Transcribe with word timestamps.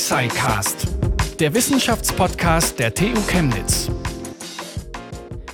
Tuxicast, 0.00 0.86
der 1.40 1.52
Wissenschaftspodcast 1.52 2.78
der 2.78 2.94
TU 2.94 3.20
Chemnitz. 3.28 3.90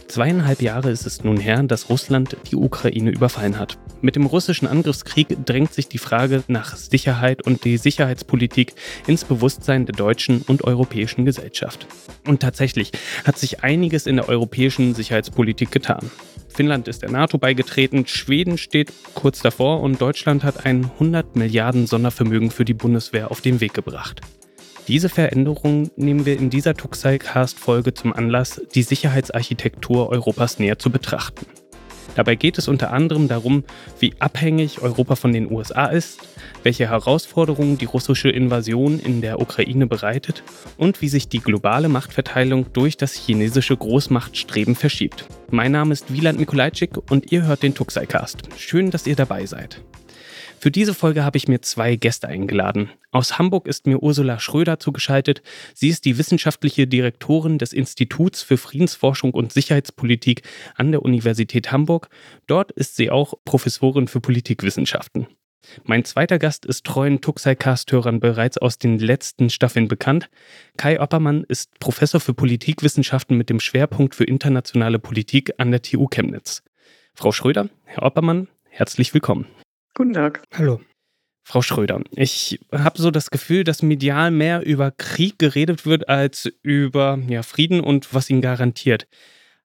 Zweieinhalb 0.06 0.62
Jahre 0.62 0.90
ist 0.90 1.04
es 1.04 1.24
nun 1.24 1.37
her, 1.37 1.64
dass 1.64 1.90
Russland 1.90 2.37
die 2.48 2.54
Ukraine 2.54 3.10
überfallen 3.10 3.58
hat. 3.58 3.76
Mit 4.03 4.14
dem 4.14 4.24
russischen 4.24 4.69
Angriffskrieg 4.69 5.37
drängt 5.44 5.74
sich 5.74 5.88
die 5.88 5.98
Frage 5.98 6.44
nach 6.46 6.76
Sicherheit 6.76 7.42
und 7.42 7.64
die 7.64 7.76
Sicherheitspolitik 7.76 8.74
ins 9.08 9.24
Bewusstsein 9.24 9.85
der 9.85 9.96
deutschen 9.96 10.42
und 10.42 10.63
europäischen 10.63 11.24
Gesellschaft. 11.24 11.88
Und 12.24 12.40
tatsächlich 12.40 12.92
hat 13.24 13.38
sich 13.38 13.65
einiges 13.65 14.06
in 14.06 14.15
der 14.15 14.28
europäischen 14.28 14.94
Sicherheitspolitik 14.94 15.72
getan. 15.72 16.09
Finnland 16.48 16.88
ist 16.88 17.02
der 17.02 17.10
NATO 17.10 17.37
beigetreten, 17.37 18.06
Schweden 18.06 18.56
steht 18.56 18.92
kurz 19.12 19.42
davor 19.42 19.83
und 19.83 20.01
Deutschland 20.01 20.45
hat 20.45 20.65
ein 20.65 20.84
100 20.84 21.37
Milliarden 21.37 21.87
Sondervermögen 21.87 22.51
für 22.51 22.65
die 22.65 22.74
Bundeswehr 22.74 23.30
auf 23.30 23.42
den 23.42 23.60
Weg 23.60 23.74
gebracht. 23.74 24.23
Diese 24.89 25.09
Veränderungen 25.09 25.91
nehmen 25.97 26.27
wir 26.27 26.39
in 26.39 26.49
dieser 26.49 26.75
Tuxai-Cast-Folge 26.75 27.93
zum 27.93 28.13
Anlass, 28.13 28.63
die 28.75 28.85
Sicherheitsarchitektur 28.85 30.11
Europas 30.11 30.61
näher 30.61 30.79
zu 30.79 30.91
betrachten. 30.91 31.45
Dabei 32.15 32.37
geht 32.37 32.57
es 32.57 32.69
unter 32.69 32.93
anderem 32.93 33.27
darum, 33.27 33.65
wie 33.99 34.15
abhängig 34.21 34.81
Europa 34.81 35.17
von 35.17 35.33
den 35.33 35.51
USA 35.51 35.87
ist, 35.87 36.21
welche 36.62 36.89
Herausforderungen 36.89 37.79
die 37.79 37.85
russische 37.85 38.31
Invasion 38.31 39.01
in 39.01 39.21
der 39.21 39.41
Ukraine 39.41 39.89
bereitet 39.89 40.45
und 40.79 41.03
wie 41.03 41.09
sich 41.09 41.29
die 41.29 41.41
globale 41.41 41.89
Machtverteilung 41.89 42.73
durch 42.73 42.97
das 42.97 43.15
chinesische 43.15 43.77
Großmachtstreben 43.77 44.77
verschiebt. 44.77 45.27
Mein 45.51 45.73
Name 45.73 45.93
ist 45.93 46.12
Wieland 46.12 46.39
Mikulajczyk 46.39 46.93
und 47.11 47.33
ihr 47.33 47.43
hört 47.43 47.65
den 47.65 47.75
Tuxai-Cast. 47.75 48.48
Schön, 48.57 48.93
dass 48.93 49.07
ihr 49.09 49.17
dabei 49.17 49.47
seid. 49.47 49.83
Für 50.59 50.70
diese 50.70 50.95
Folge 50.95 51.23
habe 51.23 51.37
ich 51.37 51.48
mir 51.48 51.60
zwei 51.60 51.96
Gäste 51.96 52.28
eingeladen. 52.28 52.91
Aus 53.12 53.38
Hamburg 53.38 53.66
ist 53.66 53.87
mir 53.87 54.02
Ursula 54.02 54.41
Schröder 54.41 54.78
zugeschaltet. 54.78 55.42
Sie 55.75 55.89
ist 55.89 56.05
die 56.05 56.19
wissenschaftliche 56.19 56.86
Direktorin 56.86 57.58
des 57.58 57.72
Instituts 57.72 58.42
für 58.42 58.56
Friedensforschung 58.56 59.33
und 59.33 59.53
Sicherheitspolitik 59.53 60.42
an 60.75 60.92
der 60.92 61.03
Universität 61.03 61.72
Hamburg. 61.72 62.08
Dort 62.47 62.72
ist 62.72 62.97
sie 62.97 63.11
auch 63.11 63.34
Professorin 63.44 64.08
für 64.08 64.20
Politikwissenschaften. 64.20 65.27
Mein 65.84 66.05
zweiter 66.05 66.39
Gast 66.39 66.64
ist 66.64 66.84
treuen 66.84 67.20
Tuxai-Cast-Hörern 67.20 68.20
bereits 68.20 68.56
aus 68.56 68.78
den 68.78 68.98
letzten 68.98 69.50
Staffeln 69.50 69.88
bekannt. 69.88 70.31
Kai 70.77 71.00
Oppermann 71.00 71.44
ist 71.44 71.78
Professor 71.81 72.20
für 72.20 72.34
Politikwissenschaften 72.34 73.36
mit 73.36 73.50
dem 73.50 73.61
Schwerpunkt 73.61 74.14
für 74.14 74.25
internationale 74.25 74.98
Politik 74.98 75.53
an 75.59 75.70
der 75.70 75.83
TU 75.83 76.06
Chemnitz. 76.06 76.62
Frau 77.14 77.33
Schröder, 77.33 77.69
Herr 77.84 78.05
Oppermann, 78.05 78.48
herzlich 78.69 79.12
willkommen. 79.12 79.47
Guten 79.97 80.12
Tag. 80.12 80.42
Hallo. 80.52 80.83
Frau 81.42 81.62
Schröder, 81.62 82.02
ich 82.11 82.61
habe 82.70 83.00
so 83.00 83.11
das 83.11 83.30
Gefühl, 83.30 83.64
dass 83.64 83.83
medial 83.83 84.30
mehr 84.30 84.66
über 84.66 84.91
Krieg 84.91 85.38
geredet 85.38 85.86
wird 85.86 86.11
als 86.11 86.53
über 86.62 87.19
ja, 87.28 87.42
Frieden 87.42 87.80
und 87.80 88.12
was 88.12 88.28
ihn 88.28 88.42
garantiert. 88.42 89.08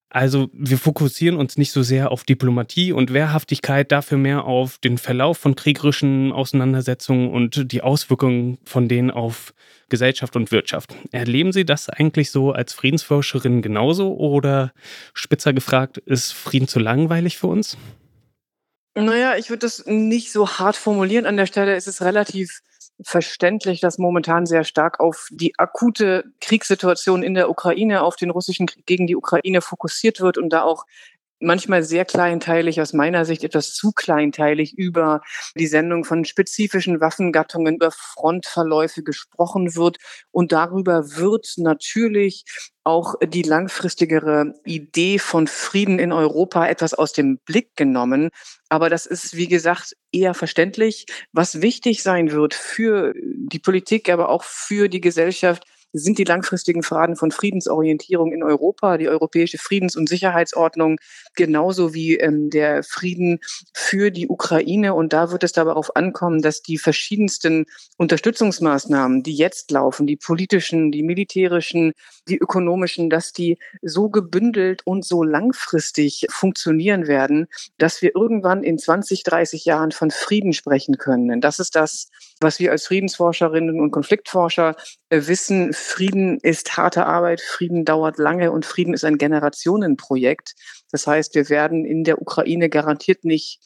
Also 0.07 0.49
wir 0.53 0.77
fokussieren 0.77 1.35
uns 1.35 1.57
nicht 1.57 1.73
so 1.73 1.83
sehr 1.83 2.13
auf 2.13 2.23
Diplomatie 2.23 2.93
und 2.93 3.11
Wehrhaftigkeit, 3.11 3.91
dafür 3.91 4.17
mehr 4.17 4.45
auf 4.45 4.77
den 4.77 4.97
Verlauf 4.97 5.37
von 5.37 5.55
kriegerischen 5.55 6.31
Auseinandersetzungen 6.31 7.29
und 7.29 7.69
die 7.69 7.81
Auswirkungen 7.81 8.57
von 8.63 8.87
denen 8.87 9.11
auf 9.11 9.53
Gesellschaft 9.89 10.37
und 10.37 10.53
Wirtschaft. 10.53 10.95
Erleben 11.11 11.51
Sie 11.51 11.65
das 11.65 11.89
eigentlich 11.89 12.31
so 12.31 12.53
als 12.53 12.71
Friedensforscherin 12.71 13.61
genauso 13.61 14.15
oder 14.15 14.71
spitzer 15.13 15.51
gefragt, 15.51 15.97
ist 15.97 16.31
Frieden 16.31 16.69
zu 16.69 16.79
langweilig 16.79 17.37
für 17.37 17.47
uns? 17.47 17.77
Naja, 18.95 19.37
ich 19.37 19.49
würde 19.49 19.59
das 19.59 19.85
nicht 19.85 20.31
so 20.31 20.47
hart 20.49 20.75
formulieren. 20.75 21.25
An 21.25 21.37
der 21.37 21.45
Stelle 21.45 21.75
ist 21.75 21.87
es 21.87 22.01
relativ 22.01 22.61
verständlich, 23.03 23.79
dass 23.79 23.97
momentan 23.97 24.45
sehr 24.45 24.63
stark 24.63 24.99
auf 24.99 25.27
die 25.31 25.57
akute 25.57 26.25
Kriegssituation 26.39 27.23
in 27.23 27.33
der 27.33 27.49
Ukraine, 27.49 28.03
auf 28.03 28.15
den 28.15 28.29
russischen 28.29 28.67
Krieg 28.67 28.85
gegen 28.85 29.07
die 29.07 29.15
Ukraine 29.15 29.61
fokussiert 29.61 30.19
wird 30.19 30.37
und 30.37 30.49
da 30.49 30.63
auch 30.63 30.85
manchmal 31.41 31.83
sehr 31.83 32.05
kleinteilig, 32.05 32.81
aus 32.81 32.93
meiner 32.93 33.25
Sicht 33.25 33.43
etwas 33.43 33.73
zu 33.73 33.91
kleinteilig 33.91 34.77
über 34.77 35.21
die 35.55 35.67
Sendung 35.67 36.03
von 36.03 36.25
spezifischen 36.25 37.01
Waffengattungen, 37.01 37.75
über 37.75 37.91
Frontverläufe 37.91 39.03
gesprochen 39.03 39.75
wird. 39.75 39.97
Und 40.31 40.51
darüber 40.51 41.15
wird 41.15 41.53
natürlich 41.57 42.45
auch 42.83 43.15
die 43.23 43.43
langfristigere 43.43 44.53
Idee 44.65 45.19
von 45.19 45.47
Frieden 45.47 45.99
in 45.99 46.11
Europa 46.11 46.67
etwas 46.67 46.93
aus 46.93 47.13
dem 47.13 47.37
Blick 47.45 47.75
genommen. 47.75 48.29
Aber 48.69 48.89
das 48.89 49.05
ist, 49.05 49.35
wie 49.35 49.47
gesagt, 49.47 49.93
eher 50.11 50.33
verständlich. 50.33 51.05
Was 51.31 51.61
wichtig 51.61 52.01
sein 52.03 52.31
wird 52.31 52.53
für 52.53 53.13
die 53.15 53.59
Politik, 53.59 54.09
aber 54.09 54.29
auch 54.29 54.43
für 54.43 54.89
die 54.89 55.01
Gesellschaft, 55.01 55.63
sind 55.93 56.17
die 56.17 56.23
langfristigen 56.23 56.83
Fragen 56.83 57.15
von 57.15 57.31
Friedensorientierung 57.31 58.31
in 58.31 58.43
Europa, 58.43 58.97
die 58.97 59.09
europäische 59.09 59.57
Friedens- 59.57 59.95
und 59.95 60.07
Sicherheitsordnung, 60.07 60.97
genauso 61.35 61.93
wie 61.93 62.17
ähm, 62.17 62.49
der 62.49 62.83
Frieden 62.83 63.39
für 63.73 64.11
die 64.11 64.27
Ukraine. 64.27 64.93
Und 64.93 65.13
da 65.13 65.31
wird 65.31 65.43
es 65.43 65.51
darauf 65.51 65.95
ankommen, 65.95 66.41
dass 66.41 66.61
die 66.61 66.77
verschiedensten 66.77 67.65
Unterstützungsmaßnahmen, 67.97 69.23
die 69.23 69.35
jetzt 69.35 69.71
laufen, 69.71 70.07
die 70.07 70.17
politischen, 70.17 70.91
die 70.91 71.03
militärischen, 71.03 71.93
die 72.27 72.37
ökonomischen, 72.37 73.09
dass 73.09 73.33
die 73.33 73.57
so 73.81 74.09
gebündelt 74.09 74.81
und 74.85 75.05
so 75.05 75.23
langfristig 75.23 76.27
funktionieren 76.29 77.07
werden, 77.07 77.47
dass 77.77 78.01
wir 78.01 78.15
irgendwann 78.15 78.63
in 78.63 78.77
20, 78.77 79.23
30 79.23 79.65
Jahren 79.65 79.91
von 79.91 80.11
Frieden 80.11 80.53
sprechen 80.53 80.97
können. 80.97 81.27
Denn 81.27 81.41
das 81.41 81.59
ist 81.59 81.75
das, 81.75 82.09
was 82.41 82.59
wir 82.59 82.71
als 82.71 82.87
Friedensforscherinnen 82.87 83.79
und 83.79 83.91
Konfliktforscher 83.91 84.75
äh, 85.09 85.21
wissen. 85.27 85.73
Frieden 85.73 86.39
ist 86.39 86.77
harte 86.77 87.05
Arbeit, 87.05 87.41
Frieden 87.41 87.85
dauert 87.85 88.17
lange 88.17 88.51
und 88.51 88.65
Frieden 88.65 88.93
ist 88.93 89.05
ein 89.05 89.17
Generationenprojekt. 89.17 90.55
Das 90.91 91.07
heißt, 91.07 91.35
wir 91.35 91.49
werden 91.49 91.85
in 91.85 92.03
der 92.03 92.21
Ukraine 92.21 92.69
garantiert 92.69 93.23
nicht 93.23 93.59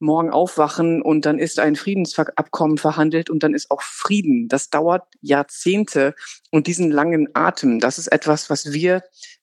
morgen 0.00 0.30
aufwachen 0.30 1.02
und 1.02 1.26
dann 1.26 1.38
ist 1.38 1.58
ein 1.58 1.74
Friedensabkommen 1.74 2.78
verhandelt 2.78 3.30
und 3.30 3.42
dann 3.42 3.54
ist 3.54 3.70
auch 3.70 3.82
Frieden. 3.82 4.48
Das 4.48 4.70
dauert 4.70 5.04
Jahrzehnte 5.20 6.14
und 6.50 6.66
diesen 6.66 6.90
langen 6.90 7.28
Atem, 7.34 7.80
das 7.80 7.98
ist 7.98 8.08
etwas, 8.08 8.48
was 8.48 8.72
wir 8.72 9.02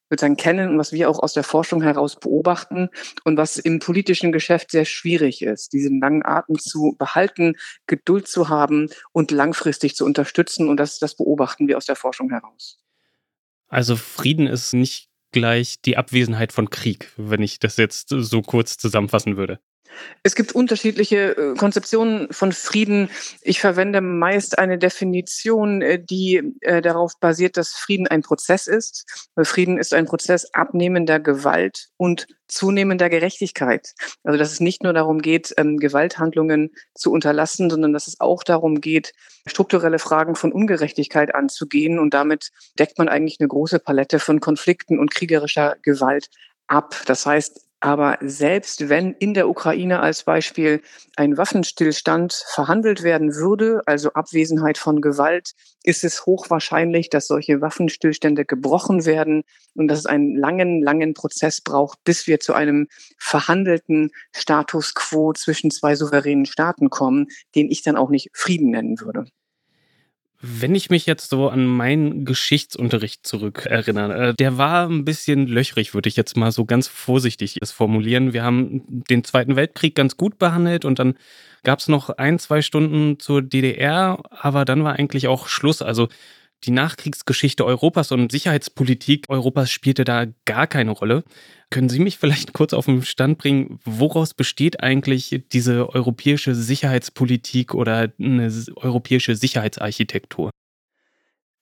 sozusagen 0.10 0.38
kennen 0.38 0.70
und 0.70 0.78
was 0.78 0.92
wir 0.92 1.10
auch 1.10 1.20
aus 1.20 1.34
der 1.34 1.44
Forschung 1.44 1.82
heraus 1.82 2.20
beobachten 2.20 2.90
und 3.24 3.38
was 3.38 3.58
im 3.58 3.80
politischen 3.80 4.32
Geschäft 4.32 4.72
sehr 4.72 4.86
schwierig 4.86 5.42
ist, 5.42 5.74
diesen 5.74 6.00
langen 6.00 6.26
Atem 6.26 6.60
zu 6.60 6.96
behalten, 6.98 7.56
Geduld 7.88 8.28
zu 8.28 8.50
haben 8.50 8.90
und 9.12 9.32
langfristig 9.32 9.96
zu 9.96 10.06
unterstützen. 10.06 10.70
Und 10.70 10.78
das, 10.78 11.00
das 11.00 11.16
beobachten 11.16 11.68
wir 11.68 11.78
aus 11.78 11.86
der 11.86 11.96
Forschung 11.96 12.30
heraus. 12.30 12.80
Also 13.68 13.96
Frieden 13.96 14.48
ist 14.48 14.74
nicht 14.74 15.10
gleich 15.32 15.82
die 15.82 15.98
Abwesenheit 15.98 16.54
von 16.54 16.70
Krieg, 16.70 17.12
wenn 17.18 17.42
ich 17.42 17.60
das 17.60 17.78
jetzt 17.78 18.10
so 18.10 18.42
kurz 18.42 18.78
zusammenfassen 18.78 19.38
würde. 19.38 19.60
Es 20.24 20.36
gibt 20.36 20.54
unterschiedliche 20.54 21.38
äh, 21.38 21.56
Konzeptionen 21.56 22.32
von 22.32 22.52
Frieden. 22.52 23.10
Ich 23.42 23.60
verwende 23.60 24.02
meist 24.02 24.58
eine 24.58 24.78
Definition, 24.78 25.82
äh, 25.82 26.00
die 26.04 26.56
äh, 26.62 26.82
darauf 26.82 27.20
basiert, 27.20 27.58
dass 27.58 27.70
Frieden 27.70 28.08
ein 28.08 28.22
Prozess 28.22 28.68
ist. 28.68 29.30
Frieden 29.44 29.78
ist 29.78 29.94
ein 29.94 30.06
Prozess 30.06 30.54
abnehmender 30.54 31.20
Gewalt 31.20 31.90
und 31.98 32.28
zunehmender 32.48 33.10
Gerechtigkeit. 33.10 33.94
Also 34.24 34.38
dass 34.38 34.52
es 34.52 34.60
nicht 34.60 34.84
nur 34.84 34.94
darum 34.94 35.22
geht, 35.22 35.54
ähm, 35.58 35.78
Gewalthandlungen 35.78 36.72
zu 36.94 37.12
unterlassen, 37.12 37.70
sondern 37.70 37.94
dass 37.94 38.08
es 38.08 38.20
auch 38.20 38.44
darum 38.44 38.82
geht, 38.82 39.14
strukturelle 39.48 40.00
Fragen 40.00 40.36
von 40.36 40.52
Ungerechtigkeit 40.52 41.34
anzugehen. 41.34 42.00
Und 42.00 42.14
damit 42.14 42.52
deckt 42.78 42.98
man 42.98 43.10
eigentlich 43.10 43.40
eine 43.40 43.48
große 43.48 43.80
Palette 43.80 44.20
von 44.20 44.40
Konflikten 44.40 45.00
und 45.00 45.12
kriegerischer 45.12 45.76
Gewalt 45.82 46.30
ab. 46.68 46.96
Das 47.06 47.26
heißt, 47.26 47.65
aber 47.80 48.18
selbst 48.22 48.90
wenn 48.90 49.14
in 49.14 49.34
der 49.34 49.50
Ukraine 49.50 50.00
als 50.00 50.24
Beispiel 50.24 50.82
ein 51.16 51.38
Waffenstillstand 51.38 52.34
verhandelt 52.54 53.04
werden 53.04 53.36
würde, 53.36 53.82
also 53.86 54.14
Abwesenheit 54.14 54.78
von 54.78 55.02
Gewalt, 55.02 55.52
ist 55.84 56.04
es 56.04 56.26
hochwahrscheinlich, 56.26 57.10
dass 57.10 57.28
solche 57.28 57.62
Waffenstillstände 57.62 58.46
gebrochen 58.46 59.06
werden 59.06 59.44
und 59.76 59.88
dass 59.88 60.00
es 60.00 60.06
einen 60.06 60.36
langen, 60.36 60.82
langen 60.82 61.14
Prozess 61.14 61.62
braucht, 61.62 62.04
bis 62.04 62.28
wir 62.28 62.40
zu 62.40 62.54
einem 62.54 62.88
verhandelten 63.20 64.12
Status 64.34 64.96
quo 64.96 65.34
zwischen 65.34 65.70
zwei 65.70 65.96
souveränen 65.96 66.46
Staaten 66.46 66.90
kommen, 66.90 67.28
den 67.56 67.70
ich 67.70 67.84
dann 67.84 67.98
auch 67.98 68.10
nicht 68.10 68.30
Frieden 68.34 68.72
nennen 68.72 69.00
würde. 69.00 69.26
Wenn 70.48 70.76
ich 70.76 70.92
mich 70.92 71.08
jetzt 71.08 71.32
so 71.32 71.50
an 71.50 71.66
meinen 71.66 72.24
Geschichtsunterricht 72.24 73.26
zurückerinnere, 73.26 74.30
äh, 74.30 74.34
der 74.36 74.60
war 74.60 74.88
ein 74.88 75.04
bisschen 75.04 75.48
löchrig, 75.48 75.96
würde 75.96 76.08
ich 76.08 76.16
jetzt 76.16 76.38
mal 76.38 76.52
so 76.52 76.66
ganz 76.66 76.88
vorsichtig 76.88 77.58
es 77.62 77.72
formulieren. 77.72 78.32
Wir 78.32 78.44
haben 78.44 78.84
den 78.88 79.24
Zweiten 79.24 79.56
Weltkrieg 79.56 79.96
ganz 79.96 80.18
gut 80.18 80.38
behandelt 80.38 80.86
und 80.86 81.00
dann 81.00 81.16
gab 81.64 81.80
es 81.80 81.88
noch 81.88 82.10
ein, 82.10 82.38
zwei 82.38 82.62
Stunden 82.62 83.20
zur 83.20 83.42
DDR, 83.42 84.22
aber 84.30 84.66
dann 84.66 84.84
war 84.84 84.94
eigentlich 84.94 85.28
auch 85.28 85.48
Schluss. 85.48 85.82
Also 85.82 86.10
die 86.66 86.72
Nachkriegsgeschichte 86.72 87.66
Europas 87.66 88.12
und 88.12 88.32
Sicherheitspolitik 88.32 89.26
Europas 89.30 89.72
spielte 89.72 90.04
da 90.04 90.26
gar 90.46 90.68
keine 90.68 90.92
Rolle. 90.92 91.24
Können 91.70 91.90
Sie 91.90 92.00
mich 92.00 92.18
vielleicht 92.18 92.54
kurz 92.54 92.74
auf 92.74 92.86
den 92.86 93.04
Stand 93.04 93.38
bringen, 93.38 93.80
woraus 93.86 94.34
besteht 94.34 94.82
eigentlich 94.82 95.44
diese 95.52 95.94
europäische 95.94 96.56
Sicherheitspolitik 96.56 97.74
oder 97.74 98.12
eine 98.20 98.52
europäische 98.76 99.36
Sicherheitsarchitektur? 99.36 100.52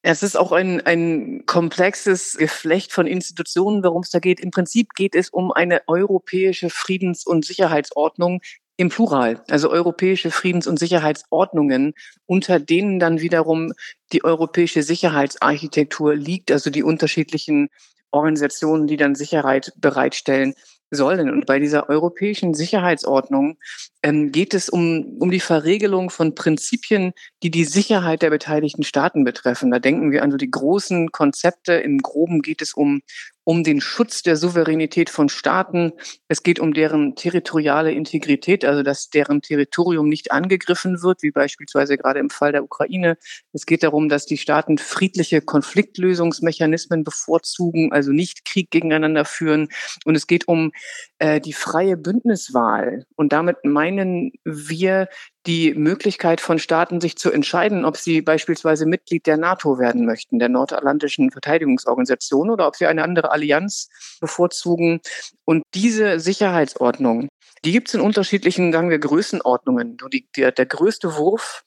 Es 0.06 0.22
ist 0.22 0.36
auch 0.36 0.52
ein, 0.52 0.82
ein 0.82 1.46
komplexes 1.46 2.36
Geflecht 2.38 2.92
von 2.92 3.08
Institutionen, 3.08 3.84
worum 3.86 4.02
es 4.02 4.10
da 4.10 4.20
geht. 4.20 4.42
Im 4.42 4.52
Prinzip 4.52 4.96
geht 4.96 5.16
es 5.16 5.30
um 5.30 5.54
eine 5.54 5.82
europäische 5.88 6.70
Friedens- 6.70 7.26
und 7.26 7.46
Sicherheitsordnung 7.46 8.42
im 8.78 8.90
Plural, 8.90 9.44
also 9.50 9.70
europäische 9.70 10.32
Friedens- 10.32 10.68
und 10.68 10.80
Sicherheitsordnungen, 10.80 11.94
unter 12.26 12.60
denen 12.60 13.00
dann 13.00 13.22
wiederum 13.22 13.74
die 14.12 14.24
europäische 14.24 14.84
Sicherheitsarchitektur 14.84 16.16
liegt, 16.16 16.52
also 16.52 16.70
die 16.70 16.84
unterschiedlichen 16.84 17.70
Organisationen, 18.12 18.88
die 18.88 18.98
dann 18.98 19.16
Sicherheit 19.16 19.74
bereitstellen 19.78 20.54
sollen. 20.96 21.30
Und 21.30 21.46
bei 21.46 21.60
dieser 21.60 21.90
europäischen 21.90 22.54
Sicherheitsordnung 22.54 23.58
ähm, 24.04 24.32
geht 24.32 24.54
es 24.54 24.70
um, 24.70 25.18
um 25.20 25.32
die 25.32 25.40
Verregelung 25.40 26.10
von 26.10 26.36
Prinzipien, 26.36 27.14
die 27.42 27.52
die 27.52 27.66
Sicherheit 27.66 28.22
der 28.22 28.30
beteiligten 28.30 28.84
Staaten 28.84 29.24
betreffen. 29.24 29.72
Da 29.72 29.80
denken 29.80 30.12
wir 30.12 30.24
an 30.24 30.32
so 30.32 30.38
die 30.38 30.52
großen 30.52 31.12
Konzepte. 31.12 31.74
Im 31.74 32.00
Groben 32.00 32.42
geht 32.42 32.62
es 32.62 32.74
um 32.74 33.02
um 33.44 33.64
den 33.64 33.82
Schutz 33.82 34.24
der 34.24 34.36
Souveränität 34.36 35.10
von 35.10 35.30
Staaten. 35.30 35.94
Es 36.28 36.44
geht 36.44 36.60
um 36.60 36.74
deren 36.74 37.16
territoriale 37.16 37.92
Integrität, 37.92 38.66
also 38.66 38.84
dass 38.84 39.10
deren 39.10 39.42
Territorium 39.42 40.08
nicht 40.08 40.32
angegriffen 40.32 41.02
wird, 41.02 41.24
wie 41.24 41.32
beispielsweise 41.32 41.98
gerade 41.98 42.20
im 42.20 42.30
Fall 42.30 42.52
der 42.52 42.64
Ukraine. 42.64 43.18
Es 43.52 43.66
geht 43.66 43.84
darum, 43.84 44.10
dass 44.10 44.26
die 44.26 44.38
Staaten 44.38 44.78
friedliche 44.78 45.42
Konfliktlösungsmechanismen 45.42 47.04
bevorzugen, 47.04 47.92
also 47.92 48.12
nicht 48.12 48.46
Krieg 48.46 48.72
gegeneinander 48.72 49.26
führen. 49.26 49.70
Und 50.06 50.16
es 50.16 50.28
geht 50.28 50.48
um 50.48 50.72
äh, 51.20 51.42
die 51.42 51.54
freie 51.54 51.98
Bündniswahl. 51.98 53.06
Und 53.16 53.34
damit 53.34 53.58
meinen 53.64 54.32
wir 54.44 55.08
die 55.46 55.74
Möglichkeit 55.74 56.40
von 56.40 56.60
Staaten, 56.60 57.02
sich 57.02 57.18
zu 57.18 57.32
entscheiden, 57.32 57.86
ob 57.86 57.98
sie 57.98 58.22
beispielsweise 58.22 58.86
Mitglied 58.86 59.28
der 59.28 59.38
NATO 59.38 59.78
werden 59.78 60.06
möchten, 60.06 60.40
der 60.40 60.50
Nordatlantischen 60.50 61.32
Verteidigungsorganisation, 61.32 62.50
oder 62.50 62.68
ob 62.68 62.76
sie 62.76 62.86
eine 62.86 63.04
andere 63.04 63.32
Allianz 63.32 63.90
bevorzugen. 64.22 65.02
Und 65.44 65.64
diese 65.74 66.20
Sicherheitsordnung, 66.20 67.28
die 67.66 67.72
gibt 67.72 67.90
es 67.90 67.94
in 67.94 68.02
unterschiedlichen, 68.02 68.72
sagen 68.72 68.90
wir, 68.90 69.00
Größenordnungen. 69.00 69.98
Die, 70.12 70.28
der, 70.36 70.52
der 70.52 70.66
größte 70.66 71.16
Wurf 71.18 71.64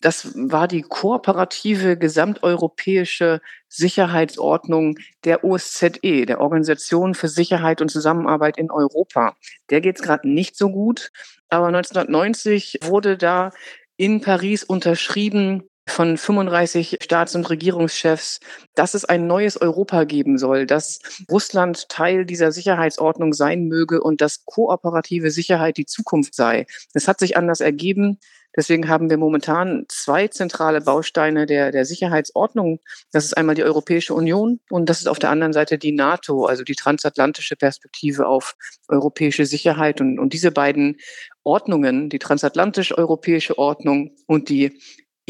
das 0.00 0.32
war 0.34 0.68
die 0.68 0.82
kooperative 0.82 1.96
gesamteuropäische 1.96 3.40
Sicherheitsordnung 3.68 4.98
der 5.24 5.44
OSZE, 5.44 6.26
der 6.26 6.40
Organisation 6.40 7.14
für 7.14 7.28
Sicherheit 7.28 7.80
und 7.80 7.90
Zusammenarbeit 7.90 8.58
in 8.58 8.70
Europa. 8.70 9.36
Der 9.70 9.80
geht 9.80 9.96
es 9.96 10.02
gerade 10.02 10.28
nicht 10.28 10.56
so 10.56 10.70
gut, 10.70 11.10
aber 11.48 11.66
1990 11.66 12.80
wurde 12.82 13.16
da 13.16 13.50
in 13.96 14.20
Paris 14.20 14.62
unterschrieben 14.62 15.64
von 15.88 16.16
35 16.16 16.98
Staats- 17.00 17.34
und 17.34 17.48
Regierungschefs, 17.50 18.40
dass 18.74 18.94
es 18.94 19.04
ein 19.04 19.26
neues 19.26 19.56
Europa 19.56 20.04
geben 20.04 20.38
soll, 20.38 20.66
dass 20.66 21.00
Russland 21.30 21.88
Teil 21.88 22.24
dieser 22.24 22.52
Sicherheitsordnung 22.52 23.32
sein 23.32 23.64
möge 23.64 24.02
und 24.02 24.20
dass 24.20 24.44
kooperative 24.44 25.30
Sicherheit 25.30 25.76
die 25.76 25.86
Zukunft 25.86 26.34
sei. 26.34 26.66
Das 26.92 27.08
hat 27.08 27.18
sich 27.18 27.36
anders 27.36 27.60
ergeben. 27.60 28.18
Deswegen 28.58 28.88
haben 28.88 29.08
wir 29.08 29.18
momentan 29.18 29.84
zwei 29.86 30.26
zentrale 30.26 30.80
Bausteine 30.80 31.46
der, 31.46 31.70
der 31.70 31.84
Sicherheitsordnung. 31.84 32.80
Das 33.12 33.24
ist 33.24 33.36
einmal 33.36 33.54
die 33.54 33.62
Europäische 33.62 34.14
Union 34.14 34.58
und 34.68 34.90
das 34.90 34.98
ist 34.98 35.06
auf 35.06 35.20
der 35.20 35.30
anderen 35.30 35.52
Seite 35.52 35.78
die 35.78 35.92
NATO, 35.92 36.44
also 36.44 36.64
die 36.64 36.74
transatlantische 36.74 37.54
Perspektive 37.54 38.26
auf 38.26 38.56
europäische 38.88 39.46
Sicherheit. 39.46 40.00
Und, 40.00 40.18
und 40.18 40.32
diese 40.32 40.50
beiden 40.50 40.96
Ordnungen, 41.44 42.10
die 42.10 42.18
transatlantisch-europäische 42.18 43.56
Ordnung 43.58 44.16
und 44.26 44.48
die 44.48 44.76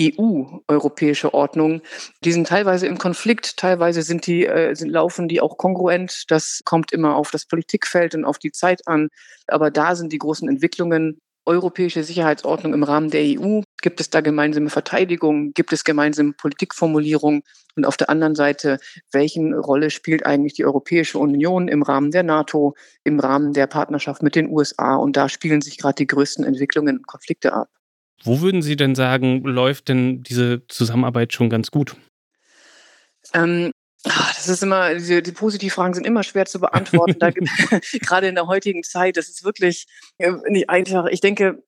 EU-europäische 0.00 1.34
Ordnung, 1.34 1.82
die 2.24 2.32
sind 2.32 2.46
teilweise 2.46 2.86
im 2.86 2.96
Konflikt, 2.96 3.58
teilweise 3.58 4.00
sind 4.00 4.26
die, 4.26 4.46
äh, 4.46 4.74
sind, 4.74 4.88
laufen 4.88 5.28
die 5.28 5.42
auch 5.42 5.58
kongruent. 5.58 6.24
Das 6.28 6.62
kommt 6.64 6.92
immer 6.92 7.14
auf 7.14 7.30
das 7.30 7.44
Politikfeld 7.44 8.14
und 8.14 8.24
auf 8.24 8.38
die 8.38 8.52
Zeit 8.52 8.86
an. 8.86 9.08
Aber 9.48 9.70
da 9.70 9.96
sind 9.96 10.14
die 10.14 10.18
großen 10.18 10.48
Entwicklungen 10.48 11.20
europäische 11.48 12.04
Sicherheitsordnung 12.04 12.74
im 12.74 12.84
Rahmen 12.84 13.10
der 13.10 13.22
EU? 13.22 13.62
Gibt 13.80 14.00
es 14.00 14.10
da 14.10 14.20
gemeinsame 14.20 14.68
Verteidigung? 14.68 15.52
Gibt 15.54 15.72
es 15.72 15.82
gemeinsame 15.82 16.34
Politikformulierung? 16.34 17.42
Und 17.74 17.86
auf 17.86 17.96
der 17.96 18.10
anderen 18.10 18.34
Seite, 18.34 18.78
welche 19.10 19.40
Rolle 19.56 19.90
spielt 19.90 20.26
eigentlich 20.26 20.52
die 20.52 20.66
Europäische 20.66 21.18
Union 21.18 21.66
im 21.68 21.82
Rahmen 21.82 22.10
der 22.10 22.22
NATO, 22.22 22.74
im 23.02 23.18
Rahmen 23.18 23.54
der 23.54 23.66
Partnerschaft 23.66 24.22
mit 24.22 24.34
den 24.34 24.48
USA? 24.50 24.96
Und 24.96 25.16
da 25.16 25.28
spielen 25.28 25.62
sich 25.62 25.78
gerade 25.78 25.94
die 25.94 26.06
größten 26.06 26.44
Entwicklungen 26.44 26.98
und 26.98 27.06
Konflikte 27.06 27.54
ab. 27.54 27.68
Wo 28.22 28.40
würden 28.40 28.62
Sie 28.62 28.76
denn 28.76 28.94
sagen, 28.94 29.42
läuft 29.42 29.88
denn 29.88 30.22
diese 30.22 30.66
Zusammenarbeit 30.68 31.32
schon 31.32 31.48
ganz 31.48 31.70
gut? 31.70 31.96
Ähm, 33.32 33.70
Ah, 34.04 34.30
das 34.36 34.48
ist 34.48 34.62
immer, 34.62 34.94
die, 34.94 35.22
die 35.22 35.32
Positivfragen 35.32 35.94
sind 35.94 36.06
immer 36.06 36.22
schwer 36.22 36.46
zu 36.46 36.60
beantworten. 36.60 37.18
Da 37.18 37.30
gerade 38.00 38.28
in 38.28 38.34
der 38.34 38.46
heutigen 38.46 38.82
Zeit, 38.82 39.16
das 39.16 39.28
ist 39.28 39.44
wirklich 39.44 39.86
äh, 40.18 40.32
nicht 40.48 40.70
einfach. 40.70 41.06
Ich 41.06 41.20
denke, 41.20 41.62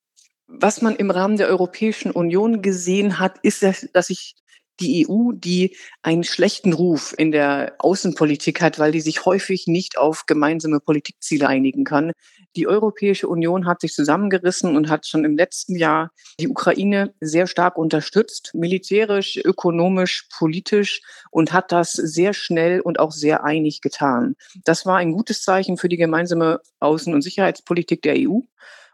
was 0.47 0.83
man 0.83 0.97
im 0.97 1.11
Rahmen 1.11 1.37
der 1.37 1.49
Europäischen 1.49 2.11
Union 2.11 2.63
gesehen 2.63 3.19
hat, 3.19 3.39
ist, 3.43 3.63
dass 3.63 4.07
sich 4.07 4.35
die 4.81 5.07
EU, 5.09 5.33
die 5.33 5.77
einen 6.03 6.25
schlechten 6.25 6.73
Ruf 6.73 7.15
in 7.17 7.33
der 7.33 7.75
Außenpolitik 7.79 8.61
hat, 8.61 8.79
weil 8.79 8.93
die 8.93 9.01
sich 9.01 9.25
häufig 9.25 9.67
nicht 9.67 9.99
auf 9.99 10.27
gemeinsame 10.27 10.81
Politikziele 10.81 11.49
einigen 11.49 11.85
kann. 11.85 12.13
Die 12.57 12.67
Europäische 12.67 13.29
Union 13.29 13.67
hat 13.67 13.81
sich 13.81 13.93
zusammengerissen 13.93 14.77
und 14.77 14.89
hat 14.89 15.07
schon 15.07 15.25
im 15.25 15.37
letzten 15.37 15.77
Jahr 15.77 16.11
die 16.41 16.49
Ukraine 16.49 17.15
sehr 17.21 17.47
stark 17.47 17.77
unterstützt, 17.77 18.51
militärisch, 18.55 19.37
ökonomisch, 19.45 20.29
politisch 20.37 21.03
und 21.31 21.53
hat 21.53 21.73
das 21.73 21.93
sehr 21.93 22.33
schnell 22.33 22.81
und 22.81 22.99
auch 22.99 23.13
sehr 23.13 23.45
einig 23.45 23.81
getan. 23.81 24.35
Das 24.65 24.87
war 24.87 24.97
ein 24.97 25.13
gutes 25.13 25.43
Zeichen 25.43 25.77
für 25.77 25.89
die 25.89 25.97
gemeinsame 25.97 26.61
Außen- 26.81 27.15
und 27.15 27.23
Sicherheitspolitik 27.23 28.03
der 28.03 28.17
EU. 28.17 28.41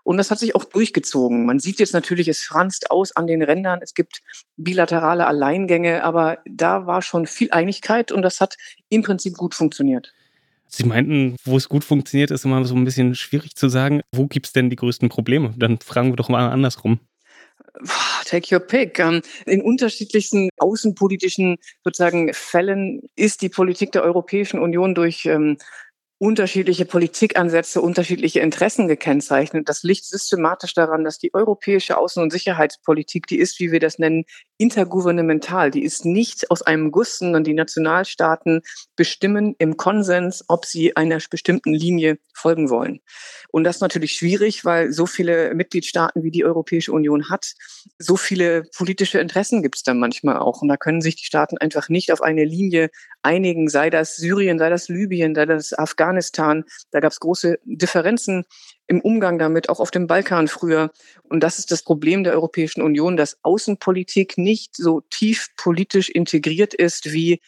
Und 0.06 0.18
das 0.18 0.30
hat 0.30 0.38
sich 0.38 0.54
auch 0.54 0.62
durchgezogen. 0.62 1.46
Man 1.46 1.58
sieht 1.58 1.80
jetzt 1.80 1.92
natürlich, 1.92 2.28
es 2.28 2.42
franzt 2.42 2.92
aus 2.92 3.10
an 3.10 3.26
den 3.26 3.42
Rändern. 3.42 3.80
Es 3.82 3.92
gibt 3.92 4.22
bilaterale 4.56 5.26
Alleingänge, 5.26 6.04
aber 6.04 6.38
da 6.48 6.86
war 6.86 7.02
schon 7.02 7.26
viel 7.26 7.50
Einigkeit 7.50 8.12
und 8.12 8.22
das 8.22 8.40
hat 8.40 8.56
im 8.88 9.02
Prinzip 9.02 9.36
gut 9.36 9.56
funktioniert. 9.56 10.14
Sie 10.68 10.84
meinten, 10.84 11.34
wo 11.44 11.56
es 11.56 11.68
gut 11.68 11.82
funktioniert, 11.82 12.30
ist 12.30 12.44
immer 12.44 12.64
so 12.64 12.76
ein 12.76 12.84
bisschen 12.84 13.16
schwierig 13.16 13.56
zu 13.56 13.68
sagen. 13.68 14.00
Wo 14.12 14.28
gibt 14.28 14.46
es 14.46 14.52
denn 14.52 14.70
die 14.70 14.76
größten 14.76 15.08
Probleme? 15.08 15.52
Dann 15.56 15.80
fragen 15.80 16.12
wir 16.12 16.16
doch 16.16 16.28
mal 16.28 16.50
andersrum. 16.50 17.00
Take 18.24 18.54
your 18.54 18.60
pick. 18.60 19.00
Ähm, 19.00 19.22
in 19.44 19.60
unterschiedlichsten 19.60 20.50
außenpolitischen 20.56 21.56
sozusagen 21.84 22.32
Fällen 22.32 23.02
ist 23.16 23.42
die 23.42 23.48
Politik 23.48 23.90
der 23.92 24.04
Europäischen 24.04 24.60
Union 24.60 24.94
durch 24.94 25.26
ähm, 25.26 25.58
unterschiedliche 26.18 26.86
Politikansätze, 26.86 27.82
unterschiedliche 27.82 28.40
Interessen 28.40 28.88
gekennzeichnet. 28.88 29.68
Das 29.68 29.82
liegt 29.82 30.04
systematisch 30.04 30.72
daran, 30.72 31.04
dass 31.04 31.18
die 31.18 31.34
europäische 31.34 31.98
Außen- 31.98 32.22
und 32.22 32.30
Sicherheitspolitik, 32.30 33.26
die 33.26 33.38
ist, 33.38 33.60
wie 33.60 33.70
wir 33.70 33.80
das 33.80 33.98
nennen, 33.98 34.24
intergouvernemental. 34.58 35.70
Die 35.70 35.82
ist 35.82 36.04
nicht 36.04 36.50
aus 36.50 36.62
einem 36.62 36.90
Guss, 36.90 37.18
sondern 37.18 37.44
die 37.44 37.54
Nationalstaaten 37.54 38.62
bestimmen 38.96 39.54
im 39.58 39.76
Konsens, 39.76 40.44
ob 40.48 40.64
sie 40.64 40.96
einer 40.96 41.18
bestimmten 41.30 41.74
Linie 41.74 42.18
folgen 42.34 42.70
wollen. 42.70 43.00
Und 43.50 43.64
das 43.64 43.76
ist 43.76 43.82
natürlich 43.82 44.12
schwierig, 44.12 44.64
weil 44.64 44.92
so 44.92 45.06
viele 45.06 45.54
Mitgliedstaaten 45.54 46.22
wie 46.22 46.30
die 46.30 46.44
Europäische 46.44 46.92
Union 46.92 47.30
hat, 47.30 47.54
so 47.98 48.16
viele 48.16 48.64
politische 48.76 49.18
Interessen 49.18 49.62
gibt 49.62 49.76
es 49.76 49.82
dann 49.82 49.98
manchmal 49.98 50.38
auch. 50.38 50.62
Und 50.62 50.68
da 50.68 50.76
können 50.76 51.00
sich 51.00 51.16
die 51.16 51.24
Staaten 51.24 51.58
einfach 51.58 51.88
nicht 51.88 52.12
auf 52.12 52.22
eine 52.22 52.44
Linie 52.44 52.90
einigen, 53.22 53.68
sei 53.68 53.90
das 53.90 54.16
Syrien, 54.16 54.58
sei 54.58 54.70
das 54.70 54.88
Libyen, 54.88 55.34
sei 55.34 55.46
das 55.46 55.72
Afghanistan. 55.72 56.64
Da 56.90 57.00
gab 57.00 57.12
es 57.12 57.20
große 57.20 57.58
Differenzen 57.64 58.44
im 58.88 59.00
Umgang 59.00 59.38
damit, 59.38 59.68
auch 59.68 59.80
auf 59.80 59.90
dem 59.90 60.06
Balkan 60.06 60.48
früher. 60.48 60.90
Und 61.24 61.40
das 61.40 61.58
ist 61.58 61.70
das 61.70 61.82
Problem 61.82 62.24
der 62.24 62.34
Europäischen 62.34 62.82
Union, 62.82 63.16
dass 63.16 63.38
Außenpolitik 63.42 64.38
nicht 64.38 64.76
so 64.76 65.02
tief 65.10 65.48
politisch 65.56 66.08
integriert 66.08 66.74
ist 66.74 67.12
wie 67.12 67.40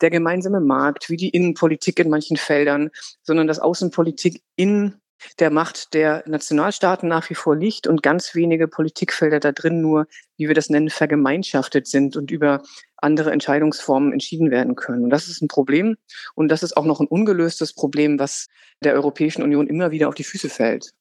der 0.00 0.10
gemeinsame 0.10 0.60
Markt, 0.60 1.08
wie 1.08 1.16
die 1.16 1.30
Innenpolitik 1.30 1.98
in 1.98 2.10
manchen 2.10 2.36
Feldern, 2.36 2.90
sondern 3.22 3.46
dass 3.46 3.60
Außenpolitik 3.60 4.42
in 4.56 4.94
der 5.38 5.50
Macht 5.50 5.94
der 5.94 6.24
Nationalstaaten 6.26 7.08
nach 7.08 7.30
wie 7.30 7.36
vor 7.36 7.56
liegt 7.56 7.86
und 7.86 8.02
ganz 8.02 8.34
wenige 8.34 8.66
Politikfelder 8.66 9.38
da 9.38 9.52
drin 9.52 9.80
nur, 9.80 10.06
wie 10.36 10.48
wir 10.48 10.54
das 10.54 10.68
nennen, 10.68 10.90
vergemeinschaftet 10.90 11.86
sind 11.86 12.16
und 12.16 12.32
über 12.32 12.62
andere 13.02 13.32
Entscheidungsformen 13.32 14.12
entschieden 14.12 14.50
werden 14.50 14.76
können. 14.76 15.04
Und 15.04 15.10
das 15.10 15.28
ist 15.28 15.42
ein 15.42 15.48
Problem. 15.48 15.96
Und 16.34 16.48
das 16.48 16.62
ist 16.62 16.76
auch 16.76 16.84
noch 16.84 17.00
ein 17.00 17.06
ungelöstes 17.06 17.72
Problem, 17.72 18.18
was 18.18 18.48
der 18.82 18.94
Europäischen 18.94 19.42
Union 19.42 19.66
immer 19.66 19.90
wieder 19.90 20.08
auf 20.08 20.14
die 20.14 20.24
Füße 20.24 20.48
fällt. 20.48 20.92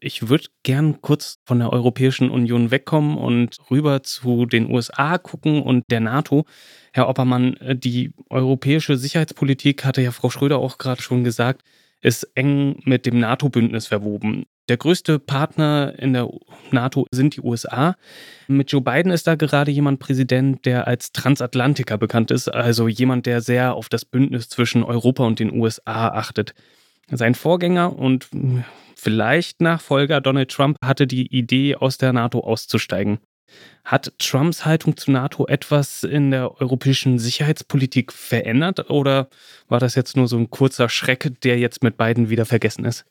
Ich 0.00 0.28
würde 0.28 0.46
gern 0.62 1.00
kurz 1.00 1.38
von 1.44 1.58
der 1.58 1.72
Europäischen 1.72 2.30
Union 2.30 2.70
wegkommen 2.70 3.18
und 3.18 3.58
rüber 3.68 4.04
zu 4.04 4.46
den 4.46 4.70
USA 4.70 5.18
gucken 5.18 5.60
und 5.62 5.90
der 5.90 5.98
NATO. 5.98 6.44
Herr 6.92 7.08
Oppermann, 7.08 7.56
die 7.74 8.12
europäische 8.30 8.96
Sicherheitspolitik 8.96 9.84
hatte 9.84 10.00
ja 10.00 10.12
Frau 10.12 10.30
Schröder 10.30 10.58
auch 10.58 10.78
gerade 10.78 11.02
schon 11.02 11.24
gesagt, 11.24 11.62
ist 12.00 12.22
eng 12.34 12.80
mit 12.84 13.06
dem 13.06 13.18
NATO-Bündnis 13.18 13.88
verwoben. 13.88 14.46
Der 14.68 14.76
größte 14.76 15.18
Partner 15.18 15.94
in 15.98 16.12
der 16.12 16.28
NATO 16.70 17.06
sind 17.10 17.36
die 17.36 17.40
USA. 17.40 17.96
Mit 18.48 18.70
Joe 18.70 18.82
Biden 18.82 19.10
ist 19.10 19.26
da 19.26 19.34
gerade 19.34 19.70
jemand 19.70 19.98
Präsident, 19.98 20.66
der 20.66 20.86
als 20.86 21.12
Transatlantiker 21.12 21.96
bekannt 21.96 22.30
ist, 22.30 22.48
also 22.48 22.86
jemand, 22.86 23.24
der 23.24 23.40
sehr 23.40 23.74
auf 23.74 23.88
das 23.88 24.04
Bündnis 24.04 24.50
zwischen 24.50 24.82
Europa 24.82 25.24
und 25.24 25.38
den 25.38 25.52
USA 25.58 26.08
achtet. 26.08 26.54
Sein 27.10 27.34
Vorgänger 27.34 27.96
und 27.96 28.28
vielleicht 28.94 29.62
Nachfolger 29.62 30.20
Donald 30.20 30.50
Trump 30.50 30.76
hatte 30.84 31.06
die 31.06 31.34
Idee, 31.34 31.76
aus 31.76 31.96
der 31.96 32.12
NATO 32.12 32.40
auszusteigen. 32.40 33.20
Hat 33.82 34.12
Trumps 34.18 34.66
Haltung 34.66 34.98
zu 34.98 35.10
NATO 35.10 35.46
etwas 35.46 36.04
in 36.04 36.30
der 36.30 36.60
europäischen 36.60 37.18
Sicherheitspolitik 37.18 38.12
verändert 38.12 38.90
oder 38.90 39.30
war 39.68 39.80
das 39.80 39.94
jetzt 39.94 40.18
nur 40.18 40.28
so 40.28 40.36
ein 40.36 40.50
kurzer 40.50 40.90
Schreck, 40.90 41.40
der 41.40 41.58
jetzt 41.58 41.82
mit 41.82 41.96
Biden 41.96 42.28
wieder 42.28 42.44
vergessen 42.44 42.84
ist? 42.84 43.06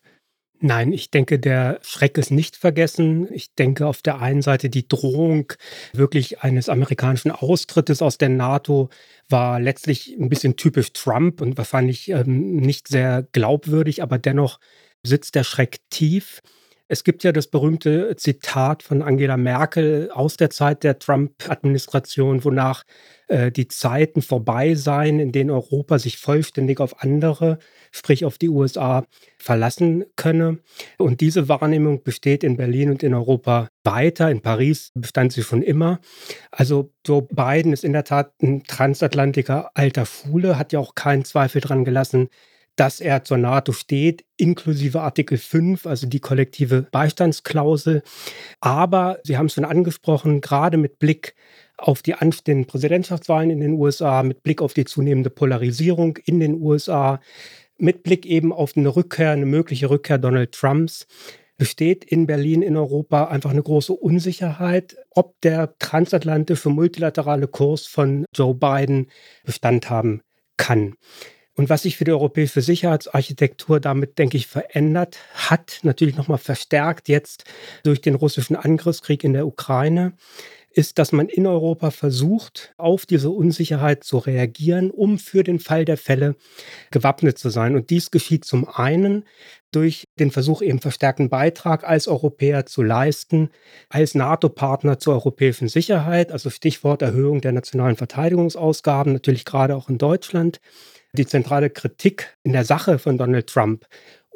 Nein, 0.59 0.91
ich 0.91 1.11
denke, 1.11 1.37
der 1.37 1.79
Schreck 1.83 2.17
ist 2.17 2.31
nicht 2.31 2.55
vergessen. 2.55 3.27
Ich 3.31 3.53
denke 3.53 3.85
auf 3.85 4.01
der 4.01 4.19
einen 4.19 4.41
Seite 4.41 4.69
die 4.69 4.87
Drohung 4.87 5.53
wirklich 5.93 6.41
eines 6.41 6.67
amerikanischen 6.67 7.29
Austrittes 7.29 8.01
aus 8.01 8.17
der 8.17 8.29
NATO 8.29 8.89
war 9.29 9.59
letztlich 9.59 10.15
ein 10.19 10.29
bisschen 10.29 10.55
typisch 10.55 10.93
Trump 10.93 11.41
und 11.41 11.57
wahrscheinlich 11.57 12.09
ähm, 12.09 12.55
nicht 12.55 12.87
sehr 12.87 13.27
glaubwürdig, 13.33 14.01
aber 14.01 14.17
dennoch 14.17 14.59
sitzt 15.03 15.35
der 15.35 15.43
Schreck 15.43 15.77
tief. 15.91 16.41
Es 16.89 17.03
gibt 17.03 17.23
ja 17.25 17.33
das 17.33 17.47
berühmte 17.47 18.15
Zitat 18.15 18.81
von 18.81 19.01
Angela 19.01 19.35
Merkel 19.35 20.09
aus 20.13 20.37
der 20.37 20.49
Zeit 20.49 20.83
der 20.83 20.99
Trump-Administration, 20.99 22.45
wonach 22.45 22.83
äh, 23.27 23.51
die 23.51 23.67
Zeiten 23.67 24.21
vorbei 24.21 24.73
seien, 24.73 25.19
in 25.19 25.33
denen 25.33 25.49
Europa 25.49 25.99
sich 25.99 26.17
vollständig 26.17 26.79
auf 26.79 27.03
andere, 27.03 27.59
sprich 27.91 28.23
auf 28.23 28.37
die 28.37 28.47
USA, 28.47 29.05
verlassen 29.37 30.05
könne. 30.15 30.59
Und 30.97 31.19
diese 31.19 31.49
Wahrnehmung 31.49 32.03
besteht 32.03 32.43
in 32.45 32.55
Berlin 32.55 32.91
und 32.91 33.03
in 33.03 33.13
Europa 33.13 33.67
weiter. 33.83 34.31
In 34.31 34.41
Paris 34.41 34.91
bestand 34.95 35.33
sie 35.33 35.43
schon 35.43 35.63
immer. 35.63 35.99
Also 36.51 36.93
Joe 37.05 37.23
Biden 37.23 37.73
ist 37.73 37.83
in 37.83 37.93
der 37.93 38.05
Tat 38.05 38.31
ein 38.41 38.63
Transatlantiker 38.63 39.71
alter 39.73 40.05
Schule, 40.05 40.57
hat 40.57 40.71
ja 40.71 40.79
auch 40.79 40.95
keinen 40.95 41.25
Zweifel 41.25 41.59
dran 41.59 41.83
gelassen, 41.83 42.29
dass 42.77 43.01
er 43.01 43.23
zur 43.23 43.37
NATO 43.37 43.73
steht, 43.73 44.23
inklusive 44.37 45.01
Artikel 45.01 45.37
5, 45.37 45.85
also 45.85 46.07
die 46.07 46.19
kollektive 46.19 46.83
Beistandsklausel. 46.83 48.03
Aber 48.61 49.19
Sie 49.23 49.37
haben 49.37 49.47
es 49.47 49.55
schon 49.55 49.65
angesprochen, 49.65 50.39
gerade 50.41 50.77
mit 50.77 50.99
Blick 50.99 51.35
auf 51.77 52.01
die 52.01 52.13
anstehenden 52.13 52.67
Präsidentschaftswahlen 52.67 53.49
in 53.49 53.59
den 53.59 53.73
USA, 53.73 54.23
mit 54.23 54.43
Blick 54.43 54.61
auf 54.61 54.73
die 54.73 54.85
zunehmende 54.85 55.29
Polarisierung 55.29 56.17
in 56.25 56.39
den 56.39 56.61
USA, 56.61 57.19
mit 57.77 58.03
Blick 58.03 58.25
eben 58.25 58.53
auf 58.53 58.77
eine 58.77 58.95
Rückkehr, 58.95 59.31
eine 59.31 59.45
mögliche 59.45 59.89
Rückkehr 59.89 60.19
Donald 60.19 60.51
Trumps, 60.51 61.07
besteht 61.57 62.05
in 62.05 62.27
Berlin, 62.27 62.61
in 62.61 62.77
Europa 62.77 63.25
einfach 63.25 63.49
eine 63.49 63.63
große 63.63 63.93
Unsicherheit, 63.93 64.95
ob 65.09 65.39
der 65.41 65.77
transatlantische 65.79 66.69
multilaterale 66.69 67.47
Kurs 67.47 67.87
von 67.87 68.25
Joe 68.35 68.53
Biden 68.53 69.07
Bestand 69.43 69.89
haben 69.89 70.21
kann. 70.57 70.93
Und 71.57 71.69
was 71.69 71.81
sich 71.81 71.97
für 71.97 72.03
die 72.03 72.11
europäische 72.11 72.61
Sicherheitsarchitektur 72.61 73.79
damit, 73.79 74.19
denke 74.19 74.37
ich, 74.37 74.45
verändert 74.45 75.17
hat, 75.33 75.79
natürlich 75.81 76.15
nochmal 76.15 76.37
verstärkt 76.37 77.09
jetzt 77.09 77.45
durch 77.83 77.99
den 77.99 78.13
russischen 78.13 78.55
Angriffskrieg 78.55 79.23
in 79.23 79.33
der 79.33 79.47
Ukraine, 79.47 80.13
ist, 80.71 80.99
dass 80.99 81.11
man 81.11 81.27
in 81.27 81.47
Europa 81.47 81.89
versucht, 81.89 82.75
auf 82.77 83.07
diese 83.07 83.31
Unsicherheit 83.31 84.03
zu 84.03 84.19
reagieren, 84.19 84.91
um 84.91 85.17
für 85.17 85.43
den 85.43 85.57
Fall 85.57 85.83
der 85.83 85.97
Fälle 85.97 86.35
gewappnet 86.91 87.39
zu 87.39 87.49
sein. 87.49 87.75
Und 87.75 87.89
dies 87.89 88.11
geschieht 88.11 88.45
zum 88.45 88.69
einen 88.69 89.25
durch 89.71 90.03
den 90.19 90.29
Versuch, 90.29 90.61
eben 90.61 90.79
verstärkten 90.79 91.29
Beitrag 91.29 91.83
als 91.83 92.07
Europäer 92.07 92.67
zu 92.67 92.83
leisten, 92.83 93.49
als 93.89 94.13
NATO-Partner 94.13 94.99
zur 94.99 95.15
europäischen 95.15 95.69
Sicherheit, 95.69 96.31
also 96.31 96.51
Stichwort 96.51 97.01
Erhöhung 97.01 97.41
der 97.41 97.53
nationalen 97.53 97.95
Verteidigungsausgaben, 97.95 99.13
natürlich 99.13 99.45
gerade 99.45 99.75
auch 99.75 99.89
in 99.89 99.97
Deutschland 99.97 100.61
die 101.17 101.25
zentrale 101.25 101.69
Kritik 101.69 102.37
in 102.43 102.53
der 102.53 102.65
Sache 102.65 102.99
von 102.99 103.17
Donald 103.17 103.47
Trump 103.47 103.85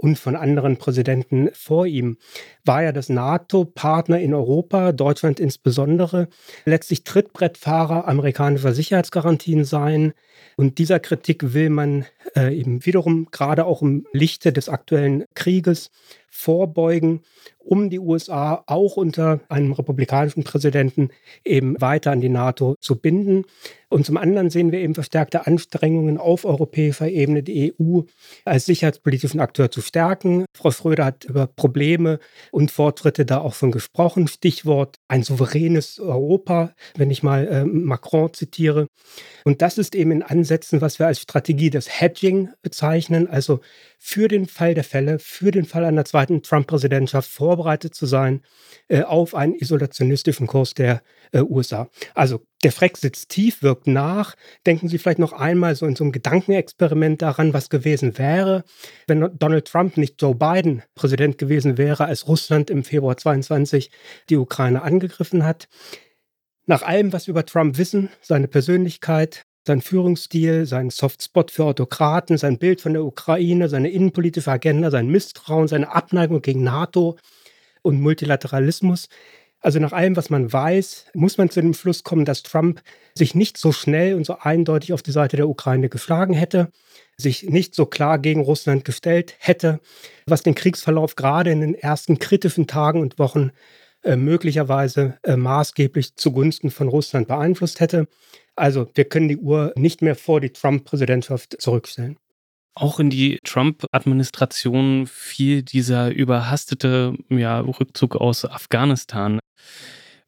und 0.01 0.17
von 0.17 0.35
anderen 0.35 0.77
Präsidenten 0.77 1.49
vor 1.53 1.85
ihm 1.85 2.17
war 2.65 2.81
ja, 2.83 2.91
dass 2.91 3.09
NATO-Partner 3.09 4.19
in 4.19 4.33
Europa, 4.33 4.91
Deutschland 4.91 5.39
insbesondere, 5.39 6.27
letztlich 6.65 7.03
Trittbrettfahrer 7.03 8.07
amerikanischer 8.07 8.73
Sicherheitsgarantien 8.73 9.63
seien. 9.63 10.13
Und 10.57 10.77
dieser 10.77 10.99
Kritik 10.99 11.53
will 11.53 11.69
man 11.69 12.05
äh, 12.35 12.55
eben 12.55 12.85
wiederum 12.85 13.27
gerade 13.31 13.65
auch 13.65 13.81
im 13.81 14.05
Lichte 14.13 14.53
des 14.53 14.69
aktuellen 14.69 15.25
Krieges 15.33 15.91
vorbeugen, 16.31 17.21
um 17.59 17.89
die 17.89 17.99
USA 17.99 18.63
auch 18.65 18.95
unter 18.95 19.41
einem 19.49 19.73
republikanischen 19.73 20.43
Präsidenten 20.43 21.09
eben 21.43 21.79
weiter 21.79 22.11
an 22.11 22.21
die 22.21 22.29
NATO 22.29 22.75
zu 22.79 22.95
binden. 22.95 23.43
Und 23.89 24.05
zum 24.05 24.15
anderen 24.15 24.49
sehen 24.49 24.71
wir 24.71 24.79
eben 24.79 24.95
verstärkte 24.95 25.45
Anstrengungen 25.45 26.17
auf 26.17 26.45
europäischer 26.45 27.09
Ebene, 27.09 27.43
die 27.43 27.73
EU 27.73 28.03
als 28.45 28.65
sicherheitspolitischen 28.65 29.41
Akteur 29.41 29.69
zu 29.69 29.81
stärken. 29.81 30.45
Frau 30.55 30.71
Schröder 30.71 31.03
hat 31.03 31.25
über 31.25 31.45
Probleme 31.47 32.19
und 32.51 32.71
Fortschritte 32.71 33.25
da 33.25 33.39
auch 33.39 33.53
schon 33.53 33.71
gesprochen. 33.71 34.29
Stichwort 34.29 34.95
ein 35.09 35.23
souveränes 35.23 35.99
Europa, 35.99 36.73
wenn 36.95 37.11
ich 37.11 37.21
mal 37.21 37.45
äh, 37.47 37.65
Macron 37.65 38.33
zitiere. 38.33 38.87
Und 39.43 39.61
das 39.61 39.77
ist 39.77 39.93
eben 39.93 40.11
in 40.11 40.23
Ansätzen, 40.31 40.79
was 40.79 40.97
wir 40.97 41.07
als 41.07 41.19
Strategie 41.19 41.69
des 41.69 41.99
Hedging 41.99 42.49
bezeichnen, 42.61 43.27
also 43.27 43.59
für 43.99 44.29
den 44.29 44.47
Fall 44.47 44.73
der 44.73 44.85
Fälle, 44.85 45.19
für 45.19 45.51
den 45.51 45.65
Fall 45.65 45.83
einer 45.83 46.05
zweiten 46.05 46.41
Trump-Präsidentschaft 46.41 47.29
vorbereitet 47.29 47.93
zu 47.93 48.05
sein 48.05 48.41
äh, 48.87 49.01
auf 49.01 49.35
einen 49.35 49.55
isolationistischen 49.55 50.47
Kurs 50.47 50.73
der 50.73 51.03
äh, 51.33 51.41
USA. 51.41 51.89
Also 52.15 52.45
der 52.63 52.71
Freck 52.71 52.97
sitzt 52.97 53.29
tief, 53.29 53.61
wirkt 53.61 53.87
nach. 53.87 54.35
Denken 54.65 54.87
Sie 54.87 54.97
vielleicht 54.97 55.19
noch 55.19 55.33
einmal 55.33 55.75
so 55.75 55.85
in 55.85 55.97
so 55.97 56.05
einem 56.05 56.13
Gedankenexperiment 56.13 57.21
daran, 57.21 57.53
was 57.53 57.69
gewesen 57.69 58.17
wäre, 58.17 58.63
wenn 59.07 59.37
Donald 59.37 59.65
Trump 59.65 59.97
nicht 59.97 60.21
Joe 60.21 60.33
Biden 60.33 60.81
Präsident 60.95 61.37
gewesen 61.37 61.77
wäre, 61.77 62.05
als 62.05 62.27
Russland 62.27 62.69
im 62.69 62.85
Februar 62.85 63.17
22 63.17 63.91
die 64.29 64.37
Ukraine 64.37 64.81
angegriffen 64.81 65.43
hat. 65.43 65.67
Nach 66.67 66.83
allem, 66.83 67.11
was 67.11 67.27
wir 67.27 67.33
über 67.33 67.45
Trump 67.45 67.77
wissen, 67.77 68.09
seine 68.21 68.47
Persönlichkeit, 68.47 69.43
sein 69.65 69.81
Führungsstil, 69.81 70.65
sein 70.65 70.89
Softspot 70.89 71.51
für 71.51 71.65
Autokraten, 71.65 72.37
sein 72.37 72.57
Bild 72.57 72.81
von 72.81 72.93
der 72.93 73.03
Ukraine, 73.03 73.69
seine 73.69 73.89
innenpolitische 73.89 74.51
Agenda, 74.51 74.89
sein 74.89 75.07
Misstrauen, 75.07 75.67
seine 75.67 75.93
Abneigung 75.93 76.41
gegen 76.41 76.63
NATO 76.63 77.17
und 77.81 78.01
Multilateralismus. 78.01 79.07
Also 79.59 79.79
nach 79.79 79.91
allem, 79.91 80.15
was 80.15 80.31
man 80.31 80.51
weiß, 80.51 81.05
muss 81.13 81.37
man 81.37 81.51
zu 81.51 81.61
dem 81.61 81.75
Schluss 81.75 82.03
kommen, 82.03 82.25
dass 82.25 82.41
Trump 82.41 82.81
sich 83.13 83.35
nicht 83.35 83.57
so 83.57 83.71
schnell 83.71 84.15
und 84.15 84.25
so 84.25 84.37
eindeutig 84.39 84.91
auf 84.91 85.03
die 85.03 85.11
Seite 85.11 85.37
der 85.37 85.47
Ukraine 85.47 85.87
geschlagen 85.87 86.33
hätte, 86.33 86.71
sich 87.15 87.43
nicht 87.43 87.75
so 87.75 87.85
klar 87.85 88.17
gegen 88.17 88.41
Russland 88.41 88.85
gestellt 88.85 89.35
hätte, 89.37 89.79
was 90.25 90.41
den 90.41 90.55
Kriegsverlauf 90.55 91.15
gerade 91.15 91.51
in 91.51 91.61
den 91.61 91.75
ersten 91.75 92.17
kritischen 92.17 92.65
Tagen 92.65 93.01
und 93.01 93.19
Wochen 93.19 93.51
äh, 94.03 94.15
möglicherweise 94.15 95.19
äh, 95.21 95.35
maßgeblich 95.35 96.15
zugunsten 96.15 96.71
von 96.71 96.87
Russland 96.87 97.27
beeinflusst 97.27 97.79
hätte. 97.79 98.07
Also 98.61 98.87
wir 98.93 99.05
können 99.05 99.27
die 99.27 99.37
Uhr 99.37 99.73
nicht 99.75 100.03
mehr 100.03 100.13
vor 100.13 100.39
die 100.39 100.51
Trump-Präsidentschaft 100.51 101.59
zurückstellen. 101.59 102.17
Auch 102.75 102.99
in 102.99 103.09
die 103.09 103.39
Trump-Administration 103.43 105.07
fiel 105.07 105.63
dieser 105.63 106.11
überhastete 106.11 107.15
ja, 107.29 107.59
Rückzug 107.59 108.15
aus 108.17 108.45
Afghanistan, 108.45 109.39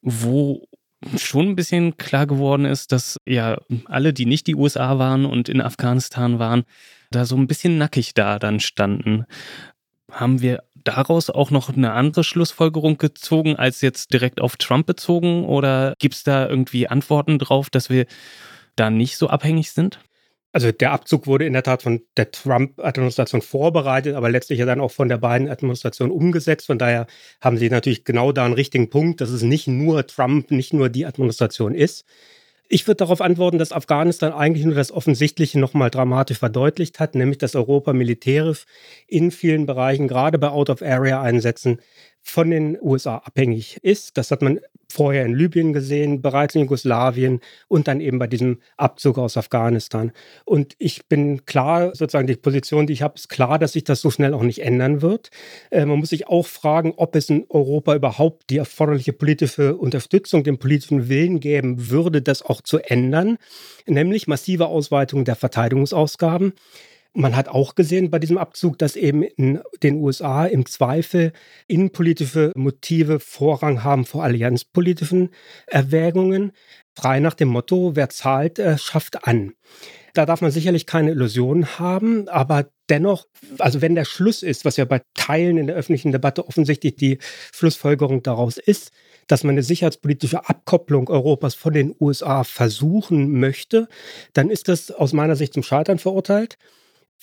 wo 0.01 0.67
schon 1.15 1.49
ein 1.49 1.55
bisschen 1.55 1.95
klar 1.97 2.25
geworden 2.25 2.65
ist, 2.65 2.91
dass 2.91 3.17
ja 3.27 3.61
alle, 3.85 4.13
die 4.13 4.25
nicht 4.25 4.47
die 4.47 4.55
USA 4.55 4.97
waren 4.97 5.27
und 5.27 5.47
in 5.47 5.61
Afghanistan 5.61 6.39
waren, 6.39 6.63
da 7.11 7.25
so 7.25 7.35
ein 7.35 7.45
bisschen 7.45 7.77
nackig 7.77 8.15
da 8.15 8.39
dann 8.39 8.59
standen. 8.59 9.25
Haben 10.09 10.41
wir 10.41 10.63
daraus 10.83 11.29
auch 11.29 11.51
noch 11.51 11.69
eine 11.69 11.93
andere 11.93 12.23
Schlussfolgerung 12.23 12.97
gezogen, 12.97 13.55
als 13.55 13.81
jetzt 13.81 14.13
direkt 14.13 14.41
auf 14.41 14.57
Trump 14.57 14.85
bezogen? 14.85 15.45
Oder 15.45 15.93
gibt 15.99 16.15
es 16.15 16.23
da 16.23 16.47
irgendwie 16.47 16.87
Antworten 16.87 17.39
drauf, 17.39 17.69
dass 17.69 17.89
wir 17.89 18.05
da 18.75 18.89
nicht 18.89 19.17
so 19.17 19.27
abhängig 19.27 19.71
sind? 19.71 19.99
Also 20.53 20.71
der 20.71 20.91
Abzug 20.91 21.25
wurde 21.25 21.47
in 21.47 21.53
der 21.53 21.63
Tat 21.63 21.81
von 21.81 22.03
der 22.15 22.29
Trump-Administration 22.29 23.41
vorbereitet, 23.41 24.15
aber 24.15 24.29
letztlich 24.29 24.59
ja 24.59 24.67
dann 24.67 24.81
auch 24.81 24.91
von 24.91 25.09
der 25.09 25.17
Biden-Administration 25.17 26.11
umgesetzt. 26.11 26.67
Von 26.67 26.77
daher 26.77 27.07
haben 27.41 27.57
sie 27.57 27.71
natürlich 27.71 28.05
genau 28.05 28.31
da 28.31 28.45
einen 28.45 28.53
richtigen 28.53 28.91
Punkt, 28.91 29.19
dass 29.19 29.31
es 29.31 29.41
nicht 29.41 29.67
nur 29.67 30.05
Trump, 30.05 30.51
nicht 30.51 30.71
nur 30.71 30.89
die 30.89 31.07
Administration 31.07 31.73
ist. 31.73 32.05
Ich 32.69 32.87
würde 32.87 32.97
darauf 32.97 33.21
antworten, 33.21 33.57
dass 33.57 33.71
Afghanistan 33.71 34.31
eigentlich 34.31 34.65
nur 34.65 34.75
das 34.75 34.91
Offensichtliche 34.91 35.59
nochmal 35.59 35.89
dramatisch 35.89 36.39
verdeutlicht 36.39 36.99
hat, 36.99 37.13
nämlich 37.13 37.37
dass 37.37 37.55
Europa 37.55 37.93
militärisch 37.93 38.65
in 39.07 39.31
vielen 39.31 39.65
Bereichen, 39.65 40.07
gerade 40.07 40.39
bei 40.39 40.49
Out-of-Area-Einsätzen, 40.49 41.79
von 42.23 42.49
den 42.49 42.77
USA 42.81 43.17
abhängig 43.17 43.77
ist. 43.83 44.17
Das 44.17 44.31
hat 44.31 44.41
man 44.41 44.59
vorher 44.93 45.25
in 45.25 45.33
Libyen 45.33 45.73
gesehen, 45.73 46.21
bereits 46.21 46.55
in 46.55 46.61
Jugoslawien 46.61 47.41
und 47.67 47.87
dann 47.87 47.99
eben 47.99 48.19
bei 48.19 48.27
diesem 48.27 48.59
Abzug 48.77 49.17
aus 49.17 49.37
Afghanistan. 49.37 50.11
Und 50.45 50.75
ich 50.77 51.07
bin 51.07 51.45
klar, 51.45 51.95
sozusagen 51.95 52.27
die 52.27 52.35
Position, 52.35 52.87
die 52.87 52.93
ich 52.93 53.01
habe, 53.01 53.15
ist 53.15 53.27
klar, 53.27 53.59
dass 53.59 53.73
sich 53.73 53.83
das 53.83 54.01
so 54.01 54.09
schnell 54.09 54.33
auch 54.33 54.43
nicht 54.43 54.59
ändern 54.59 55.01
wird. 55.01 55.31
Äh, 55.69 55.85
man 55.85 55.99
muss 55.99 56.09
sich 56.09 56.27
auch 56.27 56.45
fragen, 56.45 56.93
ob 56.95 57.15
es 57.15 57.29
in 57.29 57.45
Europa 57.49 57.95
überhaupt 57.95 58.49
die 58.49 58.57
erforderliche 58.57 59.13
politische 59.13 59.75
Unterstützung, 59.75 60.43
den 60.43 60.59
politischen 60.59 61.09
Willen 61.09 61.39
geben 61.39 61.89
würde, 61.89 62.21
das 62.21 62.41
auch 62.43 62.61
zu 62.61 62.79
ändern, 62.79 63.37
nämlich 63.85 64.27
massive 64.27 64.67
Ausweitung 64.67 65.25
der 65.25 65.35
Verteidigungsausgaben. 65.35 66.53
Man 67.15 67.35
hat 67.35 67.47
auch 67.47 67.75
gesehen 67.75 68.09
bei 68.09 68.17
diesem 68.17 68.39
Abzug, 68.39 68.79
dass 68.79 68.95
eben 68.95 69.21
in 69.21 69.61
den 69.83 69.97
USA 69.97 70.45
im 70.45 70.65
Zweifel 70.65 71.31
innenpolitische 71.67 72.51
Motive 72.55 73.19
Vorrang 73.19 73.83
haben 73.83 74.05
vor 74.05 74.23
allianzpolitischen 74.23 75.29
Erwägungen. 75.67 76.53
Frei 76.95 77.19
nach 77.19 77.35
dem 77.35 77.49
Motto, 77.49 77.95
wer 77.95 78.09
zahlt, 78.09 78.57
äh, 78.57 78.79
schafft 78.79 79.27
an. 79.27 79.53
Da 80.15 80.25
darf 80.25 80.41
man 80.41 80.51
sicherlich 80.51 80.87
keine 80.87 81.11
Illusionen 81.11 81.79
haben, 81.79 82.27
aber 82.29 82.69
dennoch, 82.89 83.27
also 83.59 83.81
wenn 83.81 83.95
der 83.95 84.05
Schluss 84.05 84.41
ist, 84.41 84.65
was 84.65 84.77
ja 84.77 84.85
bei 84.85 85.01
Teilen 85.13 85.57
in 85.57 85.67
der 85.67 85.75
öffentlichen 85.75 86.11
Debatte 86.11 86.47
offensichtlich 86.47 86.95
die 86.95 87.19
Schlussfolgerung 87.51 88.23
daraus 88.23 88.57
ist, 88.57 88.91
dass 89.27 89.43
man 89.43 89.53
eine 89.53 89.63
sicherheitspolitische 89.63 90.49
Abkopplung 90.49 91.09
Europas 91.09 91.55
von 91.55 91.73
den 91.73 91.95
USA 91.99 92.43
versuchen 92.43 93.39
möchte, 93.39 93.87
dann 94.33 94.49
ist 94.49 94.67
das 94.67 94.91
aus 94.91 95.13
meiner 95.13 95.35
Sicht 95.35 95.53
zum 95.53 95.63
Scheitern 95.63 95.99
verurteilt. 95.99 96.57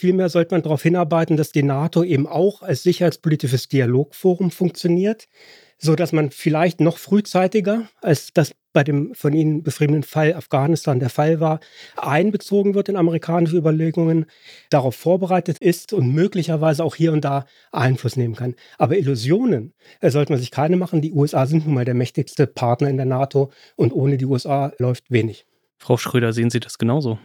Vielmehr 0.01 0.31
sollte 0.31 0.55
man 0.55 0.63
darauf 0.63 0.83
hinarbeiten, 0.83 1.37
dass 1.37 1.53
die 1.53 1.63
NATO 1.63 2.03
eben 2.03 2.27
auch 2.27 2.63
als 2.63 2.83
sicherheitspolitisches 2.83 3.69
Dialogforum 3.69 4.51
funktioniert, 4.51 5.29
so 5.77 5.95
dass 5.95 6.13
man 6.13 6.31
vielleicht 6.31 6.81
noch 6.81 6.97
frühzeitiger, 6.97 7.87
als 8.01 8.33
das 8.33 8.53
bei 8.73 8.83
dem 8.83 9.15
von 9.15 9.35
Ihnen 9.35 9.63
beschriebenen 9.63 10.03
Fall 10.03 10.33
Afghanistan 10.33 11.01
der 11.01 11.11
Fall 11.11 11.39
war, 11.39 11.61
einbezogen 11.99 12.73
wird 12.73 12.89
in 12.89 12.97
amerikanische 12.97 13.59
Überlegungen, 13.59 14.25
darauf 14.71 14.97
vorbereitet 14.97 15.59
ist 15.59 15.93
und 15.93 16.15
möglicherweise 16.15 16.83
auch 16.83 16.95
hier 16.95 17.13
und 17.13 17.23
da 17.27 17.45
Einfluss 17.71 18.17
nehmen 18.17 18.37
kann. 18.37 18.55
Aber 18.79 18.97
Illusionen 18.97 19.75
äh, 20.01 20.11
sollte 20.11 20.33
man 20.33 20.41
sich 20.41 20.51
keine 20.51 20.77
machen. 20.77 21.03
Die 21.03 21.13
USA 21.13 21.45
sind 21.45 21.67
nun 21.67 21.75
mal 21.75 21.85
der 21.85 21.93
mächtigste 21.93 22.47
Partner 22.47 22.89
in 22.89 22.97
der 22.97 23.05
NATO 23.05 23.53
und 23.77 23.93
ohne 23.93 24.17
die 24.17 24.25
USA 24.25 24.73
läuft 24.79 25.11
wenig. 25.11 25.45
Frau 25.77 25.99
Schröder, 25.99 26.33
sehen 26.33 26.49
Sie 26.49 26.61
das 26.61 26.79
genauso? 26.79 27.19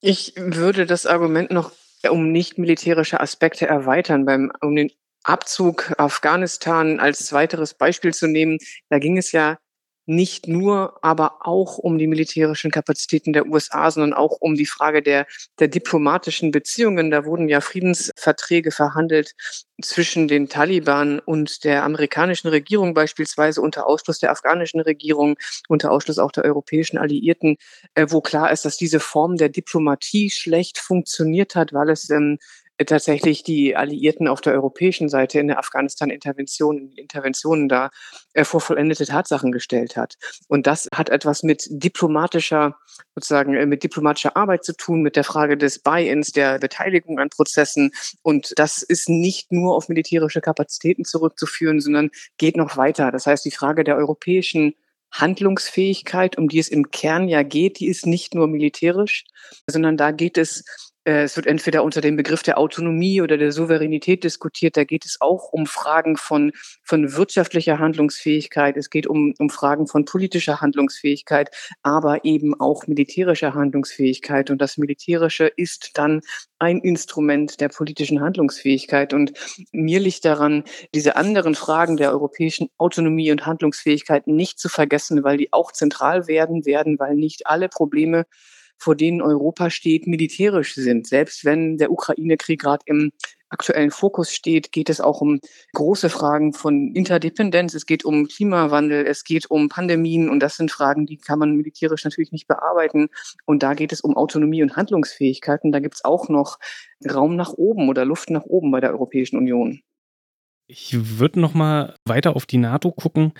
Ich 0.00 0.34
würde 0.36 0.86
das 0.86 1.06
Argument 1.06 1.50
noch 1.50 1.72
um 2.08 2.30
nicht 2.30 2.58
militärische 2.58 3.20
Aspekte 3.20 3.66
erweitern, 3.66 4.24
beim, 4.24 4.52
um 4.60 4.76
den 4.76 4.90
Abzug 5.24 5.92
Afghanistan 5.98 7.00
als 7.00 7.32
weiteres 7.32 7.74
Beispiel 7.74 8.14
zu 8.14 8.28
nehmen. 8.28 8.58
Da 8.90 8.98
ging 8.98 9.18
es 9.18 9.32
ja 9.32 9.58
nicht 10.06 10.46
nur, 10.46 10.98
aber 11.02 11.38
auch 11.40 11.78
um 11.78 11.98
die 11.98 12.06
militärischen 12.06 12.70
Kapazitäten 12.70 13.32
der 13.32 13.46
USA, 13.46 13.90
sondern 13.90 14.14
auch 14.14 14.36
um 14.40 14.54
die 14.54 14.66
Frage 14.66 15.02
der, 15.02 15.26
der 15.58 15.68
diplomatischen 15.68 16.52
Beziehungen. 16.52 17.10
Da 17.10 17.24
wurden 17.24 17.48
ja 17.48 17.60
Friedensverträge 17.60 18.70
verhandelt 18.70 19.34
zwischen 19.82 20.28
den 20.28 20.48
Taliban 20.48 21.18
und 21.18 21.64
der 21.64 21.84
amerikanischen 21.84 22.48
Regierung 22.48 22.94
beispielsweise 22.94 23.60
unter 23.60 23.86
Ausschluss 23.86 24.20
der 24.20 24.30
afghanischen 24.30 24.80
Regierung, 24.80 25.36
unter 25.68 25.90
Ausschluss 25.90 26.18
auch 26.18 26.32
der 26.32 26.44
europäischen 26.44 26.98
Alliierten, 26.98 27.56
äh, 27.94 28.06
wo 28.08 28.20
klar 28.20 28.50
ist, 28.52 28.64
dass 28.64 28.76
diese 28.76 29.00
Form 29.00 29.36
der 29.36 29.48
Diplomatie 29.48 30.30
schlecht 30.30 30.78
funktioniert 30.78 31.56
hat, 31.56 31.72
weil 31.72 31.90
es 31.90 32.08
ähm, 32.10 32.38
tatsächlich 32.84 33.42
die 33.42 33.74
Alliierten 33.74 34.28
auf 34.28 34.40
der 34.40 34.52
europäischen 34.52 35.08
Seite 35.08 35.40
in 35.40 35.48
der 35.48 35.58
Afghanistan-Intervention, 35.58 36.92
Interventionen 36.92 37.68
da 37.68 37.90
äh, 38.34 38.44
vor 38.44 38.60
vollendete 38.60 39.06
Tatsachen 39.06 39.52
gestellt 39.52 39.96
hat. 39.96 40.16
Und 40.48 40.66
das 40.66 40.88
hat 40.94 41.08
etwas 41.08 41.42
mit 41.42 41.66
diplomatischer, 41.70 42.76
sozusagen 43.14 43.54
äh, 43.54 43.66
mit 43.66 43.82
diplomatischer 43.82 44.36
Arbeit 44.36 44.64
zu 44.64 44.76
tun, 44.76 45.00
mit 45.00 45.16
der 45.16 45.24
Frage 45.24 45.56
des 45.56 45.78
Buy-ins, 45.78 46.32
der 46.32 46.58
Beteiligung 46.58 47.18
an 47.18 47.30
Prozessen. 47.30 47.92
Und 48.22 48.52
das 48.58 48.82
ist 48.82 49.08
nicht 49.08 49.52
nur 49.52 49.74
auf 49.74 49.88
militärische 49.88 50.42
Kapazitäten 50.42 51.04
zurückzuführen, 51.04 51.80
sondern 51.80 52.10
geht 52.36 52.56
noch 52.56 52.76
weiter. 52.76 53.10
Das 53.10 53.26
heißt, 53.26 53.44
die 53.44 53.50
Frage 53.50 53.84
der 53.84 53.96
europäischen 53.96 54.74
Handlungsfähigkeit, 55.12 56.36
um 56.36 56.48
die 56.48 56.58
es 56.58 56.68
im 56.68 56.90
Kern 56.90 57.28
ja 57.28 57.42
geht, 57.42 57.80
die 57.80 57.86
ist 57.86 58.06
nicht 58.06 58.34
nur 58.34 58.48
militärisch, 58.48 59.24
sondern 59.66 59.96
da 59.96 60.10
geht 60.10 60.36
es 60.36 60.64
es 61.08 61.36
wird 61.36 61.46
entweder 61.46 61.84
unter 61.84 62.00
dem 62.00 62.16
Begriff 62.16 62.42
der 62.42 62.58
Autonomie 62.58 63.22
oder 63.22 63.38
der 63.38 63.52
Souveränität 63.52 64.24
diskutiert. 64.24 64.76
Da 64.76 64.82
geht 64.82 65.04
es 65.04 65.20
auch 65.20 65.52
um 65.52 65.66
Fragen 65.66 66.16
von, 66.16 66.50
von 66.82 67.14
wirtschaftlicher 67.14 67.78
Handlungsfähigkeit. 67.78 68.76
Es 68.76 68.90
geht 68.90 69.06
um, 69.06 69.32
um 69.38 69.48
Fragen 69.48 69.86
von 69.86 70.04
politischer 70.04 70.60
Handlungsfähigkeit, 70.60 71.50
aber 71.84 72.24
eben 72.24 72.58
auch 72.58 72.88
militärischer 72.88 73.54
Handlungsfähigkeit. 73.54 74.50
Und 74.50 74.60
das 74.60 74.78
Militärische 74.78 75.46
ist 75.46 75.92
dann 75.94 76.22
ein 76.58 76.80
Instrument 76.80 77.60
der 77.60 77.68
politischen 77.68 78.20
Handlungsfähigkeit. 78.20 79.14
Und 79.14 79.32
mir 79.70 80.00
liegt 80.00 80.24
daran, 80.24 80.64
diese 80.92 81.14
anderen 81.14 81.54
Fragen 81.54 81.96
der 81.96 82.10
europäischen 82.10 82.68
Autonomie 82.78 83.30
und 83.30 83.46
Handlungsfähigkeit 83.46 84.26
nicht 84.26 84.58
zu 84.58 84.68
vergessen, 84.68 85.22
weil 85.22 85.36
die 85.36 85.52
auch 85.52 85.70
zentral 85.70 86.26
werden 86.26 86.66
werden, 86.66 86.98
weil 86.98 87.14
nicht 87.14 87.46
alle 87.46 87.68
Probleme 87.68 88.26
vor 88.78 88.96
denen 88.96 89.22
Europa 89.22 89.70
steht, 89.70 90.06
militärisch 90.06 90.74
sind. 90.74 91.06
Selbst 91.06 91.44
wenn 91.44 91.78
der 91.78 91.90
Ukraine-Krieg 91.90 92.60
gerade 92.60 92.82
im 92.86 93.12
aktuellen 93.48 93.90
Fokus 93.90 94.32
steht, 94.32 94.72
geht 94.72 94.90
es 94.90 95.00
auch 95.00 95.20
um 95.20 95.40
große 95.74 96.10
Fragen 96.10 96.52
von 96.52 96.92
Interdependenz, 96.94 97.74
es 97.74 97.86
geht 97.86 98.04
um 98.04 98.26
Klimawandel, 98.26 99.06
es 99.06 99.24
geht 99.24 99.50
um 99.50 99.68
Pandemien 99.68 100.28
und 100.28 100.40
das 100.40 100.56
sind 100.56 100.70
Fragen, 100.70 101.06
die 101.06 101.16
kann 101.16 101.38
man 101.38 101.52
militärisch 101.56 102.04
natürlich 102.04 102.32
nicht 102.32 102.48
bearbeiten. 102.48 103.08
Und 103.44 103.62
da 103.62 103.74
geht 103.74 103.92
es 103.92 104.00
um 104.00 104.16
Autonomie 104.16 104.62
und 104.62 104.76
Handlungsfähigkeiten. 104.76 105.72
Da 105.72 105.80
gibt 105.80 105.94
es 105.96 106.04
auch 106.04 106.28
noch 106.28 106.58
Raum 107.08 107.36
nach 107.36 107.52
oben 107.52 107.88
oder 107.88 108.04
Luft 108.04 108.30
nach 108.30 108.44
oben 108.44 108.70
bei 108.70 108.80
der 108.80 108.90
Europäischen 108.90 109.36
Union. 109.36 109.82
Ich 110.68 111.18
würde 111.18 111.38
noch 111.38 111.54
mal 111.54 111.94
weiter 112.04 112.34
auf 112.34 112.44
die 112.44 112.58
NATO 112.58 112.90
gucken. 112.90 113.32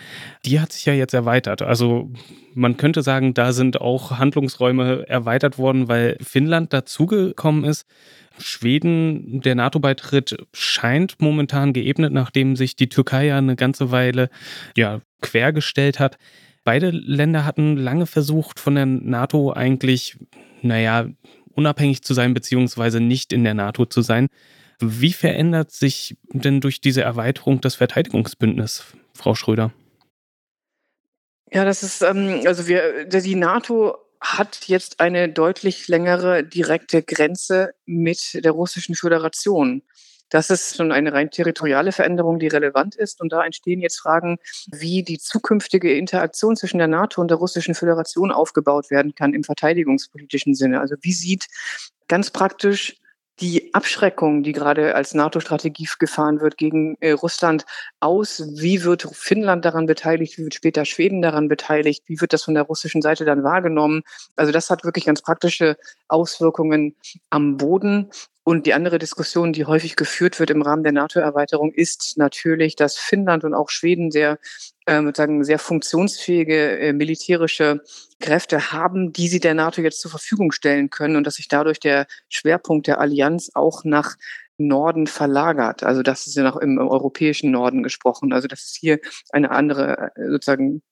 Die 0.45 0.61
hat 0.61 0.71
sich 0.71 0.85
ja 0.85 0.93
jetzt 0.93 1.13
erweitert. 1.13 1.61
Also 1.61 2.13
man 2.55 2.77
könnte 2.77 3.03
sagen, 3.03 3.35
da 3.35 3.53
sind 3.53 3.81
auch 3.81 4.13
Handlungsräume 4.13 5.09
erweitert 5.09 5.59
worden, 5.59 5.89
weil 5.89 6.19
Finnland 6.23 6.73
dazugekommen 6.73 7.65
ist. 7.65 7.85
Schweden, 8.39 9.41
der 9.41 9.57
NATO-Beitritt 9.57 10.37
scheint 10.53 11.21
momentan 11.21 11.73
geebnet, 11.73 12.13
nachdem 12.13 12.55
sich 12.55 12.77
die 12.77 12.89
Türkei 12.89 13.27
ja 13.27 13.39
eine 13.39 13.57
ganze 13.57 13.91
Weile 13.91 14.29
ja, 14.77 15.01
quergestellt 15.21 15.99
hat. 15.99 16.19
Beide 16.63 16.91
Länder 16.91 17.45
hatten 17.45 17.77
lange 17.77 18.07
versucht, 18.07 18.61
von 18.61 18.77
der 18.77 18.87
NATO 18.87 19.53
eigentlich, 19.53 20.17
naja, 20.63 21.09
unabhängig 21.55 22.03
zu 22.03 22.15
sein, 22.15 22.35
beziehungsweise 22.35 23.01
nicht 23.01 23.33
in 23.33 23.43
der 23.43 23.55
NATO 23.55 23.87
zu 23.87 24.03
sein. 24.03 24.29
Wie 24.79 25.13
verändert 25.13 25.71
sich 25.71 26.17
denn 26.29 26.61
durch 26.61 26.81
diese 26.81 27.03
Erweiterung 27.03 27.61
das 27.61 27.77
Verteidigungsbündnis, 27.77 28.85
Frau 29.15 29.35
Schröder? 29.35 29.73
Ja, 31.51 31.65
das 31.65 31.83
ist, 31.83 32.03
ähm, 32.03 32.43
also 32.47 32.67
wir, 32.67 33.07
die 33.07 33.35
NATO 33.35 33.97
hat 34.21 34.67
jetzt 34.67 35.01
eine 35.01 35.29
deutlich 35.29 35.89
längere 35.89 36.45
direkte 36.45 37.03
Grenze 37.03 37.75
mit 37.85 38.45
der 38.45 38.53
Russischen 38.53 38.95
Föderation. 38.95 39.83
Das 40.29 40.51
ist 40.51 40.77
schon 40.77 40.91
eine 40.91 41.13
rein 41.13 41.31
territoriale 41.31 41.93
Veränderung, 41.93 42.41
die 42.41 42.49
relevant 42.49 42.97
ist. 42.97 43.21
Und 43.21 43.33
da 43.33 43.45
entstehen 43.45 43.81
jetzt 43.81 44.01
Fragen, 44.01 44.39
wie 44.73 45.05
die 45.05 45.19
zukünftige 45.19 45.97
Interaktion 45.97 46.57
zwischen 46.57 46.79
der 46.79 46.89
NATO 46.89 47.21
und 47.21 47.29
der 47.29 47.39
Russischen 47.39 47.75
Föderation 47.77 48.33
aufgebaut 48.33 48.91
werden 48.91 49.15
kann 49.15 49.35
im 49.35 49.45
verteidigungspolitischen 49.45 50.55
Sinne. 50.55 50.81
Also 50.81 50.97
wie 51.01 51.13
sieht 51.13 51.47
ganz 52.09 52.31
praktisch 52.31 52.97
die 53.41 53.75
Abschreckung, 53.75 54.43
die 54.43 54.53
gerade 54.53 54.95
als 54.95 55.15
NATO-Strategie 55.15 55.89
gefahren 55.99 56.41
wird 56.41 56.57
gegen 56.57 56.97
äh, 57.01 57.13
Russland, 57.13 57.67
aus? 58.01 58.43
Wie 58.55 58.83
wird 58.85 59.09
Finnland 59.13 59.65
daran 59.65 59.87
beteiligt? 59.87 60.39
Wie 60.39 60.45
wird 60.45 60.55
später 60.55 60.85
Schweden 60.85 61.23
daran 61.23 61.49
beteiligt? 61.49 62.05
Wie 62.07 62.21
wird 62.21 62.33
das 62.33 62.45
von 62.45 62.55
der 62.55 62.63
russischen 62.65 63.03
Seite 63.03 63.25
dann 63.25 63.43
wahrgenommen? 63.43 64.03
Also 64.37 64.53
das 64.53 64.71
hat 64.71 64.85
wirklich 64.85 65.05
ganz 65.05 65.23
praktische 65.23 65.77
Auswirkungen 66.09 66.97
am 67.31 67.57
Boden. 67.57 68.11
Und 68.43 68.65
die 68.65 68.75
andere 68.75 68.99
Diskussion, 68.99 69.53
die 69.53 69.65
häufig 69.65 69.97
geführt 69.97 70.39
wird 70.39 70.51
im 70.51 70.63
Rahmen 70.63 70.85
der 70.85 70.93
NATO-Erweiterung, 70.93 71.73
ist 71.73 72.17
natürlich, 72.17 72.77
dass 72.77 72.97
Finnland 72.97 73.43
und 73.43 73.55
auch 73.55 73.71
Schweden 73.71 74.13
sehr, 74.13 74.39
äh, 74.87 75.03
sagen, 75.15 75.45
sehr 75.45 75.59
funktionsfähige 75.59 76.79
äh, 76.79 76.93
militärische 76.93 77.83
Kräfte 78.21 78.73
haben, 78.73 79.13
die 79.13 79.29
sie 79.29 79.41
der 79.41 79.55
NATO 79.55 79.83
jetzt 79.83 80.01
zur 80.01 80.11
Verfügung 80.11 80.53
stellen 80.53 80.91
können 80.91 81.17
und 81.17 81.27
dass 81.27 81.35
sich 81.35 81.49
dadurch 81.49 81.81
der 81.81 82.07
Schwerpunkt 82.29 82.87
der 82.87 83.01
Allianz 83.01 83.51
auch 83.55 83.85
nach 83.85 84.17
Norden 84.59 85.07
verlagert. 85.07 85.83
Also 85.83 86.03
das 86.03 86.27
ist 86.27 86.37
ja 86.37 86.43
noch 86.43 86.57
im, 86.57 86.79
im 86.79 86.89
europäischen 86.89 87.51
Norden 87.51 87.83
gesprochen. 87.83 88.33
Also 88.33 88.49
dass 88.49 88.65
es 88.65 88.77
hier 88.79 89.01
eine 89.31 89.51
andere 89.51 90.13
äh, 90.17 90.31
sozusagen 90.31 90.83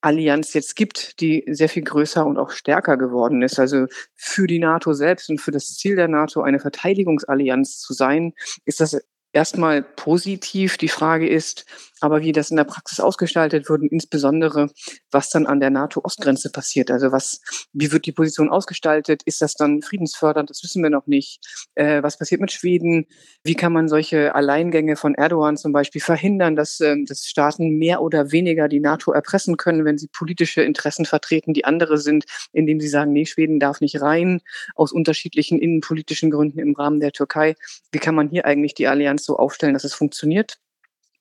Allianz 0.00 0.52
jetzt 0.52 0.76
gibt, 0.76 1.20
die 1.20 1.44
sehr 1.48 1.70
viel 1.70 1.82
größer 1.82 2.26
und 2.26 2.36
auch 2.36 2.50
stärker 2.50 2.98
geworden 2.98 3.40
ist. 3.40 3.58
Also 3.58 3.86
für 4.14 4.46
die 4.46 4.58
NATO 4.58 4.92
selbst 4.92 5.30
und 5.30 5.40
für 5.40 5.50
das 5.50 5.74
Ziel 5.76 5.96
der 5.96 6.08
NATO, 6.08 6.42
eine 6.42 6.60
Verteidigungsallianz 6.60 7.78
zu 7.78 7.94
sein, 7.94 8.34
ist 8.66 8.80
das 8.80 9.00
erstmal 9.32 9.82
positiv. 9.82 10.76
Die 10.76 10.88
Frage 10.88 11.26
ist 11.26 11.64
aber, 12.00 12.22
wie 12.22 12.32
das 12.32 12.50
in 12.50 12.56
der 12.56 12.64
Praxis 12.64 13.00
ausgestaltet 13.00 13.68
wird 13.68 13.82
und 13.82 13.92
insbesondere, 13.92 14.70
was 15.10 15.30
dann 15.30 15.46
an 15.46 15.60
der 15.60 15.70
NATO-Ostgrenze 15.70 16.50
passiert. 16.50 16.90
Also 16.90 17.12
was, 17.12 17.40
wie 17.72 17.92
wird 17.92 18.06
die 18.06 18.12
Position 18.12 18.50
ausgestaltet? 18.50 19.22
Ist 19.24 19.40
das 19.40 19.54
dann 19.54 19.82
friedensfördernd? 19.82 20.50
Das 20.50 20.62
wissen 20.62 20.82
wir 20.82 20.90
noch 20.90 21.06
nicht. 21.06 21.40
Äh, 21.74 22.02
was 22.02 22.18
passiert 22.18 22.40
mit 22.40 22.52
Schweden? 22.52 23.06
Wie 23.44 23.54
kann 23.54 23.72
man 23.72 23.88
solche 23.88 24.34
Alleingänge 24.34 24.96
von 24.96 25.14
Erdogan 25.14 25.56
zum 25.56 25.72
Beispiel 25.72 26.00
verhindern, 26.00 26.56
dass, 26.56 26.80
äh, 26.80 26.96
dass 27.06 27.26
Staaten 27.26 27.78
mehr 27.78 28.02
oder 28.02 28.32
weniger 28.32 28.68
die 28.68 28.80
NATO 28.80 29.12
erpressen 29.12 29.56
können, 29.56 29.84
wenn 29.84 29.98
sie 29.98 30.08
politische 30.08 30.62
Interessen 30.62 31.04
vertreten, 31.04 31.54
die 31.54 31.64
andere 31.64 31.98
sind, 31.98 32.24
indem 32.52 32.80
sie 32.80 32.88
sagen, 32.88 33.12
nee, 33.12 33.26
Schweden 33.26 33.60
darf 33.60 33.80
nicht 33.80 34.00
rein, 34.00 34.40
aus 34.74 34.92
unterschiedlichen 34.92 35.58
innenpolitischen 35.58 36.30
Gründen 36.30 36.58
im 36.58 36.74
Rahmen 36.74 37.00
der 37.00 37.12
Türkei. 37.12 37.54
Wie 37.92 37.98
kann 37.98 38.14
man 38.14 38.28
hier 38.28 38.44
eigentlich 38.44 38.74
die 38.74 38.88
Allianz 38.88 39.24
so 39.24 39.36
aufstellen, 39.36 39.74
dass 39.74 39.84
es 39.84 39.94
funktioniert? 39.94 40.58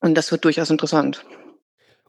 Und 0.03 0.15
das 0.15 0.31
wird 0.33 0.43
durchaus 0.43 0.69
interessant. 0.69 1.23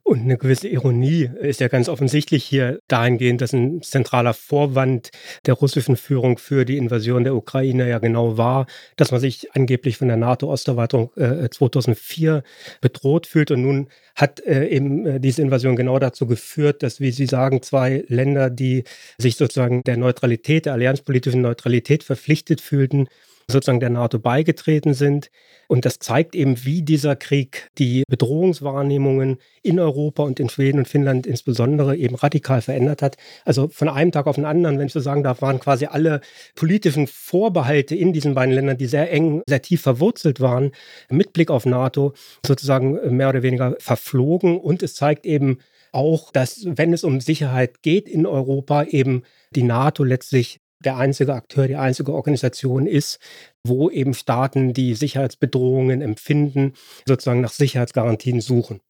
Und 0.02 0.22
eine 0.22 0.36
gewisse 0.36 0.66
Ironie 0.66 1.30
ist 1.40 1.60
ja 1.60 1.68
ganz 1.68 1.88
offensichtlich 1.88 2.44
hier 2.44 2.80
dahingehend, 2.88 3.40
dass 3.40 3.52
ein 3.52 3.82
zentraler 3.82 4.34
Vorwand 4.34 5.10
der 5.46 5.54
russischen 5.54 5.96
Führung 5.96 6.36
für 6.36 6.64
die 6.64 6.76
Invasion 6.76 7.22
der 7.22 7.36
Ukraine 7.36 7.88
ja 7.88 8.00
genau 8.00 8.36
war, 8.36 8.66
dass 8.96 9.12
man 9.12 9.20
sich 9.20 9.54
angeblich 9.54 9.96
von 9.96 10.08
der 10.08 10.16
NATO-Osterweiterung 10.16 11.12
äh, 11.16 11.48
2004 11.48 12.42
bedroht 12.80 13.28
fühlt. 13.28 13.52
Und 13.52 13.62
nun 13.62 13.88
hat 14.16 14.40
äh, 14.40 14.66
eben 14.66 15.06
äh, 15.06 15.20
diese 15.20 15.40
Invasion 15.40 15.76
genau 15.76 16.00
dazu 16.00 16.26
geführt, 16.26 16.82
dass, 16.82 16.98
wie 16.98 17.12
Sie 17.12 17.26
sagen, 17.26 17.62
zwei 17.62 18.04
Länder, 18.08 18.50
die 18.50 18.82
sich 19.18 19.36
sozusagen 19.36 19.82
der 19.84 19.96
Neutralität, 19.96 20.66
der 20.66 20.72
allianzpolitischen 20.72 21.40
Neutralität 21.40 22.02
verpflichtet 22.02 22.60
fühlten, 22.60 23.06
sozusagen 23.48 23.80
der 23.80 23.90
NATO 23.90 24.18
beigetreten 24.18 24.94
sind. 24.94 25.30
Und 25.68 25.84
das 25.84 25.98
zeigt 25.98 26.34
eben, 26.34 26.64
wie 26.64 26.82
dieser 26.82 27.16
Krieg 27.16 27.70
die 27.78 28.02
Bedrohungswahrnehmungen 28.08 29.38
in 29.62 29.80
Europa 29.80 30.22
und 30.22 30.40
in 30.40 30.48
Schweden 30.48 30.78
und 30.78 30.88
Finnland 30.88 31.26
insbesondere 31.26 31.96
eben 31.96 32.14
radikal 32.14 32.60
verändert 32.60 33.02
hat. 33.02 33.16
Also 33.44 33.68
von 33.68 33.88
einem 33.88 34.12
Tag 34.12 34.26
auf 34.26 34.36
den 34.36 34.44
anderen, 34.44 34.78
wenn 34.78 34.86
ich 34.86 34.92
so 34.92 35.00
sagen 35.00 35.22
darf, 35.22 35.42
waren 35.42 35.60
quasi 35.60 35.86
alle 35.86 36.20
politischen 36.54 37.06
Vorbehalte 37.06 37.94
in 37.94 38.12
diesen 38.12 38.34
beiden 38.34 38.54
Ländern, 38.54 38.78
die 38.78 38.86
sehr 38.86 39.10
eng, 39.10 39.42
sehr 39.46 39.62
tief 39.62 39.80
verwurzelt 39.82 40.40
waren, 40.40 40.72
mit 41.08 41.32
Blick 41.32 41.50
auf 41.50 41.66
NATO 41.66 42.12
sozusagen 42.46 43.16
mehr 43.16 43.28
oder 43.28 43.42
weniger 43.42 43.76
verflogen. 43.78 44.58
Und 44.58 44.82
es 44.82 44.94
zeigt 44.94 45.26
eben 45.26 45.58
auch, 45.92 46.32
dass 46.32 46.66
wenn 46.66 46.92
es 46.92 47.04
um 47.04 47.20
Sicherheit 47.20 47.82
geht 47.82 48.08
in 48.08 48.26
Europa, 48.26 48.84
eben 48.84 49.22
die 49.54 49.62
NATO 49.62 50.02
letztlich 50.02 50.60
der 50.84 50.96
einzige 50.96 51.34
Akteur, 51.34 51.66
die 51.66 51.76
einzige 51.76 52.12
Organisation 52.12 52.86
ist, 52.86 53.18
wo 53.64 53.90
eben 53.90 54.14
Staaten, 54.14 54.72
die 54.72 54.94
Sicherheitsbedrohungen 54.94 56.02
empfinden, 56.02 56.74
sozusagen 57.06 57.40
nach 57.40 57.52
Sicherheitsgarantien 57.52 58.40
suchen. 58.40 58.80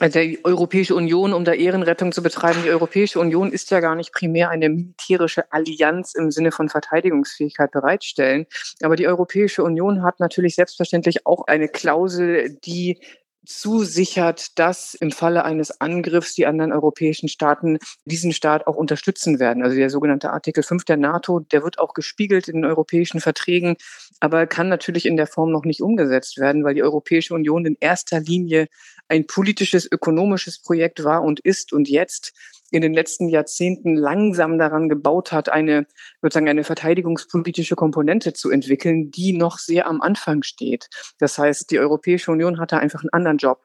Also 0.00 0.18
die 0.18 0.42
Europäische 0.46 0.94
Union, 0.94 1.34
um 1.34 1.44
da 1.44 1.52
Ehrenrettung 1.52 2.10
zu 2.12 2.22
betreiben, 2.22 2.60
die 2.64 2.70
Europäische 2.70 3.20
Union 3.20 3.52
ist 3.52 3.70
ja 3.70 3.80
gar 3.80 3.94
nicht 3.94 4.14
primär 4.14 4.48
eine 4.48 4.70
militärische 4.70 5.52
Allianz 5.52 6.14
im 6.14 6.30
Sinne 6.30 6.52
von 6.52 6.70
Verteidigungsfähigkeit 6.70 7.70
bereitstellen. 7.70 8.46
Aber 8.80 8.96
die 8.96 9.06
Europäische 9.06 9.62
Union 9.62 10.02
hat 10.02 10.18
natürlich 10.18 10.54
selbstverständlich 10.54 11.26
auch 11.26 11.46
eine 11.48 11.68
Klausel, 11.68 12.56
die 12.64 12.98
zusichert, 13.46 14.58
dass 14.58 14.94
im 14.94 15.10
Falle 15.10 15.44
eines 15.44 15.80
Angriffs 15.80 16.34
die 16.34 16.46
anderen 16.46 16.72
europäischen 16.72 17.28
Staaten 17.28 17.78
diesen 18.04 18.32
Staat 18.32 18.66
auch 18.66 18.76
unterstützen 18.76 19.38
werden. 19.40 19.62
Also 19.62 19.76
der 19.76 19.90
sogenannte 19.90 20.30
Artikel 20.30 20.62
5 20.62 20.84
der 20.84 20.98
NATO, 20.98 21.40
der 21.40 21.62
wird 21.62 21.78
auch 21.78 21.94
gespiegelt 21.94 22.48
in 22.48 22.56
den 22.56 22.64
europäischen 22.64 23.20
Verträgen, 23.20 23.76
aber 24.20 24.46
kann 24.46 24.68
natürlich 24.68 25.06
in 25.06 25.16
der 25.16 25.26
Form 25.26 25.50
noch 25.50 25.64
nicht 25.64 25.80
umgesetzt 25.80 26.38
werden, 26.38 26.64
weil 26.64 26.74
die 26.74 26.82
Europäische 26.82 27.34
Union 27.34 27.64
in 27.64 27.76
erster 27.80 28.20
Linie 28.20 28.68
ein 29.08 29.26
politisches, 29.26 29.90
ökonomisches 29.90 30.60
Projekt 30.60 31.02
war 31.02 31.22
und 31.22 31.40
ist 31.40 31.72
und 31.72 31.88
jetzt 31.88 32.32
in 32.70 32.82
den 32.82 32.94
letzten 32.94 33.28
Jahrzehnten 33.28 33.94
langsam 33.94 34.58
daran 34.58 34.88
gebaut 34.88 35.32
hat, 35.32 35.48
eine, 35.48 35.86
sozusagen 36.22 36.48
eine 36.48 36.64
verteidigungspolitische 36.64 37.76
Komponente 37.76 38.32
zu 38.32 38.50
entwickeln, 38.50 39.10
die 39.10 39.32
noch 39.32 39.58
sehr 39.58 39.86
am 39.86 40.00
Anfang 40.00 40.42
steht. 40.42 40.88
Das 41.18 41.38
heißt, 41.38 41.70
die 41.70 41.78
Europäische 41.78 42.30
Union 42.30 42.58
hatte 42.58 42.78
einfach 42.78 43.02
einen 43.02 43.12
anderen 43.12 43.38
Job. 43.38 43.60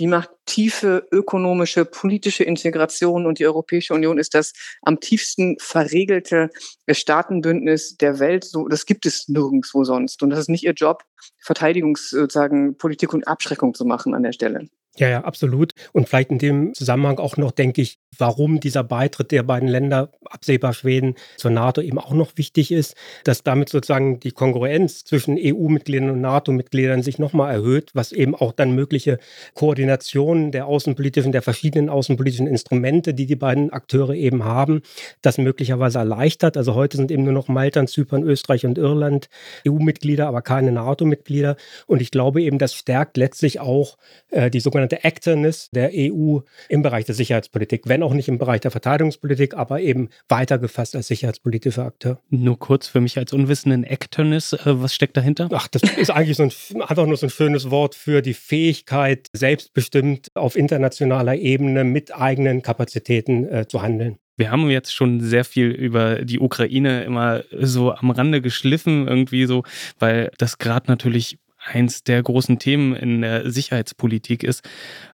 Die 0.00 0.06
macht 0.06 0.30
tiefe 0.46 1.06
ökonomische, 1.12 1.84
politische 1.84 2.44
Integration 2.44 3.26
und 3.26 3.38
die 3.38 3.46
Europäische 3.46 3.94
Union 3.94 4.18
ist 4.18 4.34
das 4.34 4.52
am 4.82 4.98
tiefsten 4.98 5.56
verregelte 5.60 6.50
Staatenbündnis 6.90 7.96
der 7.98 8.18
Welt. 8.18 8.44
So, 8.44 8.66
das 8.68 8.86
gibt 8.86 9.06
es 9.06 9.28
nirgendwo 9.28 9.84
sonst. 9.84 10.22
Und 10.22 10.30
das 10.30 10.40
ist 10.40 10.48
nicht 10.48 10.64
ihr 10.64 10.72
Job, 10.72 11.04
Verteidigungs, 11.38 12.10
sozusagen 12.10 12.76
Politik 12.78 13.14
und 13.14 13.28
Abschreckung 13.28 13.74
zu 13.74 13.84
machen 13.84 14.14
an 14.14 14.24
der 14.24 14.32
Stelle. 14.32 14.68
Ja, 14.98 15.08
ja, 15.08 15.24
absolut. 15.24 15.72
Und 15.92 16.06
vielleicht 16.06 16.30
in 16.30 16.38
dem 16.38 16.74
Zusammenhang 16.74 17.18
auch 17.18 17.38
noch, 17.38 17.50
denke 17.50 17.80
ich, 17.80 17.98
warum 18.18 18.60
dieser 18.60 18.84
Beitritt 18.84 19.30
der 19.30 19.42
beiden 19.42 19.66
Länder, 19.66 20.10
absehbar 20.26 20.74
Schweden, 20.74 21.14
zur 21.38 21.50
NATO 21.50 21.80
eben 21.80 21.98
auch 21.98 22.12
noch 22.12 22.36
wichtig 22.36 22.70
ist, 22.70 22.94
dass 23.24 23.42
damit 23.42 23.70
sozusagen 23.70 24.20
die 24.20 24.32
Kongruenz 24.32 25.04
zwischen 25.04 25.38
EU-Mitgliedern 25.40 26.10
und 26.10 26.20
NATO-Mitgliedern 26.20 27.02
sich 27.02 27.18
nochmal 27.18 27.54
erhöht, 27.54 27.90
was 27.94 28.12
eben 28.12 28.34
auch 28.34 28.52
dann 28.52 28.74
mögliche 28.74 29.18
Koordinationen 29.54 30.52
der 30.52 30.66
außenpolitischen, 30.66 31.32
der 31.32 31.40
verschiedenen 31.40 31.88
außenpolitischen 31.88 32.46
Instrumente, 32.46 33.14
die 33.14 33.24
die 33.24 33.36
beiden 33.36 33.70
Akteure 33.72 34.14
eben 34.14 34.44
haben, 34.44 34.82
das 35.22 35.38
möglicherweise 35.38 36.00
erleichtert. 36.00 36.58
Also 36.58 36.74
heute 36.74 36.98
sind 36.98 37.10
eben 37.10 37.24
nur 37.24 37.32
noch 37.32 37.48
Malta, 37.48 37.86
Zypern, 37.86 38.24
Österreich 38.24 38.66
und 38.66 38.76
Irland 38.76 39.30
EU-Mitglieder, 39.66 40.28
aber 40.28 40.42
keine 40.42 40.70
NATO-Mitglieder. 40.70 41.56
Und 41.86 42.02
ich 42.02 42.10
glaube 42.10 42.42
eben, 42.42 42.58
das 42.58 42.74
stärkt 42.74 43.16
letztlich 43.16 43.58
auch 43.58 43.96
äh, 44.30 44.50
die 44.50 44.60
sogenannte 44.60 44.81
sogenannte 44.82 45.04
Actorness 45.04 45.70
der 45.70 45.90
EU 45.94 46.40
im 46.68 46.82
Bereich 46.82 47.04
der 47.04 47.14
Sicherheitspolitik, 47.14 47.82
wenn 47.86 48.02
auch 48.02 48.14
nicht 48.14 48.28
im 48.28 48.38
Bereich 48.38 48.60
der 48.60 48.70
Verteidigungspolitik, 48.70 49.54
aber 49.54 49.80
eben 49.80 50.08
weiter 50.28 50.58
gefasst 50.58 50.96
als 50.96 51.08
sicherheitspolitischer 51.08 51.84
Akteur. 51.84 52.20
Nur 52.30 52.58
kurz 52.58 52.88
für 52.88 53.00
mich 53.00 53.18
als 53.18 53.32
Unwissenden, 53.32 53.84
Actorness, 53.84 54.52
äh, 54.52 54.58
was 54.64 54.94
steckt 54.94 55.16
dahinter? 55.16 55.48
Ach, 55.52 55.68
das 55.68 55.82
ist 55.82 56.10
eigentlich 56.10 56.36
so 56.36 56.44
ein, 56.44 56.82
einfach 56.82 57.06
nur 57.06 57.16
so 57.16 57.26
ein 57.26 57.30
schönes 57.30 57.70
Wort 57.70 57.94
für 57.94 58.22
die 58.22 58.34
Fähigkeit, 58.34 59.28
selbstbestimmt 59.32 60.28
auf 60.34 60.56
internationaler 60.56 61.36
Ebene 61.36 61.84
mit 61.84 62.14
eigenen 62.14 62.62
Kapazitäten 62.62 63.46
äh, 63.48 63.66
zu 63.68 63.82
handeln. 63.82 64.18
Wir 64.38 64.50
haben 64.50 64.70
jetzt 64.70 64.94
schon 64.94 65.20
sehr 65.20 65.44
viel 65.44 65.68
über 65.68 66.24
die 66.24 66.40
Ukraine 66.40 67.04
immer 67.04 67.44
so 67.52 67.92
am 67.92 68.10
Rande 68.10 68.40
geschliffen, 68.40 69.06
irgendwie 69.06 69.44
so, 69.44 69.62
weil 69.98 70.32
das 70.38 70.56
gerade 70.56 70.90
natürlich 70.90 71.38
eins 71.64 72.02
der 72.04 72.22
großen 72.22 72.58
Themen 72.58 72.94
in 72.94 73.22
der 73.22 73.50
Sicherheitspolitik 73.50 74.42
ist. 74.42 74.68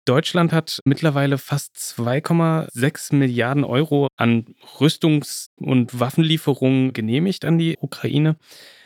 Deutschland 0.04 0.52
hat 0.52 0.80
mittlerweile 0.84 1.38
fast 1.38 1.76
2,6 1.76 3.14
Milliarden 3.14 3.64
Euro 3.64 4.08
an 4.16 4.46
Rüstungs- 4.78 5.48
und 5.56 5.98
Waffenlieferungen 5.98 6.92
genehmigt 6.92 7.44
an 7.44 7.58
die 7.58 7.76
Ukraine. 7.80 8.36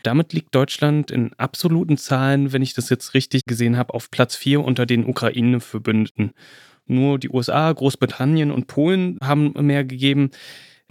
Damit 0.02 0.32
liegt 0.32 0.54
Deutschland 0.54 1.10
in 1.10 1.32
absoluten 1.34 1.98
Zahlen, 1.98 2.52
wenn 2.52 2.62
ich 2.62 2.74
das 2.74 2.88
jetzt 2.88 3.14
richtig 3.14 3.44
gesehen 3.44 3.76
habe, 3.76 3.92
auf 3.92 4.10
Platz 4.10 4.36
4 4.36 4.64
unter 4.64 4.86
den 4.86 5.04
Ukraine-Verbündeten. 5.04 6.32
Nur 6.86 7.18
die 7.18 7.28
USA, 7.28 7.70
Großbritannien 7.70 8.50
und 8.50 8.66
Polen 8.66 9.18
haben 9.22 9.52
mehr 9.64 9.84
gegeben. 9.84 10.30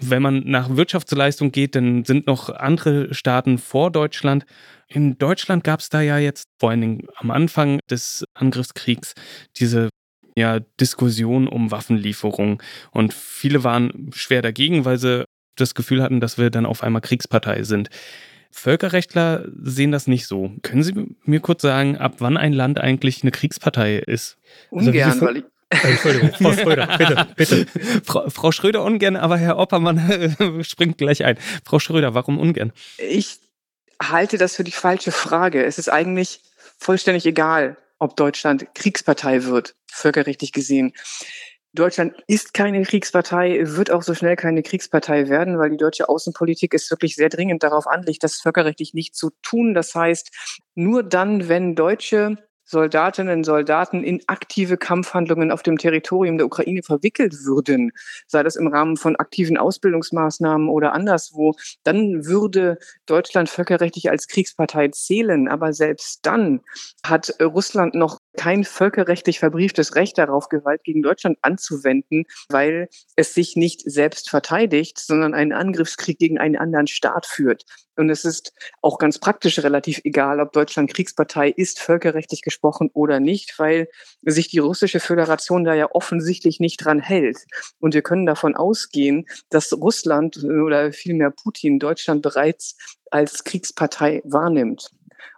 Wenn 0.02 0.22
man 0.22 0.44
nach 0.46 0.76
Wirtschaftsleistung 0.76 1.52
geht, 1.52 1.76
dann 1.76 2.06
sind 2.06 2.26
noch 2.28 2.50
andere 2.50 3.14
Staaten 3.14 3.58
vor 3.58 3.92
Deutschland. 3.92 4.46
In 4.88 5.18
Deutschland 5.18 5.64
gab 5.64 5.82
es 5.82 5.90
da 5.90 6.02
ja 6.02 6.18
jetzt 6.18 6.46
vor 6.58 6.70
allen 6.70 6.82
Dingen 6.82 7.08
am 7.16 7.32
Anfang 7.32 7.80
des 7.90 8.24
Angriffskriegs 8.34 9.14
diese 9.58 9.90
ja, 10.38 10.60
Diskussion 10.80 11.48
um 11.48 11.70
Waffenlieferungen. 11.72 12.60
Und 12.92 13.14
viele 13.14 13.64
waren 13.64 14.10
schwer 14.14 14.42
dagegen, 14.42 14.86
weil 14.86 14.98
sie 14.98 15.26
das 15.58 15.76
Gefühl 15.76 16.02
hatten, 16.02 16.22
dass 16.22 16.38
wir 16.38 16.50
dann 16.50 16.66
auf 16.66 16.82
einmal 16.82 17.02
Kriegspartei 17.02 17.64
sind. 17.64 17.90
Völkerrechtler 18.52 19.46
sehen 19.62 19.92
das 19.92 20.08
nicht 20.08 20.26
so. 20.26 20.52
Können 20.64 20.82
Sie 20.82 21.16
mir 21.24 21.40
kurz 21.40 21.62
sagen, 21.62 21.98
ab 21.98 22.16
wann 22.20 22.38
ein 22.38 22.54
Land 22.54 22.80
eigentlich 22.80 23.22
eine 23.22 23.32
Kriegspartei 23.32 23.98
ist? 23.98 24.38
Ungern, 24.72 25.12
also 25.12 25.26
weil 25.26 25.38
ich 25.38 25.44
Entschuldigung, 25.70 26.32
Frau 26.34 26.54
Schröder, 26.54 26.98
bitte, 26.98 27.28
bitte. 27.36 27.66
Frau, 28.04 28.30
Frau 28.30 28.52
Schröder 28.52 28.84
ungern, 28.84 29.16
aber 29.16 29.38
Herr 29.38 29.58
Oppermann 29.58 30.36
springt 30.64 30.98
gleich 30.98 31.24
ein. 31.24 31.38
Frau 31.64 31.80
Schröder, 31.80 32.14
warum 32.16 32.40
ungern? 32.40 32.74
Ich 32.98 33.40
halte 34.02 34.38
das 34.38 34.56
für 34.56 34.64
die 34.64 34.72
falsche 34.72 35.12
Frage. 35.12 35.64
Es 35.64 35.78
ist 35.78 35.90
eigentlich 35.90 36.42
vollständig 36.80 37.26
egal, 37.26 37.78
ob 38.00 38.16
Deutschland 38.16 38.74
Kriegspartei 38.74 39.44
wird, 39.44 39.76
völkerrechtlich 39.92 40.54
gesehen. 40.54 40.94
Deutschland 41.74 42.16
ist 42.26 42.56
keine 42.56 42.82
Kriegspartei, 42.82 43.62
wird 43.64 43.92
auch 43.92 44.02
so 44.02 44.16
schnell 44.16 44.36
keine 44.36 44.64
Kriegspartei 44.64 45.30
werden, 45.30 45.60
weil 45.60 45.70
die 45.70 45.78
deutsche 45.78 46.10
Außenpolitik 46.10 46.74
ist 46.74 46.90
wirklich 46.90 47.16
sehr 47.16 47.30
dringend 47.30 47.62
darauf 47.62 47.86
anlegt, 47.86 48.24
das 48.24 48.42
völkerrechtlich 48.42 48.96
nicht 48.96 49.16
zu 49.16 49.30
tun. 49.44 49.76
Das 49.76 49.94
heißt, 49.94 50.32
nur 50.74 51.04
dann, 51.04 51.48
wenn 51.48 51.76
deutsche 51.76 52.38
Soldatinnen 52.70 53.40
und 53.40 53.44
Soldaten 53.44 54.04
in 54.04 54.22
aktive 54.28 54.78
Kampfhandlungen 54.78 55.52
auf 55.52 55.64
dem 55.64 55.80
Territorium 55.80 56.38
der 56.38 56.46
Ukraine 56.46 56.84
verwickelt 56.84 57.34
würden, 57.44 57.92
sei 58.28 58.44
das 58.44 58.56
im 58.56 58.68
Rahmen 58.68 58.96
von 58.96 59.16
aktiven 59.16 59.58
Ausbildungsmaßnahmen 59.58 60.70
oder 60.70 60.94
anderswo, 60.94 61.56
dann 61.84 62.28
würde 62.28 62.78
Deutschland 63.08 63.50
völkerrechtlich 63.50 64.12
als 64.12 64.28
Kriegspartei 64.28 64.90
zählen. 64.90 65.48
Aber 65.48 65.74
selbst 65.74 66.26
dann 66.28 66.62
hat 67.04 67.34
Russland 67.42 67.96
noch 67.96 68.19
kein 68.40 68.64
völkerrechtlich 68.64 69.38
verbrieftes 69.38 69.96
Recht 69.96 70.18
darauf, 70.18 70.48
Gewalt 70.48 70.86
gegen 70.86 71.02
Deutschland 71.02 71.38
anzuwenden, 71.42 72.24
weil 72.48 72.88
es 73.18 73.34
sich 73.34 73.58
nicht 73.58 73.82
selbst 73.86 74.30
verteidigt, 74.30 74.98
sondern 74.98 75.34
einen 75.34 75.52
Angriffskrieg 75.52 76.18
gegen 76.18 76.38
einen 76.38 76.56
anderen 76.56 76.88
Staat 76.88 77.26
führt. 77.26 77.66
Und 77.98 78.10
es 78.10 78.24
ist 78.24 78.54
auch 78.82 78.98
ganz 78.98 79.20
praktisch 79.20 79.60
relativ 79.60 80.00
egal, 80.06 80.40
ob 80.40 80.54
Deutschland 80.54 80.90
Kriegspartei 80.90 81.50
ist, 81.50 81.82
völkerrechtlich 81.82 82.42
gesprochen 82.42 82.90
oder 82.94 83.20
nicht, 83.20 83.56
weil 83.60 83.90
sich 84.22 84.48
die 84.48 84.60
russische 84.60 85.02
Föderation 85.02 85.66
da 85.66 85.74
ja 85.74 85.92
offensichtlich 85.92 86.62
nicht 86.62 86.78
dran 86.78 87.02
hält. 87.02 87.40
Und 87.80 87.94
wir 87.94 88.04
können 88.04 88.26
davon 88.26 88.56
ausgehen, 88.56 89.26
dass 89.50 89.74
Russland 89.74 90.38
oder 90.46 90.94
vielmehr 90.94 91.32
Putin 91.32 91.78
Deutschland 91.78 92.22
bereits 92.22 92.78
als 93.12 93.44
Kriegspartei 93.44 94.22
wahrnimmt. 94.24 94.92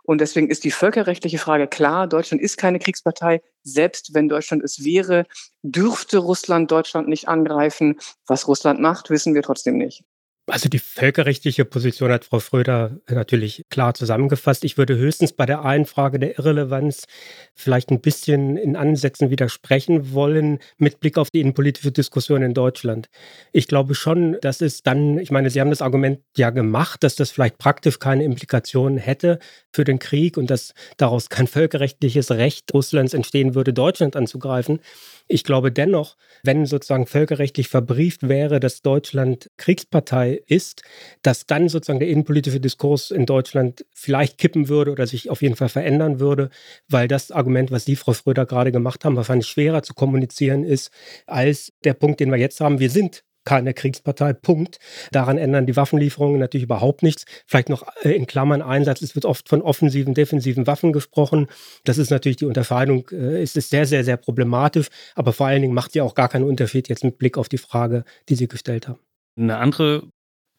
Und 0.03 0.21
deswegen 0.21 0.49
ist 0.49 0.63
die 0.63 0.71
völkerrechtliche 0.71 1.37
Frage 1.37 1.67
klar, 1.67 2.07
Deutschland 2.07 2.41
ist 2.41 2.57
keine 2.57 2.79
Kriegspartei. 2.79 3.41
Selbst 3.63 4.13
wenn 4.13 4.29
Deutschland 4.29 4.63
es 4.63 4.83
wäre, 4.83 5.25
dürfte 5.61 6.17
Russland 6.17 6.71
Deutschland 6.71 7.07
nicht 7.07 7.27
angreifen. 7.27 7.99
Was 8.27 8.47
Russland 8.47 8.79
macht, 8.79 9.09
wissen 9.09 9.33
wir 9.35 9.43
trotzdem 9.43 9.77
nicht. 9.77 10.03
Also 10.51 10.67
die 10.67 10.79
völkerrechtliche 10.79 11.63
Position 11.63 12.11
hat 12.11 12.25
Frau 12.25 12.39
Fröder 12.39 12.97
natürlich 13.09 13.63
klar 13.69 13.93
zusammengefasst. 13.93 14.65
Ich 14.65 14.77
würde 14.77 14.97
höchstens 14.97 15.31
bei 15.31 15.45
der 15.45 15.63
einen 15.63 15.85
Frage 15.85 16.19
der 16.19 16.37
Irrelevanz 16.37 17.05
vielleicht 17.53 17.89
ein 17.89 18.01
bisschen 18.01 18.57
in 18.57 18.75
Ansätzen 18.75 19.29
widersprechen 19.29 20.11
wollen 20.11 20.59
mit 20.77 20.99
Blick 20.99 21.17
auf 21.17 21.29
die 21.29 21.39
innenpolitische 21.39 21.93
Diskussion 21.93 22.41
in 22.41 22.53
Deutschland. 22.53 23.07
Ich 23.53 23.69
glaube 23.69 23.95
schon, 23.95 24.35
dass 24.41 24.59
es 24.59 24.83
dann, 24.83 25.19
ich 25.19 25.31
meine, 25.31 25.49
Sie 25.49 25.61
haben 25.61 25.69
das 25.69 25.81
Argument 25.81 26.19
ja 26.35 26.49
gemacht, 26.49 27.01
dass 27.05 27.15
das 27.15 27.31
vielleicht 27.31 27.57
praktisch 27.57 27.99
keine 27.99 28.25
Implikationen 28.25 28.97
hätte 28.97 29.39
für 29.71 29.85
den 29.85 29.99
Krieg 29.99 30.35
und 30.35 30.51
dass 30.51 30.73
daraus 30.97 31.29
kein 31.29 31.47
völkerrechtliches 31.47 32.29
Recht 32.29 32.73
Russlands 32.73 33.13
entstehen 33.13 33.55
würde, 33.55 33.71
Deutschland 33.71 34.17
anzugreifen. 34.17 34.81
Ich 35.29 35.45
glaube 35.45 35.71
dennoch, 35.71 36.17
wenn 36.43 36.65
sozusagen 36.65 37.07
völkerrechtlich 37.07 37.69
verbrieft 37.69 38.27
wäre, 38.27 38.59
dass 38.59 38.81
Deutschland 38.81 39.49
Kriegspartei 39.55 40.40
ist, 40.47 40.83
dass 41.21 41.45
dann 41.45 41.69
sozusagen 41.69 41.99
der 41.99 42.09
innenpolitische 42.09 42.59
Diskurs 42.59 43.11
in 43.11 43.25
Deutschland 43.25 43.85
vielleicht 43.93 44.37
kippen 44.37 44.69
würde 44.69 44.91
oder 44.91 45.07
sich 45.07 45.29
auf 45.29 45.41
jeden 45.41 45.55
Fall 45.55 45.69
verändern 45.69 46.19
würde, 46.19 46.49
weil 46.87 47.07
das 47.07 47.31
Argument, 47.31 47.71
was 47.71 47.85
Sie, 47.85 47.95
Frau 47.95 48.13
Schröder, 48.13 48.45
gerade 48.45 48.71
gemacht 48.71 49.05
haben, 49.05 49.15
wahrscheinlich 49.15 49.47
schwerer 49.47 49.83
zu 49.83 49.93
kommunizieren 49.93 50.63
ist 50.63 50.91
als 51.27 51.71
der 51.83 51.93
Punkt, 51.93 52.19
den 52.19 52.31
wir 52.31 52.37
jetzt 52.37 52.61
haben. 52.61 52.79
Wir 52.79 52.89
sind 52.89 53.23
keine 53.43 53.73
Kriegspartei, 53.73 54.33
Punkt. 54.33 54.79
Daran 55.11 55.37
ändern 55.37 55.65
die 55.65 55.75
Waffenlieferungen 55.75 56.39
natürlich 56.39 56.65
überhaupt 56.65 57.03
nichts. 57.03 57.25
Vielleicht 57.47 57.69
noch 57.69 57.83
äh, 58.03 58.11
in 58.11 58.27
Klammern 58.27 58.61
Einsatz. 58.61 59.01
Es 59.01 59.15
wird 59.15 59.25
oft 59.25 59.49
von 59.49 59.61
offensiven, 59.61 60.13
defensiven 60.13 60.67
Waffen 60.67 60.93
gesprochen. 60.93 61.47
Das 61.83 61.97
ist 61.97 62.11
natürlich 62.11 62.37
die 62.37 62.45
Unterscheidung, 62.45 63.07
äh, 63.11 63.41
es 63.41 63.55
ist 63.55 63.69
sehr, 63.69 63.85
sehr, 63.85 64.03
sehr 64.03 64.17
problematisch. 64.17 64.87
Aber 65.15 65.33
vor 65.33 65.47
allen 65.47 65.61
Dingen 65.61 65.73
macht 65.73 65.93
sie 65.93 66.01
auch 66.01 66.15
gar 66.15 66.29
keinen 66.29 66.45
Unterschied 66.45 66.87
jetzt 66.89 67.03
mit 67.03 67.17
Blick 67.17 67.37
auf 67.37 67.49
die 67.49 67.57
Frage, 67.57 68.03
die 68.29 68.35
Sie 68.35 68.47
gestellt 68.47 68.87
haben. 68.87 68.99
Eine 69.37 69.57
andere 69.57 70.03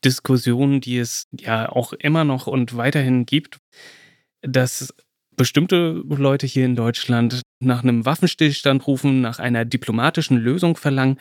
Diskussion, 0.04 0.80
die 0.80 0.98
es 0.98 1.28
ja 1.38 1.68
auch 1.68 1.92
immer 1.92 2.24
noch 2.24 2.46
und 2.46 2.76
weiterhin 2.76 3.26
gibt, 3.26 3.58
dass 4.42 4.94
bestimmte 5.36 6.02
Leute 6.08 6.46
hier 6.46 6.64
in 6.64 6.76
Deutschland 6.76 7.42
nach 7.60 7.82
einem 7.82 8.04
Waffenstillstand 8.04 8.86
rufen, 8.86 9.20
nach 9.20 9.38
einer 9.38 9.64
diplomatischen 9.64 10.36
Lösung 10.36 10.76
verlangen. 10.76 11.18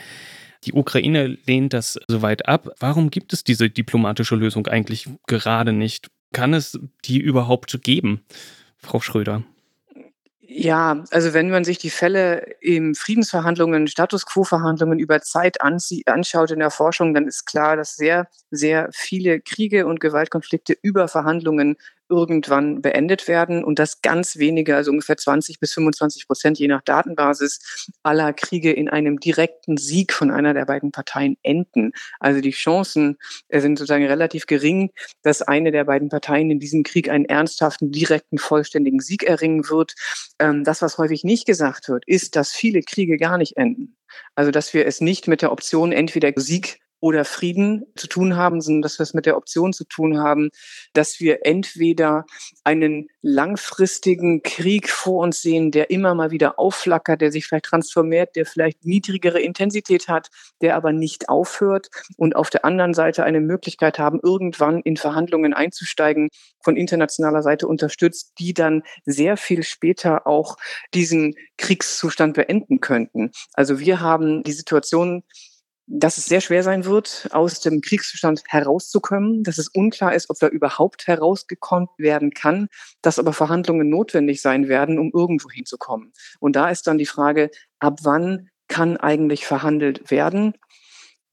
Die 0.64 0.74
Ukraine 0.74 1.38
lehnt 1.46 1.74
das 1.74 2.00
soweit 2.08 2.48
ab. 2.48 2.70
Warum 2.80 3.10
gibt 3.10 3.34
es 3.34 3.44
diese 3.44 3.70
diplomatische 3.70 4.36
Lösung 4.36 4.68
eigentlich 4.68 5.10
gerade 5.28 5.74
nicht? 5.74 6.08
Kann 6.34 6.54
es 6.54 6.80
die 7.06 7.20
überhaupt 7.20 7.82
geben, 7.84 8.22
Frau 8.78 9.00
Schröder? 9.00 9.44
Ja, 10.54 11.04
also 11.12 11.34
wenn 11.34 11.50
man 11.50 11.64
sich 11.64 11.78
die 11.78 11.90
Fälle 11.90 12.46
im 12.60 12.94
Friedensverhandlungen, 12.94 13.88
Status 13.88 14.26
Quo-Verhandlungen 14.26 15.00
über 15.00 15.22
Zeit 15.22 15.62
anschaut 15.62 16.52
in 16.52 16.60
der 16.60 16.72
Forschung, 16.72 17.14
dann 17.14 17.26
ist 17.26 17.46
klar, 17.46 17.78
dass 17.78 17.96
sehr, 17.96 18.28
sehr 18.50 18.90
viele 18.92 19.40
Kriege 19.40 19.86
und 19.88 20.02
Gewaltkonflikte 20.02 20.76
über 20.82 21.08
Verhandlungen 21.08 21.78
irgendwann 22.12 22.82
beendet 22.82 23.28
werden 23.28 23.64
und 23.64 23.80
dass 23.80 24.02
ganz 24.02 24.38
wenige, 24.38 24.76
also 24.76 24.92
ungefähr 24.92 25.18
20 25.18 25.60
bis 25.60 25.74
25 25.74 26.28
Prozent 26.28 26.60
je 26.60 26.68
nach 26.68 26.82
Datenbasis 26.82 27.88
aller 28.04 28.34
Kriege 28.34 28.72
in 28.72 28.90
einem 28.90 29.20
direkten 29.20 29.78
Sieg 29.78 30.14
von 30.14 30.30
einer 30.30 30.54
der 30.54 30.66
beiden 30.66 30.92
Parteien 30.92 31.38
enden. 31.42 31.94
Also 32.20 32.42
die 32.42 32.52
Chancen 32.52 33.18
äh, 33.48 33.62
sind 33.62 33.80
sozusagen 33.80 34.06
relativ 34.06 34.46
gering, 34.46 34.92
dass 35.24 35.42
eine 35.42 35.72
der 35.72 35.86
beiden 35.86 36.10
Parteien 36.10 36.52
in 36.52 36.60
diesem 36.60 36.84
Krieg 36.84 37.10
einen 37.10 37.26
ernsthaften, 37.26 37.92
direkten, 37.92 38.38
vollständigen 38.38 39.00
Sieg 39.00 39.24
erringen 39.24 39.70
wird. 39.70 39.96
Ähm, 40.40 40.64
das, 40.66 40.82
was 40.82 40.98
häufig 40.98 41.24
nicht 41.24 41.46
gesagt 41.46 41.88
wird, 41.88 42.04
ist, 42.06 42.36
dass 42.36 42.52
viele 42.52 42.82
Kriege 42.82 43.18
gar 43.18 43.38
nicht 43.38 43.56
enden. 43.56 43.96
Also 44.36 44.52
dass 44.52 44.74
wir 44.74 44.86
es 44.86 45.00
nicht 45.00 45.28
mit 45.28 45.42
der 45.42 45.52
Option 45.52 45.94
entweder 45.94 46.32
Sieg 46.36 46.80
oder 47.02 47.26
Frieden 47.26 47.86
zu 47.96 48.08
tun 48.08 48.38
haben, 48.38 48.62
sondern 48.62 48.84
dass 48.84 49.00
wir 49.00 49.04
es 49.04 49.14
mit 49.14 49.26
der 49.26 49.36
Option 49.36 49.74
zu 49.74 49.84
tun 49.84 50.20
haben, 50.20 50.50
dass 50.94 51.20
wir 51.20 51.46
entweder 51.46 52.26
einen 52.64 53.08
langfristigen 53.22 54.44
Krieg 54.44 54.88
vor 54.90 55.24
uns 55.24 55.42
sehen, 55.42 55.72
der 55.72 55.90
immer 55.90 56.16
mal 56.16 56.32
wieder 56.32 56.60
aufflackert, 56.60 57.22
der 57.22 57.32
sich 57.32 57.46
vielleicht 57.48 57.66
transformiert, 57.66 58.36
der 58.36 58.46
vielleicht 58.46 58.86
niedrigere 58.86 59.40
Intensität 59.40 60.08
hat, 60.08 60.30
der 60.62 60.76
aber 60.76 60.94
nicht 60.94 61.28
aufhört 61.28 61.90
und 62.18 62.36
auf 62.36 62.50
der 62.50 62.64
anderen 62.66 62.94
Seite 62.94 63.24
eine 63.24 63.42
Möglichkeit 63.42 64.00
haben, 64.00 64.20
irgendwann 64.22 64.82
in 64.82 64.96
Verhandlungen 64.96 65.54
einzusteigen, 65.54 66.30
von 66.64 66.78
internationaler 66.78 67.42
Seite 67.42 67.68
unterstützt, 67.68 68.34
die 68.38 68.54
dann 68.54 68.84
sehr 69.06 69.38
viel 69.38 69.64
später 69.64 70.28
auch 70.28 70.58
diesen 70.94 71.34
Kriegszustand 71.58 72.36
beenden 72.36 72.80
könnten. 72.80 73.32
Also 73.54 73.80
wir 73.80 74.02
haben 74.02 74.44
die 74.44 74.52
Situation, 74.52 75.24
dass 75.94 76.18
es 76.18 76.26
sehr 76.26 76.40
schwer 76.40 76.64
sein 76.64 76.86
wird, 76.86 77.28
aus 77.32 77.60
dem 77.60 77.82
Kriegszustand 77.82 78.44
herauszukommen, 78.48 79.44
dass 79.44 79.58
es 79.58 79.68
unklar 79.68 80.14
ist, 80.14 80.30
ob 80.30 80.40
da 80.40 80.48
überhaupt 80.48 81.08
herausgekommen 81.08 81.90
werden 81.98 82.32
kann, 82.32 82.70
dass 83.02 83.20
aber 83.20 83.34
Verhandlungen 83.34 83.90
notwendig 83.90 84.42
sein 84.42 84.70
werden, 84.70 84.98
um 84.98 85.12
irgendwo 85.14 85.50
hinzukommen. 85.50 86.14
Und 86.40 86.56
da 86.56 86.70
ist 86.70 86.88
dann 86.88 86.98
die 86.98 87.06
Frage, 87.06 87.52
ab 87.80 88.00
wann 88.04 88.50
kann 88.70 88.96
eigentlich 88.96 89.46
verhandelt 89.46 90.10
werden? 90.12 90.54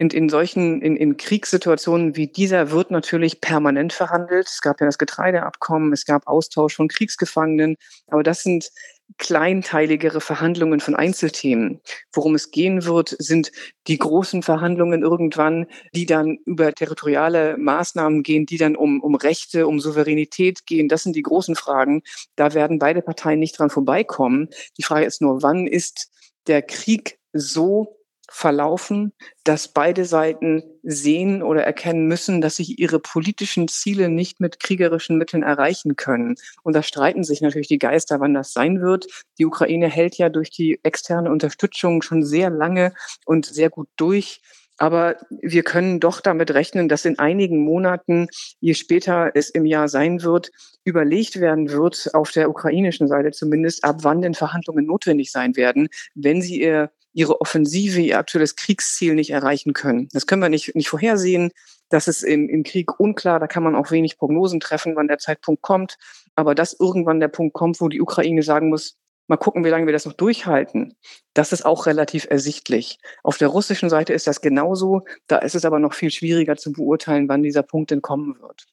Und 0.01 0.14
in 0.14 0.29
solchen, 0.29 0.81
in, 0.81 0.97
in 0.97 1.16
Kriegssituationen 1.16 2.16
wie 2.16 2.29
dieser 2.29 2.71
wird 2.71 2.90
natürlich 2.90 3.40
permanent 3.40 3.92
verhandelt. 3.92 4.47
Es 4.47 4.61
gab 4.61 4.81
ja 4.81 4.87
das 4.87 4.99
Getreideabkommen, 4.99 5.92
es 5.92 6.05
gab 6.05 6.27
Austausch 6.27 6.77
von 6.77 6.88
Kriegsgefangenen, 6.88 7.77
aber 8.07 8.23
das 8.23 8.42
sind 8.42 8.71
kleinteiligere 9.16 10.21
Verhandlungen 10.21 10.81
von 10.81 10.94
Einzelthemen. 10.94 11.81
Worum 12.12 12.35
es 12.35 12.51
gehen 12.51 12.85
wird, 12.85 13.16
sind 13.18 13.51
die 13.87 13.99
großen 13.99 14.42
Verhandlungen 14.42 15.03
irgendwann, 15.03 15.66
die 15.94 16.07
dann 16.07 16.38
über 16.44 16.73
territoriale 16.73 17.57
Maßnahmen 17.57 18.23
gehen, 18.23 18.47
die 18.47 18.59
dann 18.59 18.77
um, 18.77 19.01
um 19.01 19.14
Rechte, 19.14 19.66
um 19.66 19.81
Souveränität 19.81 20.66
gehen. 20.66 20.88
Das 20.88 21.03
sind 21.03 21.16
die 21.16 21.23
großen 21.23 21.57
Fragen. 21.57 22.03
Da 22.37 22.55
werden 22.55 22.79
beide 22.79 23.03
Parteien 23.03 23.40
nicht 23.40 23.59
dran 23.59 23.71
vorbeikommen. 23.71 24.51
Die 24.77 24.83
Frage 24.83 25.07
ist 25.07 25.23
nur, 25.23 25.42
wann 25.42 25.66
ist 25.66 26.11
der 26.47 26.62
Krieg 26.62 27.18
so 27.33 27.98
verlaufen, 28.31 29.12
dass 29.45 29.69
beide 29.69 30.05
Seiten 30.05 30.62
sehen 30.83 31.43
oder 31.43 31.64
erkennen 31.64 32.07
müssen, 32.07 32.41
dass 32.41 32.57
sie 32.57 32.75
ihre 32.75 33.01
politischen 33.01 33.69
Ziele 33.69 34.09
nicht 34.09 34.41
mit 34.41 34.61
kriegerischen 34.61 35.17
Mitteln 35.17 35.43
erreichen 35.43 35.97
können. 35.97 36.37
Und 36.62 36.77
da 36.77 36.83
streiten 36.83 37.25
sich 37.25 37.41
natürlich 37.41 37.69
die 37.69 37.79
Geister, 37.79 38.21
wann 38.21 38.35
das 38.35 38.53
sein 38.53 38.81
wird. 38.81 39.07
Die 39.38 39.47
Ukraine 39.47 39.88
hält 39.88 40.19
ja 40.19 40.29
durch 40.29 40.51
die 40.51 40.79
externe 40.83 41.31
Unterstützung 41.31 42.03
schon 42.03 42.23
sehr 42.23 42.51
lange 42.51 42.93
und 43.25 43.47
sehr 43.47 43.71
gut 43.71 43.88
durch. 43.97 44.41
Aber 44.79 45.17
wir 45.31 45.64
können 45.64 45.99
doch 45.99 46.21
damit 46.21 46.53
rechnen, 46.53 46.88
dass 46.88 47.05
in 47.05 47.19
einigen 47.19 47.64
Monaten, 47.64 48.29
je 48.61 48.75
später 48.75 49.33
es 49.35 49.51
im 49.51 49.67
Jahr 49.67 49.88
sein 49.88 50.23
wird, 50.23 50.53
überlegt 50.85 51.41
werden 51.41 51.71
wird, 51.71 52.11
auf 52.14 52.31
der 52.31 52.49
ukrainischen 52.49 53.09
Seite 53.09 53.33
zumindest, 53.33 53.83
ab 53.83 53.99
wann 54.03 54.23
denn 54.23 54.35
Verhandlungen 54.35 54.87
notwendig 54.87 55.33
sein 55.33 55.57
werden, 55.57 55.88
wenn 56.14 56.41
sie 56.41 56.62
ihr 56.62 56.93
ihre 57.19 57.41
Offensive, 57.41 58.01
ihr 58.01 58.17
aktuelles 58.17 58.55
Kriegsziel 58.55 59.17
nicht 59.17 59.31
erreichen 59.31 59.73
können. 59.73 60.09
Das 60.13 60.29
können 60.29 60.41
wir 60.41 60.49
nicht, 60.49 60.77
nicht 60.77 60.89
vorhersehen. 60.89 61.51
Das 61.89 62.07
ist 62.07 62.23
im, 62.23 62.49
im 62.49 62.63
Krieg 62.63 63.01
unklar. 63.01 63.41
Da 63.41 63.49
kann 63.49 63.65
man 63.65 63.75
auch 63.75 63.91
wenig 63.91 64.19
Prognosen 64.19 64.61
treffen, 64.61 64.95
wann 64.95 65.09
der 65.09 65.19
Zeitpunkt 65.19 65.61
kommt. 65.61 65.99
Aber 66.37 66.55
dass 66.55 66.79
irgendwann 66.79 67.19
der 67.19 67.27
Punkt 67.27 67.55
kommt, 67.55 67.81
wo 67.81 67.89
die 67.89 68.01
Ukraine 68.01 68.45
sagen 68.45 68.69
muss, 68.69 68.97
mal 69.27 69.37
gucken, 69.37 69.65
wie 69.65 69.69
lange 69.69 69.87
wir 69.87 69.93
das 69.93 70.07
noch 70.07 70.13
durchhalten, 70.13 70.95
das 71.35 71.53
ist 71.53 71.67
auch 71.67 71.87
relativ 71.87 72.25
ersichtlich. 72.31 72.99
Auf 73.25 73.37
der 73.37 73.49
russischen 73.49 73.91
Seite 73.91 74.13
ist 74.13 74.29
das 74.29 74.41
genauso. 74.41 75.03
Da 75.27 75.39
ist 75.39 75.57
es 75.57 75.65
aber 75.65 75.81
noch 75.81 75.95
viel 75.95 76.13
schwieriger 76.13 76.57
zu 76.57 76.73
beurteilen, 76.73 77.29
wann 77.29 77.43
dieser 77.43 77.65
Punkt 77.65 77.91
denn 77.91 78.01
kommen 78.01 78.41
wird. 78.41 78.67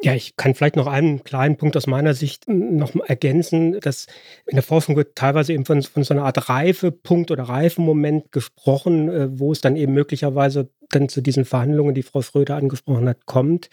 Ja, 0.00 0.14
ich 0.14 0.36
kann 0.36 0.54
vielleicht 0.54 0.76
noch 0.76 0.86
einen 0.86 1.24
kleinen 1.24 1.56
Punkt 1.56 1.76
aus 1.76 1.88
meiner 1.88 2.14
Sicht 2.14 2.48
noch 2.48 2.94
ergänzen, 3.06 3.80
dass 3.80 4.06
in 4.46 4.54
der 4.54 4.62
Forschung 4.62 4.94
wird 4.94 5.16
teilweise 5.16 5.52
eben 5.52 5.64
von, 5.64 5.82
von 5.82 6.04
so 6.04 6.14
einer 6.14 6.24
Art 6.24 6.48
Reifepunkt 6.48 7.32
oder 7.32 7.44
Reifenmoment 7.44 8.30
gesprochen, 8.30 9.08
äh, 9.08 9.38
wo 9.40 9.50
es 9.50 9.60
dann 9.60 9.74
eben 9.74 9.94
möglicherweise 9.94 10.70
dann 10.90 11.08
zu 11.08 11.20
diesen 11.20 11.44
Verhandlungen, 11.44 11.94
die 11.94 12.02
Frau 12.02 12.22
Schröder 12.22 12.56
angesprochen 12.56 13.08
hat, 13.08 13.26
kommt. 13.26 13.68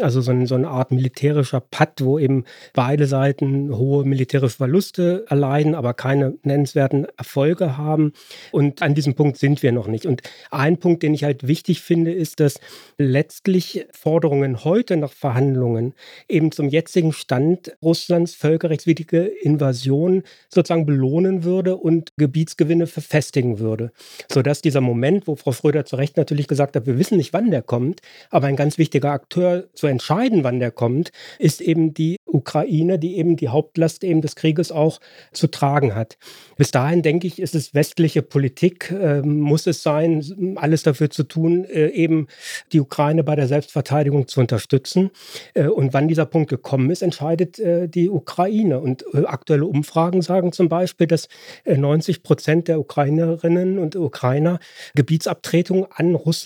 Also 0.00 0.20
so, 0.20 0.32
ein, 0.32 0.46
so 0.46 0.54
eine 0.54 0.68
Art 0.68 0.90
militärischer 0.90 1.60
Patt, 1.60 2.02
wo 2.02 2.18
eben 2.18 2.44
beide 2.74 3.06
Seiten 3.06 3.76
hohe 3.76 4.04
militärische 4.04 4.56
Verluste 4.56 5.24
erleiden, 5.28 5.74
aber 5.74 5.94
keine 5.94 6.34
nennenswerten 6.42 7.06
Erfolge 7.16 7.76
haben. 7.76 8.12
Und 8.50 8.82
an 8.82 8.94
diesem 8.94 9.14
Punkt 9.14 9.38
sind 9.38 9.62
wir 9.62 9.72
noch 9.72 9.86
nicht. 9.86 10.06
Und 10.06 10.22
ein 10.50 10.78
Punkt, 10.78 11.02
den 11.02 11.14
ich 11.14 11.24
halt 11.24 11.46
wichtig 11.46 11.80
finde, 11.80 12.12
ist, 12.12 12.40
dass 12.40 12.58
letztlich 12.98 13.86
Forderungen 13.92 14.64
heute 14.64 14.96
nach 14.96 15.12
Verhandlungen 15.12 15.94
eben 16.28 16.50
zum 16.50 16.68
jetzigen 16.68 17.12
Stand 17.12 17.76
Russlands 17.82 18.34
völkerrechtswidrige 18.34 19.20
Invasion 19.20 20.22
sozusagen 20.48 20.86
belohnen 20.86 21.44
würde 21.44 21.76
und 21.76 22.12
Gebietsgewinne 22.16 22.86
verfestigen 22.86 23.58
würde. 23.58 23.92
Sodass 24.30 24.62
dieser 24.62 24.80
Moment, 24.80 25.26
wo 25.26 25.36
Frau 25.36 25.52
Schröder 25.52 25.84
zu 25.84 25.96
Recht 25.96 26.16
natürlich 26.16 26.48
gesagt 26.48 26.55
gesagt 26.56 26.74
habe, 26.74 26.86
wir 26.86 26.98
wissen 26.98 27.18
nicht, 27.18 27.32
wann 27.32 27.50
der 27.50 27.62
kommt, 27.62 28.00
aber 28.30 28.46
ein 28.46 28.56
ganz 28.56 28.78
wichtiger 28.78 29.10
Akteur 29.10 29.68
zu 29.74 29.86
entscheiden, 29.86 30.42
wann 30.42 30.58
der 30.58 30.70
kommt, 30.70 31.12
ist 31.38 31.60
eben 31.60 31.92
die 31.92 32.16
Ukraine, 32.24 32.98
die 32.98 33.18
eben 33.18 33.36
die 33.36 33.48
Hauptlast 33.48 34.02
eben 34.02 34.22
des 34.22 34.36
Krieges 34.36 34.72
auch 34.72 35.00
zu 35.32 35.46
tragen 35.48 35.94
hat. 35.94 36.16
Bis 36.56 36.70
dahin, 36.70 37.02
denke 37.02 37.26
ich, 37.26 37.38
ist 37.40 37.54
es 37.54 37.74
westliche 37.74 38.22
Politik, 38.22 38.90
äh, 38.90 39.20
muss 39.22 39.66
es 39.66 39.82
sein, 39.82 40.56
alles 40.56 40.82
dafür 40.82 41.10
zu 41.10 41.24
tun, 41.24 41.64
äh, 41.64 41.88
eben 41.88 42.26
die 42.72 42.80
Ukraine 42.80 43.22
bei 43.22 43.36
der 43.36 43.48
Selbstverteidigung 43.48 44.26
zu 44.28 44.40
unterstützen. 44.40 45.10
Äh, 45.54 45.68
und 45.68 45.92
wann 45.92 46.08
dieser 46.08 46.26
Punkt 46.26 46.48
gekommen 46.48 46.90
ist, 46.90 47.02
entscheidet 47.02 47.58
äh, 47.58 47.88
die 47.88 48.08
Ukraine. 48.08 48.80
Und 48.80 49.04
äh, 49.12 49.24
aktuelle 49.26 49.66
Umfragen 49.66 50.22
sagen 50.22 50.52
zum 50.52 50.68
Beispiel, 50.68 51.06
dass 51.06 51.28
90 51.66 52.16
äh, 52.16 52.20
Prozent 52.20 52.68
der 52.68 52.80
Ukrainerinnen 52.80 53.78
und 53.78 53.94
Ukrainer 53.96 54.58
Gebietsabtretung 54.94 55.86
an 55.92 56.14
Russland 56.14 56.45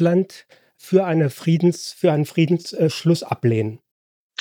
für, 0.76 1.04
eine 1.04 1.30
Friedens, 1.30 1.92
für 1.92 2.12
einen 2.12 2.26
Friedensschluss 2.26 3.22
ablehnen. 3.22 3.80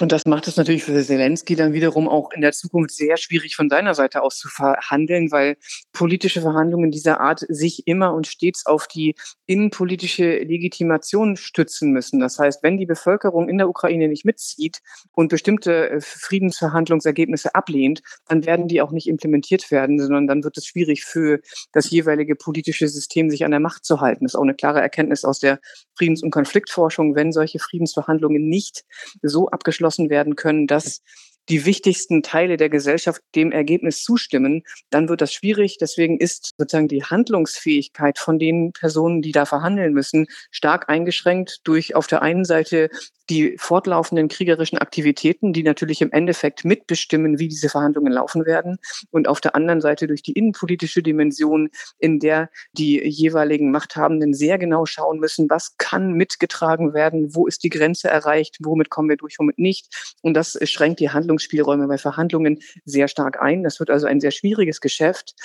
Und 0.01 0.12
das 0.12 0.25
macht 0.25 0.47
es 0.47 0.55
natürlich 0.55 0.83
für 0.83 1.03
Zelensky 1.03 1.55
dann 1.55 1.73
wiederum 1.73 2.07
auch 2.07 2.31
in 2.31 2.41
der 2.41 2.53
Zukunft 2.53 2.91
sehr 2.91 3.17
schwierig 3.17 3.55
von 3.55 3.69
seiner 3.69 3.93
Seite 3.93 4.21
aus 4.21 4.38
zu 4.38 4.47
verhandeln, 4.47 5.31
weil 5.31 5.57
politische 5.91 6.41
Verhandlungen 6.41 6.91
dieser 6.91 7.19
Art 7.19 7.45
sich 7.49 7.85
immer 7.85 8.13
und 8.13 8.25
stets 8.27 8.65
auf 8.65 8.88
die 8.88 9.15
innenpolitische 9.45 10.39
Legitimation 10.39 11.35
stützen 11.35 11.91
müssen. 11.91 12.19
Das 12.19 12.39
heißt, 12.39 12.63
wenn 12.63 12.77
die 12.77 12.85
Bevölkerung 12.85 13.49
in 13.49 13.57
der 13.57 13.67
Ukraine 13.67 14.07
nicht 14.07 14.23
mitzieht 14.23 14.79
und 15.12 15.27
bestimmte 15.27 15.89
äh, 15.89 16.01
Friedensverhandlungsergebnisse 16.01 17.53
ablehnt, 17.53 18.01
dann 18.27 18.45
werden 18.45 18.67
die 18.67 18.81
auch 18.81 18.91
nicht 18.91 19.07
implementiert 19.07 19.69
werden, 19.71 19.99
sondern 19.99 20.27
dann 20.27 20.43
wird 20.43 20.57
es 20.57 20.65
schwierig 20.65 21.03
für 21.03 21.39
das 21.73 21.89
jeweilige 21.89 22.35
politische 22.35 22.88
System, 22.88 23.29
sich 23.29 23.43
an 23.43 23.51
der 23.51 23.59
Macht 23.59 23.83
zu 23.83 23.99
halten. 23.99 24.23
Das 24.23 24.33
ist 24.33 24.39
auch 24.39 24.43
eine 24.43 24.55
klare 24.55 24.81
Erkenntnis 24.81 25.25
aus 25.25 25.39
der 25.39 25.59
Friedens- 25.97 26.23
und 26.23 26.31
Konfliktforschung. 26.31 27.15
Wenn 27.15 27.31
solche 27.31 27.59
Friedensverhandlungen 27.59 28.47
nicht 28.47 28.85
so 29.21 29.49
abgeschlossen 29.49 29.88
abgeschlossen 29.89 30.10
werden 30.10 30.36
können, 30.36 30.67
dass 30.67 31.02
die 31.49 31.65
wichtigsten 31.65 32.21
Teile 32.21 32.58
der 32.58 32.69
Gesellschaft 32.69 33.21
dem 33.34 33.52
Ergebnis 33.52 34.04
zustimmen, 34.04 34.62
dann 34.91 35.10
wird 35.10 35.21
das 35.21 35.34
schwierig. 35.34 35.78
Deswegen 35.82 36.19
ist 36.19 36.54
sozusagen 36.60 36.88
die 36.88 37.04
Handlungsfähigkeit 37.04 38.19
von 38.19 38.38
den 38.38 38.71
Personen, 38.71 39.23
die 39.23 39.32
da 39.32 39.45
verhandeln 39.45 39.93
müssen, 39.93 40.28
stark 40.52 40.89
eingeschränkt 40.89 41.62
durch 41.63 41.95
auf 41.95 42.06
der 42.06 42.21
einen 42.21 42.45
Seite 42.45 42.89
die 43.30 43.56
fortlaufenden 43.58 44.28
kriegerischen 44.28 44.78
Aktivitäten, 44.78 45.54
die 45.54 45.63
natürlich 45.63 46.02
im 46.02 46.12
Endeffekt 46.12 46.65
mitbestimmen, 46.65 47.39
wie 47.39 47.48
diese 47.48 47.70
Verhandlungen 47.70 48.12
laufen 48.12 48.46
werden. 48.46 48.78
Und 49.12 49.28
auf 49.28 49.42
der 49.42 49.56
anderen 49.56 49.82
Seite 49.82 50.08
durch 50.08 50.24
die 50.24 50.34
innenpolitische 50.34 51.04
Dimension, 51.04 51.70
in 52.00 52.20
der 52.20 52.50
die 52.74 53.02
jeweiligen 53.04 53.72
Machthabenden 53.72 54.34
sehr 54.34 54.58
genau 54.58 54.86
schauen 54.86 55.20
müssen, 55.20 55.50
was 55.50 55.78
kann 55.78 56.13
mitgetragen 56.13 56.94
werden, 56.94 57.36
wo 57.36 57.48
ist 57.48 57.63
die 57.63 57.70
Grenze 57.70 58.10
erreicht, 58.10 58.58
womit 58.62 58.89
kommen 58.89 59.10
wir 59.10 59.18
durch, 59.18 59.38
womit 59.38 59.60
nicht. 59.60 60.15
Und 60.22 60.34
das 60.34 60.58
schränkt 60.63 61.00
die 61.00 61.12
Handlungsspielräume 61.12 61.88
bei 61.88 61.98
Verhandlungen 61.98 62.60
sehr 62.86 63.08
stark 63.08 63.42
ein. 63.42 63.63
Das 63.63 63.80
wird 63.80 63.89
also 63.89 64.08
ein 64.08 64.20
sehr 64.20 64.32
schwieriges 64.32 64.82
Geschäft. 64.82 65.36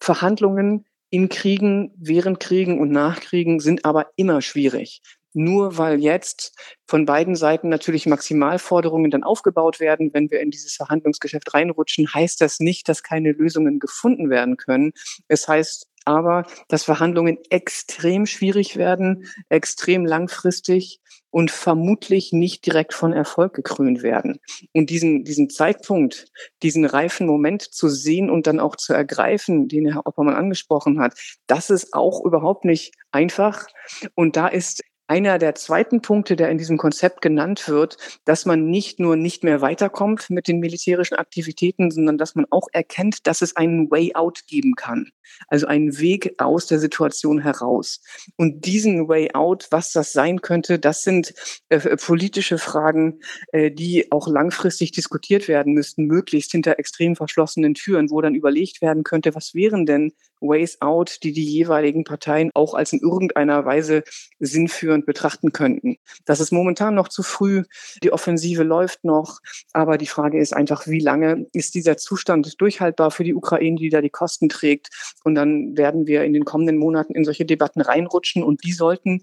Verhandlungen 0.00 0.86
in 1.10 1.28
Kriegen, 1.28 1.92
während 1.96 2.38
Kriegen 2.38 2.78
und 2.78 2.90
nach 2.90 3.20
Kriegen 3.20 3.58
sind 3.58 3.84
aber 3.84 4.10
immer 4.16 4.42
schwierig 4.42 5.02
nur 5.32 5.78
weil 5.78 6.00
jetzt 6.00 6.54
von 6.86 7.06
beiden 7.06 7.36
Seiten 7.36 7.68
natürlich 7.68 8.06
Maximalforderungen 8.06 9.10
dann 9.10 9.22
aufgebaut 9.22 9.80
werden, 9.80 10.10
wenn 10.12 10.30
wir 10.30 10.40
in 10.40 10.50
dieses 10.50 10.74
Verhandlungsgeschäft 10.74 11.54
reinrutschen, 11.54 12.12
heißt 12.12 12.40
das 12.40 12.60
nicht, 12.60 12.88
dass 12.88 13.02
keine 13.02 13.32
Lösungen 13.32 13.78
gefunden 13.78 14.30
werden 14.30 14.56
können. 14.56 14.92
Es 15.28 15.46
heißt 15.46 15.86
aber, 16.04 16.46
dass 16.68 16.84
Verhandlungen 16.84 17.38
extrem 17.50 18.26
schwierig 18.26 18.76
werden, 18.76 19.26
extrem 19.48 20.06
langfristig 20.06 21.00
und 21.30 21.50
vermutlich 21.50 22.32
nicht 22.32 22.66
direkt 22.66 22.92
von 22.92 23.12
Erfolg 23.12 23.54
gekrönt 23.54 24.02
werden. 24.02 24.40
Und 24.72 24.90
diesen, 24.90 25.24
diesen 25.24 25.48
Zeitpunkt, 25.48 26.26
diesen 26.62 26.84
reifen 26.84 27.26
Moment 27.26 27.62
zu 27.62 27.88
sehen 27.88 28.30
und 28.30 28.46
dann 28.46 28.58
auch 28.58 28.76
zu 28.76 28.92
ergreifen, 28.92 29.68
den 29.68 29.86
Herr 29.92 30.06
Oppermann 30.06 30.34
angesprochen 30.34 31.00
hat, 31.00 31.14
das 31.46 31.70
ist 31.70 31.94
auch 31.94 32.24
überhaupt 32.24 32.64
nicht 32.64 32.94
einfach. 33.12 33.66
Und 34.14 34.36
da 34.36 34.48
ist 34.48 34.82
einer 35.10 35.38
der 35.38 35.56
zweiten 35.56 36.02
Punkte, 36.02 36.36
der 36.36 36.50
in 36.50 36.58
diesem 36.58 36.78
Konzept 36.78 37.20
genannt 37.20 37.68
wird, 37.68 37.96
dass 38.24 38.46
man 38.46 38.70
nicht 38.70 39.00
nur 39.00 39.16
nicht 39.16 39.42
mehr 39.42 39.60
weiterkommt 39.60 40.30
mit 40.30 40.46
den 40.46 40.60
militärischen 40.60 41.16
Aktivitäten, 41.16 41.90
sondern 41.90 42.16
dass 42.16 42.36
man 42.36 42.46
auch 42.50 42.68
erkennt, 42.72 43.26
dass 43.26 43.42
es 43.42 43.56
einen 43.56 43.90
Way 43.90 44.14
out 44.14 44.46
geben 44.46 44.76
kann. 44.76 45.10
Also 45.48 45.66
einen 45.66 45.98
Weg 45.98 46.34
aus 46.38 46.66
der 46.66 46.78
Situation 46.78 47.40
heraus. 47.40 48.02
Und 48.36 48.66
diesen 48.66 49.08
Way 49.08 49.34
out, 49.34 49.66
was 49.72 49.90
das 49.90 50.12
sein 50.12 50.42
könnte, 50.42 50.78
das 50.78 51.02
sind 51.02 51.34
äh, 51.70 51.96
politische 51.96 52.58
Fragen, 52.58 53.18
äh, 53.50 53.72
die 53.72 54.12
auch 54.12 54.28
langfristig 54.28 54.92
diskutiert 54.92 55.48
werden 55.48 55.72
müssten, 55.72 56.04
möglichst 56.04 56.52
hinter 56.52 56.78
extrem 56.78 57.16
verschlossenen 57.16 57.74
Türen, 57.74 58.10
wo 58.10 58.20
dann 58.20 58.36
überlegt 58.36 58.80
werden 58.80 59.02
könnte, 59.02 59.34
was 59.34 59.54
wären 59.54 59.86
denn 59.86 60.12
Ways 60.40 60.80
out, 60.80 61.18
die 61.22 61.32
die 61.32 61.44
jeweiligen 61.44 62.04
Parteien 62.04 62.50
auch 62.54 62.74
als 62.74 62.92
in 62.92 63.00
irgendeiner 63.00 63.64
Weise 63.64 64.02
sinnführend 64.38 65.06
betrachten 65.06 65.52
könnten. 65.52 65.96
Das 66.24 66.40
ist 66.40 66.52
momentan 66.52 66.94
noch 66.94 67.08
zu 67.08 67.22
früh. 67.22 67.64
Die 68.02 68.12
Offensive 68.12 68.62
läuft 68.62 69.04
noch. 69.04 69.40
Aber 69.72 69.98
die 69.98 70.06
Frage 70.06 70.38
ist 70.40 70.54
einfach, 70.54 70.86
wie 70.86 71.00
lange 71.00 71.46
ist 71.52 71.74
dieser 71.74 71.96
Zustand 71.96 72.60
durchhaltbar 72.60 73.10
für 73.10 73.24
die 73.24 73.34
Ukraine, 73.34 73.76
die 73.76 73.90
da 73.90 74.00
die 74.00 74.10
Kosten 74.10 74.48
trägt? 74.48 74.88
Und 75.24 75.34
dann 75.34 75.76
werden 75.76 76.06
wir 76.06 76.24
in 76.24 76.32
den 76.32 76.44
kommenden 76.44 76.78
Monaten 76.78 77.14
in 77.14 77.24
solche 77.24 77.44
Debatten 77.44 77.80
reinrutschen 77.80 78.42
und 78.42 78.64
die 78.64 78.72
sollten 78.72 79.22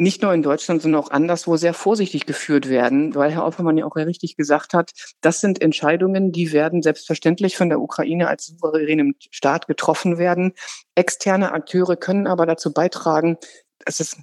nicht 0.00 0.22
nur 0.22 0.32
in 0.32 0.42
Deutschland, 0.42 0.80
sondern 0.80 1.02
auch 1.02 1.10
anderswo 1.10 1.56
sehr 1.56 1.74
vorsichtig 1.74 2.24
geführt 2.24 2.68
werden, 2.68 3.14
weil 3.14 3.30
Herr 3.30 3.46
Oppermann 3.46 3.76
ja 3.76 3.84
auch 3.84 3.96
richtig 3.96 4.34
gesagt 4.36 4.72
hat, 4.72 4.92
das 5.20 5.40
sind 5.40 5.60
Entscheidungen, 5.60 6.32
die 6.32 6.52
werden 6.52 6.82
selbstverständlich 6.82 7.56
von 7.56 7.68
der 7.68 7.80
Ukraine 7.80 8.28
als 8.28 8.46
souveränem 8.46 9.14
Staat 9.30 9.66
getroffen 9.66 10.16
werden. 10.16 10.54
Externe 10.94 11.52
Akteure 11.52 11.96
können 11.96 12.26
aber 12.26 12.46
dazu 12.46 12.72
beitragen, 12.72 13.36
dass 13.84 14.00
es 14.00 14.16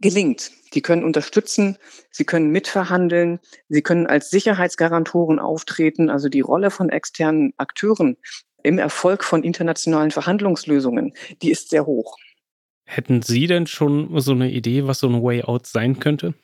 gelingt. 0.00 0.50
Die 0.72 0.80
können 0.80 1.04
unterstützen, 1.04 1.76
sie 2.10 2.24
können 2.24 2.48
mitverhandeln, 2.48 3.38
sie 3.68 3.82
können 3.82 4.06
als 4.06 4.30
Sicherheitsgarantoren 4.30 5.38
auftreten. 5.38 6.08
Also 6.08 6.30
die 6.30 6.40
Rolle 6.40 6.70
von 6.70 6.88
externen 6.88 7.52
Akteuren 7.58 8.16
im 8.62 8.78
Erfolg 8.78 9.24
von 9.24 9.44
internationalen 9.44 10.10
Verhandlungslösungen, 10.10 11.12
die 11.42 11.50
ist 11.50 11.68
sehr 11.68 11.84
hoch. 11.84 12.16
Hätten 12.94 13.22
Sie 13.22 13.46
denn 13.46 13.66
schon 13.66 14.20
so 14.20 14.32
eine 14.32 14.50
Idee, 14.50 14.86
was 14.86 14.98
so 14.98 15.08
ein 15.08 15.22
Way 15.22 15.44
Out 15.44 15.66
sein 15.66 15.98
könnte? 15.98 16.34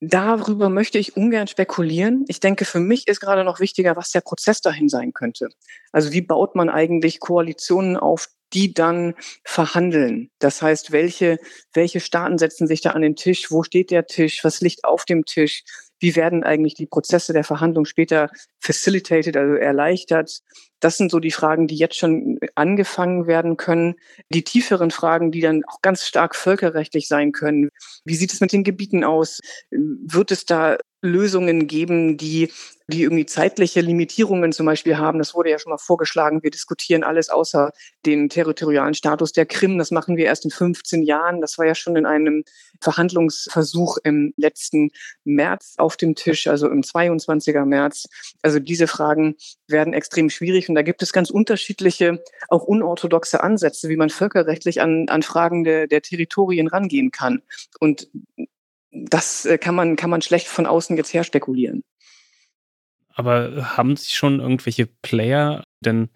Darüber 0.00 0.70
möchte 0.70 0.98
ich 0.98 1.16
ungern 1.16 1.46
spekulieren. 1.46 2.24
Ich 2.26 2.40
denke, 2.40 2.64
für 2.64 2.80
mich 2.80 3.06
ist 3.06 3.20
gerade 3.20 3.44
noch 3.44 3.60
wichtiger, 3.60 3.94
was 3.94 4.10
der 4.10 4.22
Prozess 4.22 4.60
dahin 4.60 4.88
sein 4.88 5.12
könnte. 5.12 5.50
Also 5.92 6.10
wie 6.12 6.20
baut 6.20 6.56
man 6.56 6.68
eigentlich 6.68 7.20
Koalitionen 7.20 7.96
auf, 7.96 8.26
die 8.52 8.74
dann 8.74 9.14
verhandeln. 9.44 10.30
Das 10.40 10.62
heißt, 10.62 10.90
welche, 10.90 11.38
welche 11.74 12.00
Staaten 12.00 12.36
setzen 12.36 12.66
sich 12.66 12.80
da 12.80 12.90
an 12.90 13.02
den 13.02 13.14
Tisch? 13.14 13.52
Wo 13.52 13.62
steht 13.62 13.92
der 13.92 14.06
Tisch? 14.06 14.42
Was 14.42 14.60
liegt 14.60 14.82
auf 14.84 15.04
dem 15.04 15.26
Tisch? 15.26 15.62
Wie 16.00 16.16
werden 16.16 16.42
eigentlich 16.42 16.74
die 16.74 16.86
Prozesse 16.86 17.32
der 17.32 17.44
Verhandlung 17.44 17.84
später 17.84 18.30
facilitated, 18.60 19.36
also 19.36 19.54
erleichtert? 19.54 20.40
Das 20.80 20.96
sind 20.96 21.10
so 21.10 21.20
die 21.20 21.30
Fragen, 21.30 21.66
die 21.66 21.76
jetzt 21.76 21.96
schon 21.96 22.38
angefangen 22.54 23.26
werden 23.26 23.56
können. 23.56 23.96
Die 24.30 24.44
tieferen 24.44 24.90
Fragen, 24.90 25.30
die 25.30 25.40
dann 25.40 25.62
auch 25.66 25.82
ganz 25.82 26.06
stark 26.06 26.34
völkerrechtlich 26.34 27.06
sein 27.06 27.32
können. 27.32 27.70
Wie 28.04 28.14
sieht 28.14 28.32
es 28.32 28.40
mit 28.40 28.52
den 28.52 28.64
Gebieten 28.64 29.04
aus? 29.04 29.40
Wird 29.70 30.30
es 30.30 30.46
da 30.46 30.78
Lösungen 31.02 31.66
geben, 31.66 32.16
die, 32.16 32.52
die 32.88 33.02
irgendwie 33.02 33.24
zeitliche 33.24 33.80
Limitierungen 33.80 34.52
zum 34.52 34.66
Beispiel 34.66 34.98
haben. 34.98 35.18
Das 35.18 35.34
wurde 35.34 35.50
ja 35.50 35.58
schon 35.58 35.70
mal 35.70 35.78
vorgeschlagen. 35.78 36.42
Wir 36.42 36.50
diskutieren 36.50 37.04
alles 37.04 37.30
außer 37.30 37.72
den 38.04 38.28
territorialen 38.28 38.94
Status 38.94 39.32
der 39.32 39.46
Krim. 39.46 39.78
Das 39.78 39.90
machen 39.90 40.16
wir 40.16 40.26
erst 40.26 40.44
in 40.44 40.50
15 40.50 41.02
Jahren. 41.02 41.40
Das 41.40 41.56
war 41.56 41.66
ja 41.66 41.74
schon 41.74 41.96
in 41.96 42.04
einem 42.04 42.44
Verhandlungsversuch 42.82 43.98
im 44.04 44.34
letzten 44.36 44.90
März 45.24 45.74
auf 45.78 45.96
dem 45.96 46.14
Tisch, 46.14 46.46
also 46.46 46.68
im 46.68 46.82
22er 46.82 47.64
März. 47.64 48.06
Also 48.42 48.49
diese 48.58 48.86
Fragen 48.86 49.36
werden 49.68 49.92
extrem 49.92 50.30
schwierig 50.30 50.68
und 50.68 50.74
da 50.74 50.82
gibt 50.82 51.02
es 51.02 51.12
ganz 51.12 51.30
unterschiedliche, 51.30 52.22
auch 52.48 52.64
unorthodoxe 52.64 53.42
Ansätze, 53.42 53.88
wie 53.88 53.96
man 53.96 54.10
völkerrechtlich 54.10 54.80
an, 54.80 55.08
an 55.08 55.22
Fragen 55.22 55.64
der, 55.64 55.86
der 55.86 56.02
Territorien 56.02 56.66
rangehen 56.66 57.10
kann. 57.10 57.42
Und 57.78 58.08
das 58.90 59.44
äh, 59.44 59.58
kann 59.58 59.74
man, 59.74 59.96
kann 59.96 60.10
man 60.10 60.22
schlecht 60.22 60.48
von 60.48 60.66
außen 60.66 60.96
jetzt 60.96 61.14
her 61.14 61.24
spekulieren. 61.24 61.82
Aber 63.14 63.76
haben 63.76 63.96
sich 63.96 64.14
schon 64.14 64.40
irgendwelche 64.40 64.86
Player 64.86 65.62
denn 65.80 66.08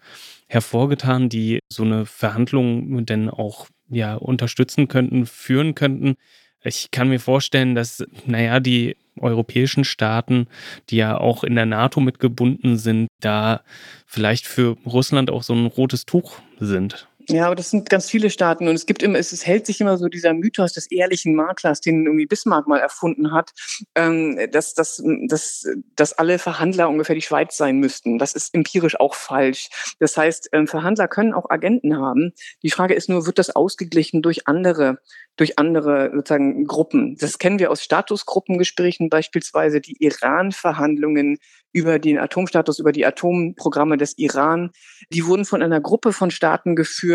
hervorgetan, 0.47 1.29
die 1.29 1.59
so 1.71 1.83
eine 1.83 2.05
Verhandlung 2.05 3.05
denn 3.05 3.29
auch 3.29 3.67
ja 3.89 4.15
unterstützen 4.15 4.87
könnten, 4.87 5.25
führen 5.25 5.75
könnten? 5.75 6.15
Ich 6.63 6.89
kann 6.89 7.09
mir 7.09 7.19
vorstellen, 7.19 7.75
dass, 7.75 8.03
naja, 8.25 8.59
die 8.59 8.97
europäischen 9.19 9.83
Staaten, 9.83 10.47
die 10.89 10.97
ja 10.97 11.17
auch 11.17 11.43
in 11.43 11.55
der 11.55 11.65
NATO 11.65 11.99
mitgebunden 11.99 12.77
sind, 12.77 13.07
da 13.19 13.61
vielleicht 14.05 14.45
für 14.45 14.77
Russland 14.85 15.29
auch 15.29 15.43
so 15.43 15.53
ein 15.53 15.65
rotes 15.65 16.05
Tuch 16.05 16.39
sind. 16.59 17.07
Ja, 17.29 17.47
aber 17.47 17.55
das 17.55 17.71
sind 17.71 17.89
ganz 17.89 18.09
viele 18.09 18.29
Staaten 18.29 18.67
und 18.67 18.75
es 18.75 18.85
gibt 18.85 19.01
immer, 19.01 19.17
es, 19.17 19.31
es 19.31 19.45
hält 19.45 19.65
sich 19.65 19.81
immer 19.81 19.97
so 19.97 20.07
dieser 20.07 20.33
Mythos 20.33 20.73
des 20.73 20.89
ehrlichen 20.91 21.35
Maklers, 21.35 21.81
den 21.81 22.05
irgendwie 22.05 22.25
Bismarck 22.25 22.67
mal 22.67 22.79
erfunden 22.79 23.31
hat, 23.31 23.51
ähm, 23.95 24.39
dass, 24.51 24.73
dass, 24.73 25.01
dass, 25.27 25.67
dass 25.95 26.13
alle 26.13 26.37
Verhandler 26.37 26.89
ungefähr 26.89 27.15
die 27.15 27.21
Schweiz 27.21 27.57
sein 27.57 27.79
müssten. 27.79 28.17
Das 28.19 28.33
ist 28.33 28.53
empirisch 28.53 28.99
auch 28.99 29.15
falsch. 29.15 29.69
Das 29.99 30.17
heißt, 30.17 30.49
ähm, 30.51 30.67
Verhandler 30.67 31.07
können 31.07 31.33
auch 31.33 31.49
Agenten 31.49 31.97
haben. 31.97 32.33
Die 32.63 32.71
Frage 32.71 32.93
ist 32.93 33.09
nur, 33.09 33.25
wird 33.25 33.39
das 33.39 33.55
ausgeglichen 33.55 34.21
durch 34.21 34.47
andere 34.47 34.99
durch 35.37 35.59
andere 35.59 36.11
sozusagen 36.13 36.65
Gruppen. 36.65 37.17
Das 37.19 37.37
kennen 37.39 37.59
wir 37.59 37.71
aus 37.71 37.83
Statusgruppengesprächen, 37.83 39.09
beispielsweise 39.09 39.81
die 39.81 39.97
Iran-Verhandlungen 39.99 41.37
über 41.73 41.99
den 41.99 42.17
Atomstatus, 42.17 42.79
über 42.79 42.93
die 42.93 43.05
Atomprogramme 43.05 43.97
des 43.97 44.17
Iran. 44.17 44.71
Die 45.09 45.25
wurden 45.25 45.43
von 45.43 45.61
einer 45.61 45.81
Gruppe 45.81 46.13
von 46.13 46.31
Staaten 46.31 46.75
geführt. 46.75 47.14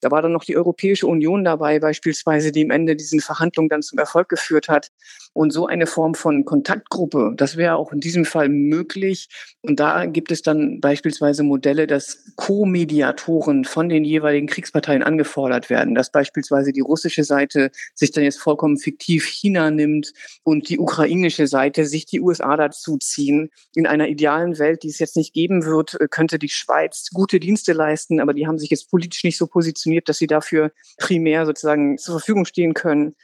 Da 0.00 0.10
war 0.10 0.22
dann 0.22 0.32
noch 0.32 0.44
die 0.44 0.56
Europäische 0.56 1.06
Union 1.06 1.44
dabei, 1.44 1.78
beispielsweise, 1.78 2.52
die 2.52 2.64
am 2.64 2.70
Ende 2.70 2.96
diesen 2.96 3.20
Verhandlungen 3.20 3.68
dann 3.68 3.82
zum 3.82 3.98
Erfolg 3.98 4.28
geführt 4.28 4.68
hat. 4.68 4.90
Und 5.32 5.52
so 5.52 5.66
eine 5.66 5.86
Form 5.86 6.14
von 6.14 6.44
Kontaktgruppe, 6.44 7.34
das 7.36 7.56
wäre 7.56 7.76
auch 7.76 7.92
in 7.92 8.00
diesem 8.00 8.24
Fall 8.24 8.48
möglich. 8.48 9.28
Und 9.62 9.78
da 9.78 10.06
gibt 10.06 10.32
es 10.32 10.42
dann 10.42 10.80
beispielsweise 10.80 11.44
Modelle, 11.44 11.86
dass 11.86 12.32
Co-Mediatoren 12.36 13.64
von 13.64 13.88
den 13.88 14.04
jeweiligen 14.04 14.48
Kriegsparteien 14.48 15.02
angefordert 15.02 15.70
werden, 15.70 15.94
dass 15.94 16.10
beispielsweise 16.10 16.72
die 16.72 16.80
russische 16.80 17.24
Seite 17.24 17.70
sich 17.94 18.10
dann 18.10 18.24
jetzt 18.24 18.40
vollkommen 18.40 18.78
fiktiv 18.78 19.24
China 19.24 19.70
nimmt 19.70 20.12
und 20.42 20.68
die 20.68 20.78
ukrainische 20.78 21.46
Seite 21.46 21.84
sich 21.84 22.06
die 22.06 22.20
USA 22.20 22.56
dazu 22.56 22.98
ziehen. 22.98 23.50
In 23.74 23.86
einer 23.86 24.08
idealen 24.08 24.58
Welt, 24.58 24.82
die 24.82 24.88
es 24.88 24.98
jetzt 24.98 25.16
nicht 25.16 25.32
geben 25.32 25.64
wird, 25.64 25.96
könnte 26.10 26.38
die 26.38 26.48
Schweiz 26.48 27.08
gute 27.12 27.38
Dienste 27.38 27.72
leisten, 27.72 28.20
aber 28.20 28.34
die 28.34 28.46
haben 28.46 28.58
sich 28.58 28.70
jetzt 28.70 28.90
politisch 28.90 29.24
nicht 29.24 29.36
so 29.40 29.48
positioniert, 29.48 30.08
dass 30.08 30.18
sie 30.18 30.28
dafür 30.28 30.70
primär 30.98 31.46
sozusagen 31.46 31.98
zur 31.98 32.20
Verfügung 32.20 32.44
stehen 32.44 32.74
können. 32.74 33.16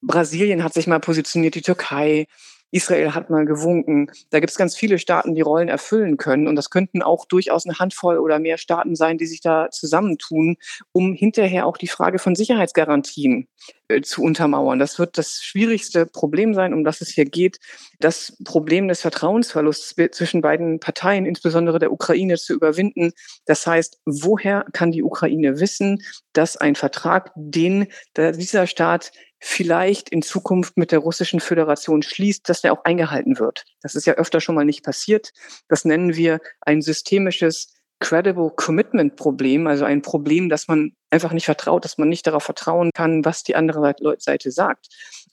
Brasilien 0.00 0.64
hat 0.64 0.74
sich 0.74 0.88
mal 0.88 1.00
positioniert, 1.00 1.54
die 1.54 1.62
Türkei, 1.62 2.26
Israel 2.70 3.14
hat 3.14 3.30
mal 3.30 3.46
gewunken. 3.46 4.10
Da 4.30 4.40
gibt 4.40 4.50
es 4.50 4.58
ganz 4.58 4.76
viele 4.76 4.98
Staaten, 4.98 5.34
die 5.34 5.40
Rollen 5.40 5.68
erfüllen 5.68 6.16
können. 6.16 6.48
Und 6.48 6.56
das 6.56 6.70
könnten 6.70 7.02
auch 7.02 7.24
durchaus 7.24 7.66
eine 7.66 7.78
Handvoll 7.78 8.18
oder 8.18 8.38
mehr 8.38 8.58
Staaten 8.58 8.94
sein, 8.94 9.18
die 9.18 9.26
sich 9.26 9.40
da 9.40 9.70
zusammentun, 9.70 10.56
um 10.92 11.14
hinterher 11.14 11.66
auch 11.66 11.76
die 11.76 11.88
Frage 11.88 12.18
von 12.18 12.34
Sicherheitsgarantien 12.34 13.48
äh, 13.88 14.02
zu 14.02 14.22
untermauern. 14.22 14.78
Das 14.78 14.98
wird 14.98 15.16
das 15.16 15.42
schwierigste 15.42 16.04
Problem 16.06 16.54
sein, 16.54 16.74
um 16.74 16.84
das 16.84 17.00
es 17.00 17.08
hier 17.08 17.24
geht, 17.24 17.58
das 18.00 18.36
Problem 18.44 18.88
des 18.88 19.00
Vertrauensverlusts 19.00 19.94
zwischen 20.12 20.42
beiden 20.42 20.78
Parteien, 20.78 21.24
insbesondere 21.24 21.78
der 21.78 21.92
Ukraine, 21.92 22.36
zu 22.36 22.54
überwinden. 22.54 23.12
Das 23.46 23.66
heißt, 23.66 24.00
woher 24.04 24.66
kann 24.72 24.92
die 24.92 25.02
Ukraine 25.02 25.58
wissen, 25.60 26.02
dass 26.32 26.56
ein 26.56 26.74
Vertrag, 26.74 27.32
den 27.34 27.86
dieser 28.16 28.66
Staat 28.66 29.12
vielleicht 29.40 30.08
in 30.08 30.22
Zukunft 30.22 30.76
mit 30.76 30.92
der 30.92 30.98
russischen 30.98 31.40
Föderation 31.40 32.02
schließt, 32.02 32.48
dass 32.48 32.60
der 32.60 32.72
auch 32.72 32.84
eingehalten 32.84 33.38
wird. 33.38 33.64
Das 33.82 33.94
ist 33.94 34.06
ja 34.06 34.14
öfter 34.14 34.40
schon 34.40 34.54
mal 34.54 34.64
nicht 34.64 34.84
passiert. 34.84 35.32
Das 35.68 35.84
nennen 35.84 36.16
wir 36.16 36.40
ein 36.60 36.82
systemisches 36.82 37.74
Credible 38.00 38.50
Commitment 38.54 39.16
Problem, 39.16 39.66
also 39.66 39.84
ein 39.84 40.02
Problem, 40.02 40.48
dass 40.48 40.68
man 40.68 40.92
einfach 41.10 41.32
nicht 41.32 41.46
vertraut, 41.46 41.84
dass 41.84 41.98
man 41.98 42.08
nicht 42.08 42.26
darauf 42.26 42.44
vertrauen 42.44 42.90
kann, 42.94 43.24
was 43.24 43.42
die 43.42 43.56
andere 43.56 43.94
Seite 44.18 44.50
sagt. 44.50 44.86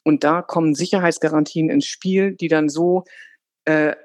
Und 0.03 0.23
da 0.23 0.41
kommen 0.41 0.75
Sicherheitsgarantien 0.75 1.69
ins 1.69 1.85
Spiel, 1.85 2.35
die 2.35 2.47
dann 2.47 2.69
so 2.69 3.03
äh, 3.65 3.95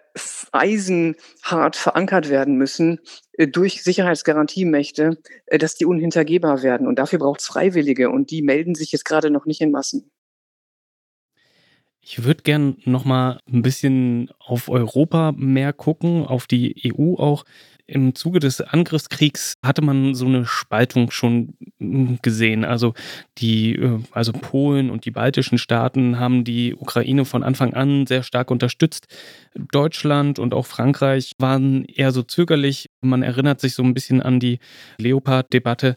eisenhart 0.52 1.76
verankert 1.76 2.28
werden 2.28 2.56
müssen 2.56 3.00
äh, 3.32 3.46
durch 3.46 3.82
Sicherheitsgarantiemächte, 3.82 5.18
äh, 5.46 5.58
dass 5.58 5.74
die 5.74 5.86
unhintergehbar 5.86 6.62
werden. 6.62 6.86
Und 6.86 6.98
dafür 6.98 7.18
braucht 7.18 7.40
es 7.40 7.46
Freiwillige 7.46 8.10
und 8.10 8.30
die 8.30 8.42
melden 8.42 8.74
sich 8.74 8.92
jetzt 8.92 9.04
gerade 9.04 9.30
noch 9.30 9.46
nicht 9.46 9.60
in 9.60 9.70
Massen. 9.70 10.10
Ich 12.02 12.24
würde 12.24 12.42
gern 12.42 12.78
noch 12.84 13.04
mal 13.04 13.40
ein 13.46 13.62
bisschen 13.62 14.30
auf 14.38 14.68
Europa 14.68 15.32
mehr 15.36 15.72
gucken, 15.72 16.26
auf 16.26 16.46
die 16.46 16.74
EU 16.86 17.14
auch. 17.16 17.44
Im 17.90 18.14
Zuge 18.14 18.38
des 18.38 18.60
Angriffskriegs 18.60 19.54
hatte 19.64 19.82
man 19.82 20.14
so 20.14 20.24
eine 20.24 20.46
Spaltung 20.46 21.10
schon 21.10 21.54
hm, 21.80 22.20
gesehen. 22.22 22.64
Also 22.64 22.94
die, 23.38 23.74
äh, 23.74 23.98
also 24.12 24.32
Polen 24.32 24.90
und 24.90 25.04
die 25.06 25.10
baltischen 25.10 25.58
Staaten 25.58 26.20
haben 26.20 26.44
die 26.44 26.76
Ukraine 26.76 27.24
von 27.24 27.42
Anfang 27.42 27.74
an 27.74 28.06
sehr 28.06 28.22
stark 28.22 28.52
unterstützt. 28.52 29.08
Deutschland 29.72 30.38
und 30.38 30.54
auch 30.54 30.66
Frankreich 30.66 31.32
waren 31.38 31.84
eher 31.84 32.12
so 32.12 32.22
zögerlich. 32.22 32.90
Man 33.00 33.24
erinnert 33.24 33.60
sich 33.60 33.74
so 33.74 33.82
ein 33.82 33.92
bisschen 33.92 34.22
an 34.22 34.38
die 34.38 34.60
Leopard-Debatte. 34.98 35.96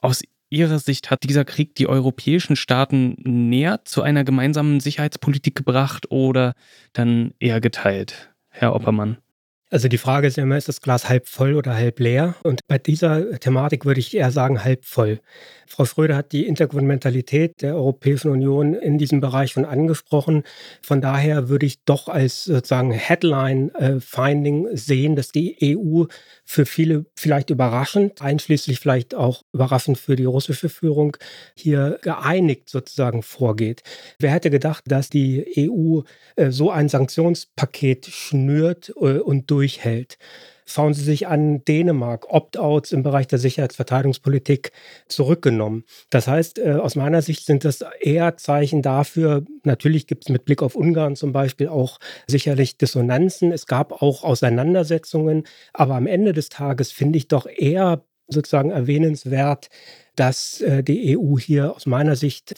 Aus 0.00 0.22
Ihrer 0.50 0.80
Sicht 0.80 1.10
hat 1.12 1.22
dieser 1.22 1.44
Krieg 1.44 1.76
die 1.76 1.86
europäischen 1.86 2.56
Staaten 2.56 3.14
näher 3.22 3.84
zu 3.84 4.02
einer 4.02 4.24
gemeinsamen 4.24 4.80
Sicherheitspolitik 4.80 5.54
gebracht 5.54 6.10
oder 6.10 6.54
dann 6.92 7.32
eher 7.38 7.60
geteilt, 7.60 8.34
Herr 8.50 8.74
Oppermann? 8.74 9.18
Also 9.72 9.88
die 9.88 9.96
Frage 9.96 10.26
ist 10.26 10.36
immer, 10.36 10.58
ist 10.58 10.68
das 10.68 10.82
Glas 10.82 11.08
halb 11.08 11.26
voll 11.26 11.54
oder 11.54 11.74
halb 11.74 11.98
leer? 11.98 12.34
Und 12.42 12.60
bei 12.68 12.76
dieser 12.76 13.40
Thematik 13.40 13.86
würde 13.86 14.00
ich 14.00 14.14
eher 14.14 14.30
sagen 14.30 14.62
halb 14.62 14.84
voll. 14.84 15.18
Frau 15.66 15.86
Schröder 15.86 16.14
hat 16.14 16.32
die 16.32 16.46
Intergouvernementalität 16.46 17.62
der 17.62 17.76
Europäischen 17.76 18.30
Union 18.30 18.74
in 18.74 18.98
diesem 18.98 19.22
Bereich 19.22 19.52
schon 19.52 19.64
angesprochen. 19.64 20.42
Von 20.82 21.00
daher 21.00 21.48
würde 21.48 21.64
ich 21.64 21.82
doch 21.84 22.08
als 22.08 22.44
sozusagen 22.44 22.92
Headline-Finding 22.92 24.76
sehen, 24.76 25.16
dass 25.16 25.28
die 25.28 25.56
EU 25.62 26.04
für 26.52 26.66
viele 26.66 27.06
vielleicht 27.16 27.48
überraschend, 27.48 28.20
einschließlich 28.20 28.78
vielleicht 28.78 29.14
auch 29.14 29.42
überraschend 29.54 29.96
für 29.96 30.16
die 30.16 30.26
russische 30.26 30.68
Führung, 30.68 31.16
hier 31.54 31.98
geeinigt 32.02 32.68
sozusagen 32.68 33.22
vorgeht. 33.22 33.82
Wer 34.18 34.32
hätte 34.32 34.50
gedacht, 34.50 34.84
dass 34.86 35.08
die 35.08 35.46
EU 35.56 36.02
äh, 36.36 36.50
so 36.50 36.70
ein 36.70 36.90
Sanktionspaket 36.90 38.06
schnürt 38.06 38.92
äh, 38.96 39.18
und 39.18 39.50
durchhält? 39.50 40.18
Schauen 40.66 40.94
Sie 40.94 41.02
sich 41.02 41.26
an 41.26 41.64
Dänemark, 41.64 42.32
Opt-outs 42.32 42.92
im 42.92 43.02
Bereich 43.02 43.26
der 43.26 43.38
Sicherheitsverteidigungspolitik 43.38 44.72
zurückgenommen. 45.08 45.84
Das 46.10 46.28
heißt, 46.28 46.58
äh, 46.58 46.72
aus 46.72 46.96
meiner 46.96 47.22
Sicht 47.22 47.46
sind 47.46 47.64
das 47.64 47.84
eher 48.00 48.36
Zeichen 48.36 48.82
dafür, 48.82 49.44
natürlich 49.64 50.06
gibt 50.06 50.24
es 50.24 50.28
mit 50.28 50.44
Blick 50.44 50.62
auf 50.62 50.74
Ungarn 50.74 51.16
zum 51.16 51.32
Beispiel 51.32 51.68
auch 51.68 51.98
sicherlich 52.26 52.78
Dissonanzen. 52.78 53.52
Es 53.52 53.66
gab 53.66 54.02
auch 54.02 54.24
Auseinandersetzungen, 54.24 55.44
aber 55.72 55.94
am 55.94 56.06
Ende 56.06 56.32
des 56.32 56.48
Tages 56.48 56.92
finde 56.92 57.18
ich 57.18 57.28
doch 57.28 57.46
eher 57.46 58.04
sozusagen 58.28 58.70
erwähnenswert, 58.70 59.68
dass 60.16 60.60
äh, 60.60 60.82
die 60.82 61.18
EU 61.18 61.38
hier 61.38 61.74
aus 61.74 61.86
meiner 61.86 62.16
Sicht 62.16 62.54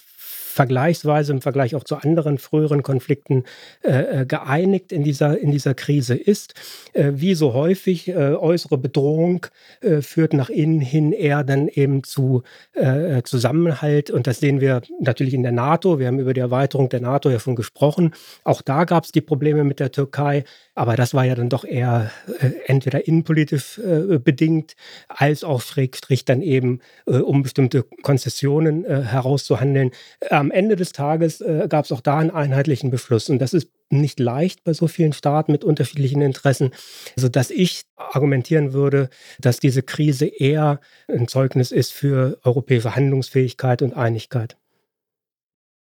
vergleichsweise 0.55 1.33
im 1.33 1.43
Vergleich 1.43 1.75
auch 1.75 1.83
zu 1.83 1.97
anderen 1.97 2.39
früheren 2.39 2.85
Konflikten 2.85 3.43
äh, 3.83 4.21
äh, 4.23 4.27
geeinigt 4.27 4.93
in 4.93 5.03
dieser, 5.03 5.37
in 5.37 5.51
dieser 5.51 5.75
Krise 5.75 6.15
ist. 6.15 6.55
Äh, 6.93 7.13
wie 7.15 7.35
so 7.35 7.55
häufig, 7.55 8.09
äh, 8.09 8.35
äußere 8.35 8.79
Bedrohung 8.79 9.47
äh, 9.81 10.01
führt 10.01 10.33
nach 10.33 10.51
innen 10.51 10.81
hin 10.81 11.13
eher 11.13 11.43
dann 11.43 11.67
eben 11.67 12.05
zu 12.05 12.45
äh, 12.73 13.23
Zusammenhalt. 13.25 14.11
Und 14.11 14.29
das 14.29 14.39
sehen 14.39 14.61
wir 14.61 14.83
natürlich 15.01 15.35
in 15.35 15.43
der 15.43 15.51
NATO. 15.51 15.99
Wir 15.99 16.07
haben 16.07 16.21
über 16.21 16.35
die 16.35 16.41
Erweiterung 16.41 16.89
der 16.89 17.01
NATO 17.01 17.31
ja 17.31 17.41
schon 17.41 17.57
gesprochen. 17.57 18.15
Auch 18.45 18.63
da 18.63 18.85
gab 18.85 19.05
es 19.05 19.13
die 19.13 19.21
Probleme 19.21 19.65
mit 19.65 19.81
der 19.81 19.91
Türkei. 19.91 20.45
Aber 20.75 20.97
das 20.97 21.15
war 21.15 21.25
ja 21.25 21.35
dann 21.35 21.49
doch 21.49 21.65
eher 21.65 22.11
äh, 22.41 22.51
entweder 22.67 23.07
innenpolitisch 23.07 23.79
äh, 23.79 24.19
bedingt, 24.19 24.75
als 25.09 25.45
auch 25.45 25.63
schrägstrich 25.63 26.25
dann 26.25 26.43
eben, 26.43 26.81
äh, 27.07 27.19
um 27.19 27.43
bestimmte 27.43 27.85
Konzessionen 28.03 28.85
äh, 28.85 29.03
herauszuhandeln. 29.03 29.93
Am 30.31 30.51
Ende 30.51 30.75
des 30.75 30.93
Tages 30.93 31.41
äh, 31.41 31.67
gab 31.69 31.85
es 31.85 31.93
auch 31.93 32.01
da 32.01 32.19
einen 32.19 32.31
einheitlichen 32.31 32.91
Beschluss. 32.91 33.31
Und 33.31 33.39
das 33.39 33.55
ist 33.55 33.69
nicht 33.91 34.19
leicht 34.19 34.65
bei 34.65 34.73
so 34.73 34.89
vielen 34.89 35.13
Staaten 35.13 35.53
mit 35.53 35.63
unterschiedlichen 35.63 36.23
Interessen, 36.23 36.73
sodass 37.15 37.51
ich 37.51 37.83
argumentieren 37.97 38.73
würde, 38.73 39.11
dass 39.39 39.61
diese 39.61 39.83
Krise 39.83 40.27
eher 40.27 40.81
ein 41.07 41.29
Zeugnis 41.29 41.71
ist 41.71 41.93
für 41.93 42.39
europäische 42.43 42.97
Handlungsfähigkeit 42.97 43.83
und 43.83 43.95
Einigkeit. 43.95 44.57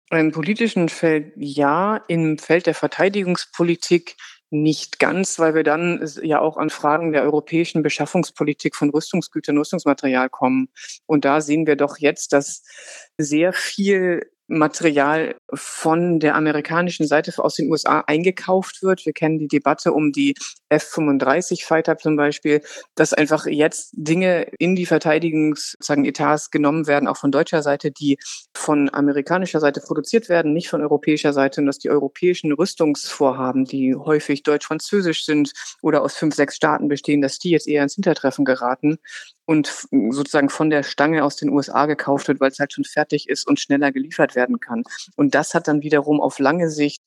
Im 0.09 0.31
politischen 0.31 0.89
Feld 0.89 1.31
ja, 1.37 2.03
im 2.07 2.37
Feld 2.37 2.65
der 2.65 2.73
Verteidigungspolitik 2.73 4.17
nicht 4.51 4.99
ganz, 4.99 5.39
weil 5.39 5.55
wir 5.55 5.63
dann 5.63 6.05
ja 6.21 6.39
auch 6.39 6.57
an 6.57 6.69
Fragen 6.69 7.13
der 7.13 7.23
europäischen 7.23 7.83
Beschaffungspolitik 7.83 8.75
von 8.75 8.89
Rüstungsgütern, 8.89 9.57
Rüstungsmaterial 9.57 10.29
kommen. 10.29 10.67
Und 11.05 11.25
da 11.25 11.41
sehen 11.41 11.65
wir 11.65 11.77
doch 11.77 11.97
jetzt, 11.97 12.33
dass 12.33 12.63
sehr 13.17 13.53
viel 13.53 14.29
Material 14.51 15.35
von 15.53 16.19
der 16.19 16.35
amerikanischen 16.35 17.07
Seite 17.07 17.31
aus 17.37 17.55
den 17.55 17.71
USA 17.71 18.03
eingekauft 18.07 18.83
wird. 18.83 19.05
Wir 19.05 19.13
kennen 19.13 19.39
die 19.39 19.47
Debatte 19.47 19.93
um 19.93 20.11
die 20.11 20.35
F-35 20.69 21.65
Fighter 21.65 21.97
zum 21.97 22.15
Beispiel, 22.15 22.61
dass 22.95 23.13
einfach 23.13 23.45
jetzt 23.45 23.91
Dinge 23.93 24.47
in 24.59 24.75
die 24.75 24.85
Verteidigungsetats 24.85 26.51
genommen 26.51 26.87
werden, 26.87 27.07
auch 27.07 27.17
von 27.17 27.31
deutscher 27.31 27.61
Seite, 27.61 27.91
die 27.91 28.17
von 28.53 28.93
amerikanischer 28.93 29.59
Seite 29.59 29.81
produziert 29.81 30.29
werden, 30.29 30.53
nicht 30.53 30.69
von 30.69 30.81
europäischer 30.81 31.33
Seite 31.33 31.61
und 31.61 31.67
dass 31.67 31.79
die 31.79 31.89
europäischen 31.89 32.51
Rüstungsvorhaben, 32.51 33.65
die 33.65 33.95
häufig 33.95 34.43
deutsch-französisch 34.43 35.25
sind 35.25 35.51
oder 35.81 36.01
aus 36.01 36.15
fünf, 36.15 36.35
sechs 36.35 36.55
Staaten 36.55 36.87
bestehen, 36.87 37.21
dass 37.21 37.39
die 37.39 37.51
jetzt 37.51 37.67
eher 37.67 37.83
ins 37.83 37.95
Hintertreffen 37.95 38.45
geraten 38.45 38.97
und 39.51 39.85
sozusagen 39.91 40.49
von 40.49 40.69
der 40.69 40.81
Stange 40.81 41.25
aus 41.25 41.35
den 41.35 41.49
USA 41.49 41.85
gekauft 41.85 42.29
wird, 42.29 42.39
weil 42.39 42.51
es 42.51 42.59
halt 42.59 42.71
schon 42.71 42.85
fertig 42.85 43.27
ist 43.27 43.45
und 43.45 43.59
schneller 43.59 43.91
geliefert 43.91 44.33
werden 44.33 44.61
kann. 44.61 44.83
Und 45.17 45.35
das 45.35 45.53
hat 45.53 45.67
dann 45.67 45.81
wiederum 45.81 46.21
auf 46.21 46.39
lange 46.39 46.69
Sicht 46.69 47.01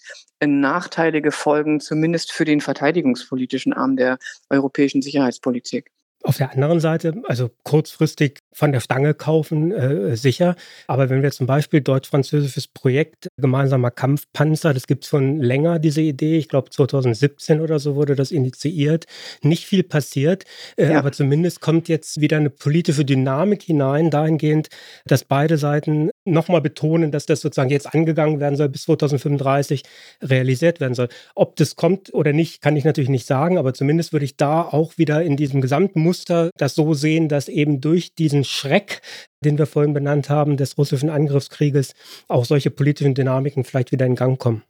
nachteilige 0.44 1.32
Folgen, 1.32 1.80
zumindest 1.80 2.32
für 2.32 2.44
den 2.44 2.60
verteidigungspolitischen 2.60 3.72
Arm 3.72 3.96
der 3.96 4.18
europäischen 4.50 5.00
Sicherheitspolitik. 5.00 5.90
Auf 6.22 6.36
der 6.36 6.52
anderen 6.52 6.80
Seite, 6.80 7.22
also 7.24 7.50
kurzfristig 7.62 8.40
von 8.54 8.72
der 8.72 8.80
Stange 8.80 9.14
kaufen, 9.14 9.72
äh, 9.72 10.16
sicher. 10.16 10.54
Aber 10.86 11.10
wenn 11.10 11.22
wir 11.22 11.32
zum 11.32 11.46
Beispiel 11.46 11.80
deutsch-französisches 11.80 12.68
Projekt 12.68 13.28
gemeinsamer 13.36 13.90
Kampfpanzer, 13.90 14.72
das 14.72 14.86
gibt 14.86 15.04
es 15.04 15.10
schon 15.10 15.38
länger, 15.38 15.78
diese 15.78 16.00
Idee, 16.00 16.38
ich 16.38 16.48
glaube 16.48 16.70
2017 16.70 17.60
oder 17.60 17.78
so 17.78 17.96
wurde 17.96 18.14
das 18.14 18.30
initiiert, 18.30 19.06
nicht 19.42 19.66
viel 19.66 19.82
passiert. 19.82 20.44
Äh, 20.76 20.92
ja. 20.92 20.98
Aber 20.98 21.12
zumindest 21.12 21.60
kommt 21.60 21.88
jetzt 21.88 22.20
wieder 22.20 22.36
eine 22.36 22.50
politische 22.50 23.04
Dynamik 23.04 23.62
hinein, 23.62 24.10
dahingehend, 24.10 24.68
dass 25.04 25.24
beide 25.24 25.58
Seiten 25.58 26.10
nochmal 26.24 26.60
betonen, 26.60 27.10
dass 27.10 27.26
das 27.26 27.40
sozusagen 27.40 27.70
jetzt 27.70 27.92
angegangen 27.92 28.40
werden 28.40 28.56
soll, 28.56 28.68
bis 28.68 28.84
2035 28.84 29.82
realisiert 30.22 30.80
werden 30.80 30.94
soll. 30.94 31.08
Ob 31.34 31.56
das 31.56 31.76
kommt 31.76 32.12
oder 32.14 32.32
nicht, 32.32 32.62
kann 32.62 32.76
ich 32.76 32.84
natürlich 32.84 33.10
nicht 33.10 33.26
sagen, 33.26 33.58
aber 33.58 33.74
zumindest 33.74 34.12
würde 34.12 34.24
ich 34.24 34.36
da 34.36 34.62
auch 34.62 34.98
wieder 34.98 35.22
in 35.22 35.36
diesem 35.36 35.60
gesamten 35.60 36.00
Muster 36.00 36.50
das 36.56 36.74
so 36.74 36.94
sehen, 36.94 37.28
dass 37.28 37.48
eben 37.48 37.80
durch 37.80 38.14
diesen 38.14 38.44
Schreck, 38.44 39.02
den 39.44 39.58
wir 39.58 39.66
vorhin 39.66 39.94
benannt 39.94 40.30
haben, 40.30 40.56
des 40.56 40.78
russischen 40.78 41.10
Angriffskrieges, 41.10 41.94
auch 42.28 42.44
solche 42.44 42.70
politischen 42.70 43.14
Dynamiken 43.14 43.64
vielleicht 43.64 43.92
wieder 43.92 44.06
in 44.06 44.16
Gang 44.16 44.38
kommen. 44.38 44.62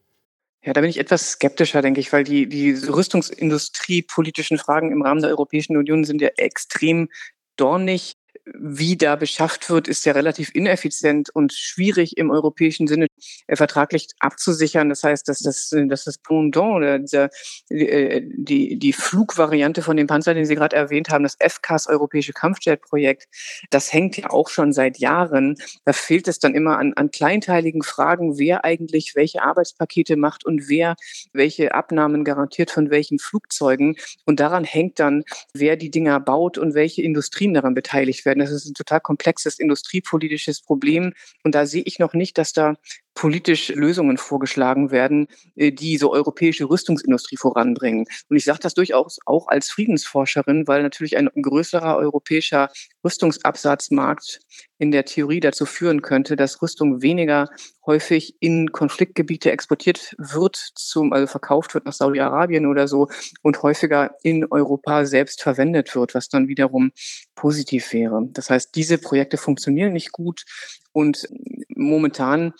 Ja, 0.64 0.72
da 0.72 0.80
bin 0.80 0.88
ich 0.88 0.98
etwas 0.98 1.32
skeptischer, 1.32 1.82
denke 1.82 2.00
ich, 2.00 2.10
weil 2.12 2.24
die, 2.24 2.48
die 2.48 2.72
Rüstungsindustrie 2.72 4.00
politischen 4.00 4.56
Fragen 4.56 4.92
im 4.92 5.02
Rahmen 5.02 5.20
der 5.20 5.30
Europäischen 5.30 5.76
Union 5.76 6.04
sind 6.04 6.22
ja 6.22 6.30
extrem 6.38 7.10
dornig 7.56 8.14
wie 8.46 8.96
da 8.96 9.16
beschafft 9.16 9.70
wird, 9.70 9.88
ist 9.88 10.04
ja 10.04 10.12
relativ 10.12 10.54
ineffizient 10.54 11.30
und 11.30 11.52
schwierig 11.52 12.18
im 12.18 12.30
europäischen 12.30 12.86
Sinne 12.86 13.06
äh, 13.46 13.56
vertraglich 13.56 14.08
abzusichern. 14.20 14.90
Das 14.90 15.02
heißt, 15.02 15.26
dass 15.28 15.38
das, 15.38 15.70
dass 15.88 16.04
das 16.04 16.18
Pendant 16.18 16.76
oder 16.76 16.98
dieser, 16.98 17.30
äh, 17.70 18.20
die, 18.24 18.78
die 18.78 18.92
Flugvariante 18.92 19.82
von 19.82 19.96
dem 19.96 20.06
Panzer, 20.06 20.34
den 20.34 20.44
Sie 20.44 20.54
gerade 20.54 20.76
erwähnt 20.76 21.08
haben, 21.08 21.24
das 21.24 21.36
FCAS, 21.40 21.86
Europäische 21.86 22.32
Kampfjetprojekt, 22.32 23.28
das 23.70 23.92
hängt 23.92 24.16
ja 24.18 24.30
auch 24.30 24.48
schon 24.48 24.72
seit 24.72 24.98
Jahren. 24.98 25.56
Da 25.84 25.92
fehlt 25.94 26.28
es 26.28 26.38
dann 26.38 26.54
immer 26.54 26.78
an, 26.78 26.92
an 26.94 27.10
kleinteiligen 27.10 27.82
Fragen, 27.82 28.38
wer 28.38 28.64
eigentlich 28.64 29.12
welche 29.14 29.42
Arbeitspakete 29.42 30.16
macht 30.16 30.44
und 30.44 30.68
wer 30.68 30.96
welche 31.32 31.74
Abnahmen 31.74 32.24
garantiert 32.24 32.70
von 32.70 32.90
welchen 32.90 33.18
Flugzeugen. 33.18 33.96
Und 34.26 34.40
daran 34.40 34.64
hängt 34.64 35.00
dann, 35.00 35.24
wer 35.54 35.76
die 35.76 35.90
Dinger 35.90 36.20
baut 36.20 36.58
und 36.58 36.74
welche 36.74 37.02
Industrien 37.02 37.54
daran 37.54 37.74
beteiligt 37.74 38.26
werden 38.26 38.33
werden. 38.34 38.40
Das 38.40 38.50
ist 38.50 38.66
ein 38.66 38.74
total 38.74 39.00
komplexes 39.00 39.58
industriepolitisches 39.58 40.60
Problem. 40.60 41.14
Und 41.42 41.54
da 41.54 41.66
sehe 41.66 41.82
ich 41.84 41.98
noch 41.98 42.14
nicht, 42.14 42.38
dass 42.38 42.52
da 42.52 42.76
politisch 43.14 43.68
Lösungen 43.68 44.18
vorgeschlagen 44.18 44.90
werden, 44.90 45.28
äh, 45.56 45.72
die 45.72 45.96
so 45.96 46.12
europäische 46.12 46.68
Rüstungsindustrie 46.68 47.36
voranbringen. 47.36 48.06
Und 48.28 48.36
ich 48.36 48.44
sage 48.44 48.58
das 48.60 48.74
durchaus 48.74 49.18
auch 49.24 49.48
als 49.48 49.70
Friedensforscherin, 49.70 50.66
weil 50.66 50.82
natürlich 50.82 51.16
ein 51.16 51.30
größerer 51.40 51.96
europäischer 51.96 52.70
Rüstungsabsatzmarkt 53.04 54.40
in 54.78 54.90
der 54.90 55.04
Theorie 55.04 55.40
dazu 55.40 55.66
führen 55.66 56.02
könnte, 56.02 56.36
dass 56.36 56.60
Rüstung 56.60 57.00
weniger 57.00 57.48
häufig 57.86 58.34
in 58.40 58.72
Konfliktgebiete 58.72 59.50
exportiert 59.50 60.14
wird, 60.18 60.56
zum, 60.74 61.12
also 61.12 61.26
verkauft 61.26 61.74
wird 61.74 61.84
nach 61.84 61.92
Saudi-Arabien 61.92 62.66
oder 62.66 62.88
so 62.88 63.08
und 63.42 63.62
häufiger 63.62 64.16
in 64.22 64.46
Europa 64.50 65.04
selbst 65.06 65.42
verwendet 65.42 65.94
wird, 65.94 66.14
was 66.14 66.28
dann 66.28 66.48
wiederum 66.48 66.90
positiv 67.34 67.92
wäre. 67.92 68.26
Das 68.32 68.50
heißt, 68.50 68.74
diese 68.74 68.98
Projekte 68.98 69.36
funktionieren 69.36 69.92
nicht 69.92 70.12
gut 70.12 70.44
und 70.92 71.28
momentan 71.68 72.52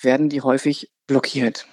werden 0.00 0.28
die 0.28 0.42
häufig 0.42 0.90
blockiert. 1.06 1.66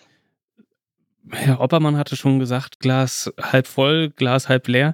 Herr 1.31 1.59
Oppermann 1.59 1.97
hatte 1.97 2.15
schon 2.15 2.39
gesagt, 2.39 2.79
Glas 2.79 3.31
halb 3.41 3.67
voll, 3.67 4.11
Glas 4.11 4.47
halb 4.47 4.67
leer. 4.67 4.93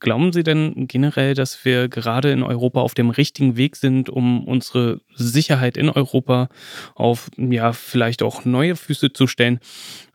Glauben 0.00 0.32
Sie 0.32 0.42
denn 0.42 0.88
generell, 0.88 1.34
dass 1.34 1.64
wir 1.64 1.88
gerade 1.88 2.32
in 2.32 2.42
Europa 2.42 2.80
auf 2.80 2.94
dem 2.94 3.10
richtigen 3.10 3.56
Weg 3.56 3.76
sind, 3.76 4.10
um 4.10 4.46
unsere 4.46 5.00
Sicherheit 5.14 5.76
in 5.76 5.88
Europa 5.88 6.48
auf, 6.94 7.30
ja, 7.36 7.72
vielleicht 7.72 8.22
auch 8.22 8.44
neue 8.44 8.76
Füße 8.76 9.12
zu 9.12 9.26
stellen? 9.26 9.60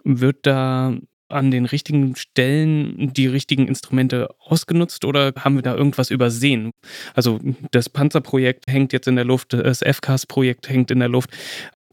Wird 0.03 0.45
da 0.45 0.93
an 1.29 1.51
den 1.51 1.65
richtigen 1.65 2.15
Stellen 2.15 3.13
die 3.13 3.27
richtigen 3.27 3.67
Instrumente 3.67 4.29
ausgenutzt 4.39 5.03
oder 5.05 5.33
haben 5.37 5.55
wir 5.55 5.61
da 5.61 5.75
irgendwas 5.75 6.09
übersehen? 6.09 6.71
Also 7.13 7.39
das 7.71 7.89
Panzerprojekt 7.89 8.65
hängt 8.67 8.93
jetzt 8.93 9.07
in 9.07 9.15
der 9.15 9.25
Luft, 9.25 9.53
das 9.53 9.79
FCAS-Projekt 9.79 10.69
hängt 10.69 10.91
in 10.91 10.99
der 10.99 11.09
Luft. 11.09 11.31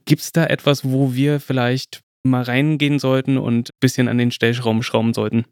Gibt 0.04 0.22
es 0.22 0.32
da 0.32 0.46
etwas, 0.46 0.90
wo 0.90 1.14
wir 1.14 1.40
vielleicht 1.40 2.00
mal 2.22 2.42
reingehen 2.42 2.98
sollten 2.98 3.38
und 3.38 3.68
ein 3.68 3.78
bisschen 3.80 4.08
an 4.08 4.18
den 4.18 4.30
Stellschrauben 4.30 4.82
schrauben 4.82 5.14
sollten? 5.14 5.44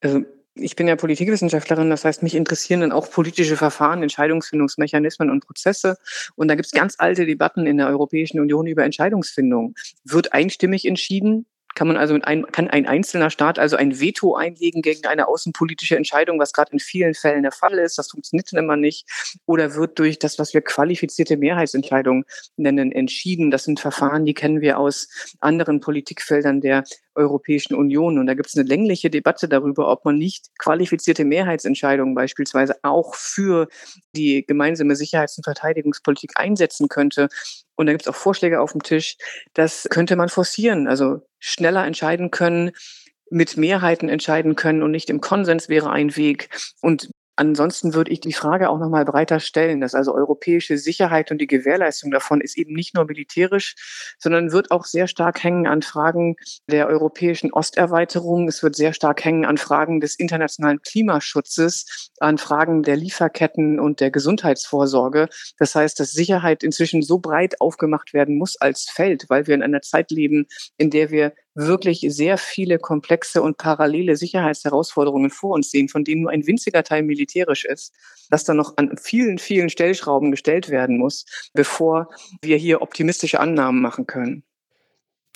Also 0.00 0.22
ich 0.54 0.74
bin 0.74 0.88
ja 0.88 0.96
Politikwissenschaftlerin, 0.96 1.90
das 1.90 2.04
heißt, 2.04 2.22
mich 2.22 2.34
interessieren 2.34 2.80
dann 2.80 2.92
auch 2.92 3.10
politische 3.10 3.56
Verfahren, 3.56 4.02
Entscheidungsfindungsmechanismen 4.02 5.30
und 5.30 5.44
Prozesse. 5.44 5.98
Und 6.34 6.48
da 6.48 6.54
gibt 6.54 6.66
es 6.66 6.72
ganz 6.72 6.96
alte 6.98 7.26
Debatten 7.26 7.66
in 7.66 7.76
der 7.76 7.88
Europäischen 7.88 8.40
Union 8.40 8.66
über 8.66 8.84
Entscheidungsfindung. 8.84 9.74
Wird 10.04 10.32
einstimmig 10.32 10.86
entschieden? 10.86 11.46
Kann 11.76 11.88
man 11.88 11.98
also 11.98 12.18
ein, 12.22 12.46
kann 12.46 12.68
ein 12.68 12.86
einzelner 12.86 13.28
Staat 13.28 13.58
also 13.58 13.76
ein 13.76 14.00
Veto 14.00 14.34
einlegen 14.34 14.80
gegen 14.80 15.06
eine 15.06 15.28
außenpolitische 15.28 15.94
Entscheidung, 15.94 16.40
was 16.40 16.54
gerade 16.54 16.72
in 16.72 16.80
vielen 16.80 17.14
Fällen 17.14 17.42
der 17.42 17.52
Fall 17.52 17.78
ist. 17.78 17.98
Das 17.98 18.10
funktioniert 18.10 18.50
dann 18.50 18.64
immer 18.64 18.76
nicht. 18.76 19.06
Oder 19.44 19.74
wird 19.74 19.98
durch 19.98 20.18
das, 20.18 20.38
was 20.38 20.54
wir 20.54 20.62
qualifizierte 20.62 21.36
Mehrheitsentscheidungen 21.36 22.24
nennen, 22.56 22.92
entschieden. 22.92 23.50
Das 23.50 23.64
sind 23.64 23.78
Verfahren, 23.78 24.24
die 24.24 24.32
kennen 24.32 24.62
wir 24.62 24.78
aus 24.78 25.08
anderen 25.40 25.80
Politikfeldern 25.80 26.62
der 26.62 26.82
Europäischen 27.14 27.74
Union. 27.74 28.18
Und 28.18 28.26
da 28.26 28.32
gibt 28.32 28.48
es 28.48 28.56
eine 28.56 28.66
längliche 28.66 29.10
Debatte 29.10 29.46
darüber, 29.46 29.90
ob 29.90 30.06
man 30.06 30.16
nicht 30.16 30.46
qualifizierte 30.58 31.26
Mehrheitsentscheidungen 31.26 32.14
beispielsweise 32.14 32.76
auch 32.82 33.14
für 33.14 33.68
die 34.14 34.44
gemeinsame 34.46 34.96
Sicherheits- 34.96 35.36
und 35.36 35.44
Verteidigungspolitik 35.44 36.32
einsetzen 36.36 36.88
könnte. 36.88 37.28
Und 37.76 37.86
da 37.86 37.92
gibt 37.92 38.02
es 38.02 38.08
auch 38.08 38.16
Vorschläge 38.16 38.60
auf 38.60 38.72
dem 38.72 38.82
Tisch. 38.82 39.16
Das 39.54 39.86
könnte 39.90 40.16
man 40.16 40.28
forcieren, 40.28 40.88
also 40.88 41.26
schneller 41.38 41.86
entscheiden 41.86 42.30
können, 42.30 42.72
mit 43.30 43.56
Mehrheiten 43.56 44.08
entscheiden 44.08 44.56
können 44.56 44.82
und 44.82 44.90
nicht 44.90 45.10
im 45.10 45.20
Konsens 45.20 45.68
wäre 45.68 45.90
ein 45.90 46.16
Weg. 46.16 46.48
Und 46.80 47.10
Ansonsten 47.36 47.92
würde 47.92 48.10
ich 48.10 48.20
die 48.20 48.32
Frage 48.32 48.70
auch 48.70 48.78
nochmal 48.78 49.04
breiter 49.04 49.40
stellen, 49.40 49.82
dass 49.82 49.94
also 49.94 50.14
europäische 50.14 50.78
Sicherheit 50.78 51.30
und 51.30 51.38
die 51.38 51.46
Gewährleistung 51.46 52.10
davon 52.10 52.40
ist 52.40 52.56
eben 52.56 52.72
nicht 52.72 52.94
nur 52.94 53.04
militärisch, 53.04 53.74
sondern 54.18 54.52
wird 54.52 54.70
auch 54.70 54.86
sehr 54.86 55.06
stark 55.06 55.44
hängen 55.44 55.66
an 55.66 55.82
Fragen 55.82 56.36
der 56.70 56.88
europäischen 56.88 57.52
Osterweiterung. 57.52 58.48
Es 58.48 58.62
wird 58.62 58.74
sehr 58.74 58.94
stark 58.94 59.22
hängen 59.22 59.44
an 59.44 59.58
Fragen 59.58 60.00
des 60.00 60.18
internationalen 60.18 60.80
Klimaschutzes, 60.80 62.10
an 62.20 62.38
Fragen 62.38 62.82
der 62.82 62.96
Lieferketten 62.96 63.78
und 63.78 64.00
der 64.00 64.10
Gesundheitsvorsorge. 64.10 65.28
Das 65.58 65.74
heißt, 65.74 66.00
dass 66.00 66.12
Sicherheit 66.12 66.62
inzwischen 66.62 67.02
so 67.02 67.18
breit 67.18 67.60
aufgemacht 67.60 68.14
werden 68.14 68.38
muss 68.38 68.56
als 68.56 68.88
Feld, 68.88 69.26
weil 69.28 69.46
wir 69.46 69.54
in 69.54 69.62
einer 69.62 69.82
Zeit 69.82 70.10
leben, 70.10 70.46
in 70.78 70.88
der 70.88 71.10
wir 71.10 71.34
wirklich 71.56 72.04
sehr 72.08 72.38
viele 72.38 72.78
komplexe 72.78 73.42
und 73.42 73.56
parallele 73.56 74.16
Sicherheitsherausforderungen 74.16 75.30
vor 75.30 75.54
uns 75.54 75.70
sehen, 75.70 75.88
von 75.88 76.04
denen 76.04 76.22
nur 76.22 76.30
ein 76.30 76.46
winziger 76.46 76.84
Teil 76.84 77.02
militärisch 77.02 77.64
ist, 77.64 77.94
dass 78.30 78.44
da 78.44 78.54
noch 78.54 78.76
an 78.76 78.96
vielen, 78.98 79.38
vielen 79.38 79.70
Stellschrauben 79.70 80.30
gestellt 80.30 80.68
werden 80.68 80.98
muss, 80.98 81.24
bevor 81.54 82.08
wir 82.42 82.56
hier 82.58 82.82
optimistische 82.82 83.40
Annahmen 83.40 83.80
machen 83.80 84.06
können. 84.06 84.44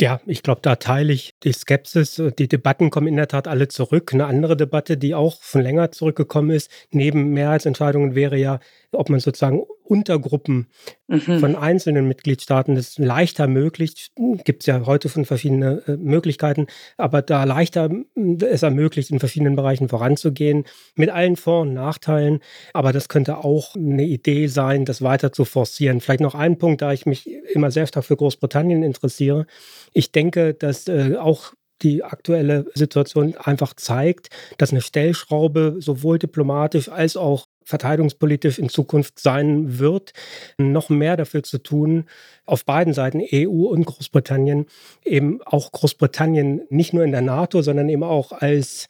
Ja, 0.01 0.19
ich 0.25 0.43
glaube, 0.43 0.63
da 0.63 0.77
teile 0.77 1.13
ich 1.13 1.35
die 1.43 1.53
Skepsis. 1.53 2.23
Die 2.39 2.49
Debatten 2.49 2.89
kommen 2.89 3.07
in 3.07 3.17
der 3.17 3.29
Tat 3.29 3.47
alle 3.47 3.69
zurück. 3.69 4.15
Eine 4.15 4.27
andere 4.27 4.57
Debatte, 4.57 4.97
die 4.97 5.15
auch 5.15 5.43
von 5.43 5.61
länger 5.61 5.91
zurückgekommen 5.91 6.53
ist, 6.53 6.71
neben 6.91 7.35
Mehrheitsentscheidungen, 7.35 8.15
wäre 8.15 8.39
ja, 8.39 8.61
ob 8.93 9.11
man 9.11 9.21
sozusagen 9.21 9.63
Untergruppen 9.91 10.69
mhm. 11.09 11.41
von 11.41 11.57
einzelnen 11.57 12.07
Mitgliedstaaten 12.07 12.77
das 12.77 12.97
leichter 12.97 13.49
möglich, 13.49 14.13
gibt 14.45 14.63
es 14.63 14.67
ja 14.67 14.87
heute 14.87 15.09
von 15.09 15.25
verschiedenen 15.25 15.85
äh, 15.85 15.97
Möglichkeiten, 15.97 16.69
aber 16.97 17.23
da 17.23 17.43
leichter 17.43 17.91
äh, 18.15 18.45
es 18.45 18.63
ermöglicht, 18.63 19.11
in 19.11 19.19
verschiedenen 19.19 19.57
Bereichen 19.57 19.89
voranzugehen, 19.89 20.65
mit 20.95 21.11
allen 21.11 21.35
Vor- 21.35 21.63
und 21.63 21.75
Nachteilen. 21.75 22.39
Aber 22.73 22.93
das 22.93 23.09
könnte 23.09 23.39
auch 23.39 23.75
eine 23.75 24.05
Idee 24.05 24.47
sein, 24.47 24.85
das 24.85 25.03
weiter 25.03 25.33
zu 25.33 25.45
forcieren. 25.45 26.01
Vielleicht 26.01 26.21
noch 26.21 26.37
ein 26.37 26.59
Punkt, 26.59 26.83
da 26.83 26.93
ich 26.93 27.05
mich 27.05 27.29
immer 27.53 27.73
sehr 27.73 27.89
stark 27.89 28.05
für 28.05 28.17
Großbritannien 28.17 28.85
interessiere. 28.85 29.47
Ich 29.93 30.13
denke, 30.13 30.55
dass 30.55 30.87
äh, 30.87 31.17
auch 31.19 31.53
die 31.83 32.05
aktuelle 32.05 32.67
Situation 32.75 33.35
einfach 33.37 33.75
zeigt, 33.75 34.29
dass 34.59 34.71
eine 34.71 34.83
Stellschraube 34.83 35.77
sowohl 35.79 36.19
diplomatisch 36.19 36.89
als 36.89 37.17
auch 37.17 37.47
verteidigungspolitisch 37.65 38.59
in 38.59 38.69
Zukunft 38.69 39.19
sein 39.19 39.79
wird, 39.79 40.13
noch 40.59 40.89
mehr 40.89 41.17
dafür 41.17 41.43
zu 41.43 41.59
tun, 41.59 42.05
auf 42.47 42.65
beiden 42.65 42.93
Seiten, 42.93 43.23
EU 43.33 43.67
und 43.67 43.85
Großbritannien, 43.85 44.67
eben 45.05 45.41
auch 45.43 45.73
Großbritannien 45.73 46.63
nicht 46.69 46.93
nur 46.93 47.05
in 47.05 47.13
der 47.13 47.21
NATO, 47.21 47.63
sondern 47.63 47.89
eben 47.89 48.03
auch 48.03 48.33
als 48.33 48.89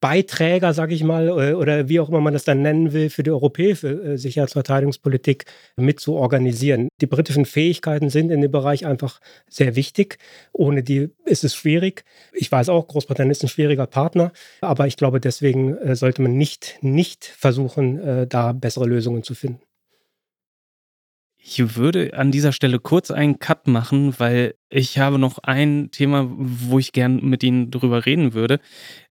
Beiträger, 0.00 0.72
sage 0.72 0.94
ich 0.94 1.04
mal, 1.04 1.28
äh, 1.28 1.52
oder 1.52 1.88
wie 1.88 2.00
auch 2.00 2.08
immer 2.08 2.20
man 2.20 2.32
das 2.32 2.44
dann 2.44 2.62
nennen 2.62 2.92
will, 2.92 3.10
für 3.10 3.22
die 3.22 3.30
europäische 3.30 3.88
äh, 3.88 4.16
Sicherheits- 4.16 4.52
und 4.52 4.64
Verteidigungspolitik 4.64 5.44
mit 5.76 6.00
zu 6.00 6.14
organisieren. 6.14 6.88
Die 7.00 7.06
britischen 7.06 7.44
Fähigkeiten 7.44 8.08
sind 8.08 8.30
in 8.30 8.40
dem 8.40 8.50
Bereich 8.50 8.86
einfach 8.86 9.20
sehr 9.48 9.76
wichtig. 9.76 10.18
Ohne 10.52 10.82
die 10.82 11.10
ist 11.26 11.44
es 11.44 11.54
schwierig. 11.54 12.04
Ich 12.32 12.50
weiß 12.50 12.70
auch, 12.70 12.88
Großbritannien 12.88 13.30
ist 13.30 13.42
ein 13.42 13.48
schwieriger 13.48 13.86
Partner, 13.86 14.32
aber 14.62 14.86
ich 14.86 14.96
glaube, 14.96 15.20
deswegen 15.20 15.76
äh, 15.76 15.94
sollte 15.94 16.22
man 16.22 16.36
nicht, 16.36 16.78
nicht 16.80 17.24
versuchen, 17.24 18.28
da 18.28 18.52
bessere 18.52 18.86
Lösungen 18.86 19.22
zu 19.22 19.34
finden. 19.34 19.60
Ich 21.38 21.76
würde 21.76 22.14
an 22.14 22.30
dieser 22.30 22.52
Stelle 22.52 22.78
kurz 22.78 23.10
einen 23.10 23.38
Cut 23.38 23.66
machen, 23.66 24.14
weil 24.18 24.54
ich 24.68 24.98
habe 24.98 25.18
noch 25.18 25.38
ein 25.38 25.90
Thema, 25.90 26.28
wo 26.30 26.78
ich 26.78 26.92
gern 26.92 27.16
mit 27.24 27.42
Ihnen 27.42 27.70
drüber 27.70 28.06
reden 28.06 28.34
würde. 28.34 28.60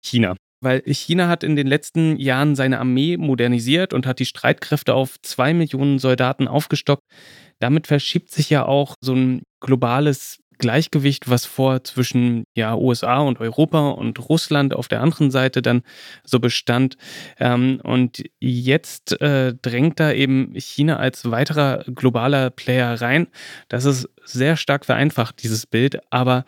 China 0.01 0.35
weil 0.61 0.81
China 0.85 1.27
hat 1.27 1.43
in 1.43 1.55
den 1.55 1.67
letzten 1.67 2.17
Jahren 2.17 2.55
seine 2.55 2.79
Armee 2.79 3.17
modernisiert 3.17 3.93
und 3.93 4.05
hat 4.05 4.19
die 4.19 4.25
Streitkräfte 4.25 4.93
auf 4.93 5.21
zwei 5.21 5.53
Millionen 5.53 5.99
Soldaten 5.99 6.47
aufgestockt. 6.47 7.03
Damit 7.59 7.87
verschiebt 7.87 8.31
sich 8.31 8.49
ja 8.49 8.65
auch 8.65 8.95
so 9.01 9.13
ein 9.13 9.43
globales 9.59 10.39
Gleichgewicht, 10.57 11.29
was 11.29 11.45
vor 11.45 11.83
zwischen 11.83 12.45
ja, 12.55 12.75
USA 12.75 13.19
und 13.19 13.39
Europa 13.39 13.89
und 13.89 14.29
Russland 14.29 14.73
auf 14.73 14.87
der 14.87 15.01
anderen 15.01 15.31
Seite 15.31 15.61
dann 15.61 15.83
so 16.23 16.39
bestand. 16.39 16.97
Ähm, 17.39 17.79
und 17.83 18.23
jetzt 18.39 19.21
äh, 19.21 19.53
drängt 19.61 19.99
da 19.99 20.11
eben 20.11 20.53
China 20.55 20.97
als 20.97 21.29
weiterer 21.29 21.83
globaler 21.93 22.49
Player 22.49 22.99
rein. 22.99 23.27
Das 23.69 23.85
ist 23.85 24.09
sehr 24.25 24.57
stark 24.57 24.85
vereinfacht, 24.85 25.43
dieses 25.43 25.65
Bild, 25.65 25.99
aber 26.11 26.45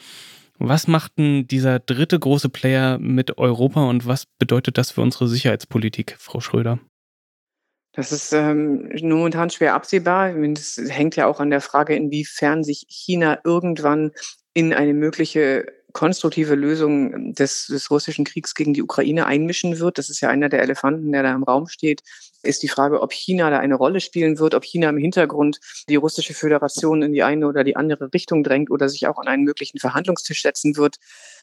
was 0.59 0.87
macht 0.87 1.17
denn 1.17 1.47
dieser 1.47 1.79
dritte 1.79 2.19
große 2.19 2.49
Player 2.49 2.99
mit 2.99 3.37
Europa 3.37 3.89
und 3.89 4.05
was 4.05 4.25
bedeutet 4.25 4.77
das 4.77 4.91
für 4.91 5.01
unsere 5.01 5.27
Sicherheitspolitik, 5.27 6.15
Frau 6.19 6.39
Schröder? 6.39 6.79
Das 7.93 8.11
ist 8.11 8.33
ähm, 8.33 8.89
momentan 9.01 9.49
schwer 9.49 9.73
absehbar. 9.73 10.31
Das 10.33 10.79
hängt 10.87 11.15
ja 11.15 11.25
auch 11.25 11.39
an 11.39 11.49
der 11.49 11.61
Frage, 11.61 11.95
inwiefern 11.95 12.63
sich 12.63 12.85
China 12.87 13.39
irgendwann 13.43 14.11
in 14.53 14.73
eine 14.73 14.93
mögliche 14.93 15.65
konstruktive 15.93 16.55
Lösung 16.55 17.33
des, 17.33 17.67
des 17.67 17.89
russischen 17.89 18.25
Kriegs 18.25 18.53
gegen 18.55 18.73
die 18.73 18.83
Ukraine 18.83 19.25
einmischen 19.25 19.79
wird. 19.79 19.97
Das 19.97 20.09
ist 20.09 20.21
ja 20.21 20.29
einer 20.29 20.49
der 20.49 20.61
Elefanten, 20.61 21.11
der 21.11 21.23
da 21.23 21.33
im 21.33 21.43
Raum 21.43 21.67
steht 21.67 22.01
ist 22.43 22.63
die 22.63 22.67
Frage, 22.67 23.01
ob 23.01 23.11
China 23.11 23.49
da 23.49 23.59
eine 23.59 23.75
Rolle 23.75 23.99
spielen 23.99 24.39
wird, 24.39 24.55
ob 24.55 24.63
China 24.63 24.89
im 24.89 24.97
Hintergrund 24.97 25.59
die 25.89 25.95
russische 25.95 26.33
Föderation 26.33 27.01
in 27.01 27.13
die 27.13 27.23
eine 27.23 27.47
oder 27.47 27.63
die 27.63 27.75
andere 27.75 28.13
Richtung 28.13 28.43
drängt 28.43 28.71
oder 28.71 28.87
sich 28.87 29.07
auch 29.07 29.17
an 29.17 29.27
einen 29.27 29.43
möglichen 29.43 29.79
Verhandlungstisch 29.79 30.41
setzen 30.41 30.77
wird. 30.77 30.95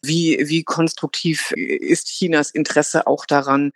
Wie, 0.03 0.38
wie 0.47 0.64
konstruktiv 0.64 1.53
ist 1.53 2.09
Chinas 2.09 2.51
Interesse 2.51 3.07
auch 3.07 3.26
daran, 3.26 3.72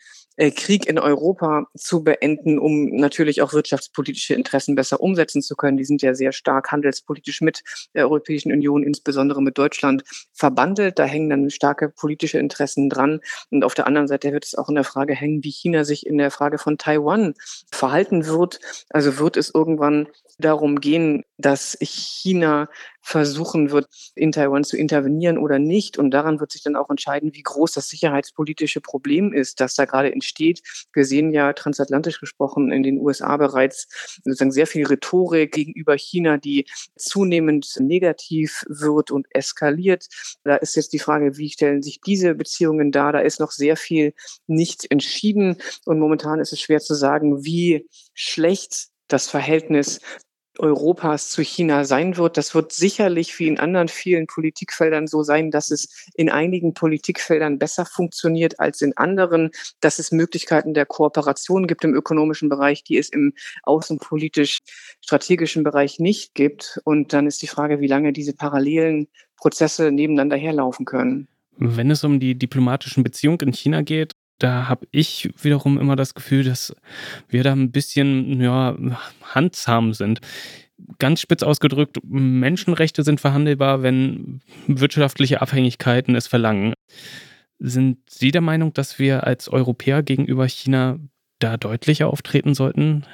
Krieg 0.49 0.87
in 0.87 0.99
Europa 0.99 1.67
zu 1.77 2.03
beenden, 2.03 2.59
um 2.59 2.97
natürlich 2.97 3.43
auch 3.43 3.53
wirtschaftspolitische 3.53 4.33
Interessen 4.33 4.75
besser 4.75 5.01
umsetzen 5.01 5.43
zu 5.43 5.55
können. 5.55 5.77
Die 5.77 5.85
sind 5.85 6.01
ja 6.01 6.15
sehr 6.15 6.33
stark 6.33 6.73
handelspolitisch 6.73 7.43
mit 7.43 7.63
der 7.95 8.05
Europäischen 8.05 8.51
Union, 8.51 8.83
insbesondere 8.83 9.43
mit 9.43 9.59
Deutschland, 9.59 10.03
verbandelt. 10.33 10.99
Da 10.99 11.05
hängen 11.05 11.29
dann 11.29 11.51
starke 11.51 11.91
politische 11.91 12.39
Interessen 12.39 12.89
dran. 12.89 13.21
Und 13.51 13.65
auf 13.65 13.75
der 13.75 13.87
anderen 13.87 14.09
Seite 14.09 14.33
wird 14.33 14.47
es 14.47 14.55
auch 14.55 14.71
in 14.71 14.77
der 14.77 14.85
Frage 14.85 15.15
hängen, 15.15 15.45
wie 15.45 15.51
China 15.51 15.85
sich 15.85 16.07
in 16.07 16.17
der 16.17 16.31
Frage 16.31 16.57
von 16.57 16.79
Taiwan 16.79 17.35
verhalten 17.71 18.25
wird. 18.25 18.61
Also 18.89 19.19
wird 19.19 19.37
es 19.37 19.53
irgendwann 19.53 20.09
darum 20.39 20.81
gehen, 20.81 21.25
dass 21.37 21.77
China 21.81 22.69
versuchen 23.03 23.71
wird, 23.71 23.87
in 24.15 24.33
Taiwan 24.33 24.65
zu 24.65 24.77
intervenieren 24.77 25.39
oder 25.39 25.59
nicht. 25.59 25.99
Und 25.99 26.11
daran 26.11 26.41
wird 26.41 26.53
sich 26.53 26.63
dann 26.63 26.77
auch 26.77 26.91
entscheiden, 26.91 27.35
wie 27.35 27.43
groß 27.43 27.73
das 27.73 27.89
sicherheitspolitische 27.89 28.81
Problem 28.81 29.33
ist, 29.33 29.61
das 29.61 29.75
da 29.75 29.85
gerade 29.85 30.13
entsteht. 30.13 30.63
Wir 30.93 31.05
sehen 31.05 31.33
ja 31.33 31.53
transatlantisch 31.53 32.21
gesprochen 32.21 32.71
in 32.71 32.83
den 32.83 32.99
USA 32.99 33.37
bereits 33.37 33.89
sozusagen 34.25 34.53
sehr 34.53 34.67
viel 34.67 34.87
Rhetorik 34.87 35.53
gegenüber 35.53 35.97
China, 35.97 36.37
die 36.37 36.67
zunehmend 36.97 37.75
negativ 37.79 38.65
wird 38.69 39.11
und 39.11 39.27
eskaliert. 39.31 40.07
Da 40.45 40.57
ist 40.57 40.77
jetzt 40.77 40.93
die 40.93 40.99
Frage, 40.99 41.37
wie 41.37 41.51
stellen 41.51 41.83
sich 41.83 42.01
diese 42.01 42.35
Beziehungen 42.35 42.93
dar? 42.93 43.13
Da 43.13 43.21
ist 43.21 43.41
noch 43.41 43.51
sehr 43.51 43.77
viel 43.77 44.15
nicht 44.47 44.91
entschieden. 44.91 45.57
Und 45.85 45.99
momentan 45.99 46.41
ist 46.41 46.53
es 46.53 46.61
schwer 46.61 46.81
zu 46.81 46.95
sagen, 46.95 47.45
wie 47.45 47.89
schlecht 48.15 48.89
das 49.09 49.29
Verhältnis 49.29 50.01
Europas 50.61 51.29
zu 51.29 51.43
China 51.43 51.85
sein 51.85 52.17
wird. 52.17 52.37
Das 52.37 52.55
wird 52.55 52.73
sicherlich 52.73 53.39
wie 53.39 53.49
in 53.49 53.59
anderen 53.59 53.89
vielen 53.89 54.27
Politikfeldern 54.27 55.07
so 55.07 55.23
sein, 55.23 55.51
dass 55.51 55.71
es 55.71 56.07
in 56.15 56.31
einigen 56.31 56.75
Politikfeldern 56.75 57.59
besser 57.59 57.87
funktioniert 57.87 58.61
als 58.61 58.83
in 58.83 58.97
anderen, 58.97 59.51
dass 59.81 59.99
es 59.99 60.13
Möglichkeiten 60.13 60.75
der 60.75 60.87
Kooperation 60.87 61.67
gibt 61.67 61.85
im 61.85 61.95
ökonomischen 61.95 62.49
Bereich, 62.49 62.85
die 62.85 62.99
es 62.99 63.09
im 63.09 63.33
außenpolitisch 63.65 64.59
strategischen 65.01 65.65
Bereich 65.65 65.99
nicht 65.99 66.35
gibt. 66.35 66.81
Und 66.85 67.13
dann 67.13 67.27
ist 67.27 67.43
die 67.43 67.49
Frage, 67.49 67.81
wie 67.81 67.89
lange 67.89 68.13
diese 68.13 68.35
parallelen 68.35 69.09
Prozesse 69.37 69.91
nebeneinander 69.91 70.37
herlaufen 70.37 70.85
können. 70.85 71.29
Wenn 71.57 71.91
es 71.91 72.05
um 72.05 72.21
die 72.21 72.39
diplomatischen 72.39 73.03
Beziehungen 73.03 73.41
in 73.41 73.53
China 73.53 73.83
geht, 73.83 74.13
da 74.41 74.69
habe 74.69 74.87
ich 74.91 75.31
wiederum 75.41 75.79
immer 75.79 75.97
das 75.97 76.15
Gefühl, 76.15 76.45
dass 76.45 76.75
wir 77.29 77.45
da 77.45 77.53
ein 77.53 77.71
bisschen 77.71 78.41
ja, 78.41 78.77
handzahm 79.23 79.95
sind. 79.95 80.21
Ganz 80.99 81.21
spitz 81.21 81.43
ausgedrückt, 81.43 81.99
Menschenrechte 82.05 83.03
sind 83.03 83.21
verhandelbar, 83.21 83.83
wenn 83.83 84.41
wirtschaftliche 84.67 85.43
Abhängigkeiten 85.43 86.15
es 86.15 86.27
verlangen. 86.27 86.73
Sind 87.59 87.99
Sie 88.09 88.31
der 88.31 88.41
Meinung, 88.41 88.73
dass 88.73 88.99
wir 88.99 89.25
als 89.25 89.49
Europäer 89.49 90.03
gegenüber 90.03 90.49
China 90.49 90.99
da 91.39 91.59
deutlicher 91.59 92.09
auftreten 92.09 92.55
sollten, 92.55 93.05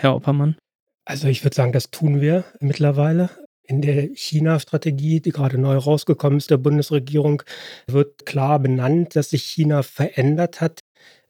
Herr 0.00 0.16
Oppermann? 0.16 0.56
Also 1.04 1.28
ich 1.28 1.44
würde 1.44 1.54
sagen, 1.54 1.72
das 1.72 1.90
tun 1.90 2.20
wir 2.20 2.44
mittlerweile. 2.60 3.30
In 3.72 3.80
der 3.80 4.10
China-Strategie, 4.14 5.20
die 5.20 5.30
gerade 5.30 5.56
neu 5.56 5.78
rausgekommen 5.78 6.36
ist, 6.36 6.50
der 6.50 6.58
Bundesregierung, 6.58 7.42
wird 7.86 8.26
klar 8.26 8.58
benannt, 8.58 9.16
dass 9.16 9.30
sich 9.30 9.44
China 9.44 9.82
verändert 9.82 10.60
hat 10.60 10.80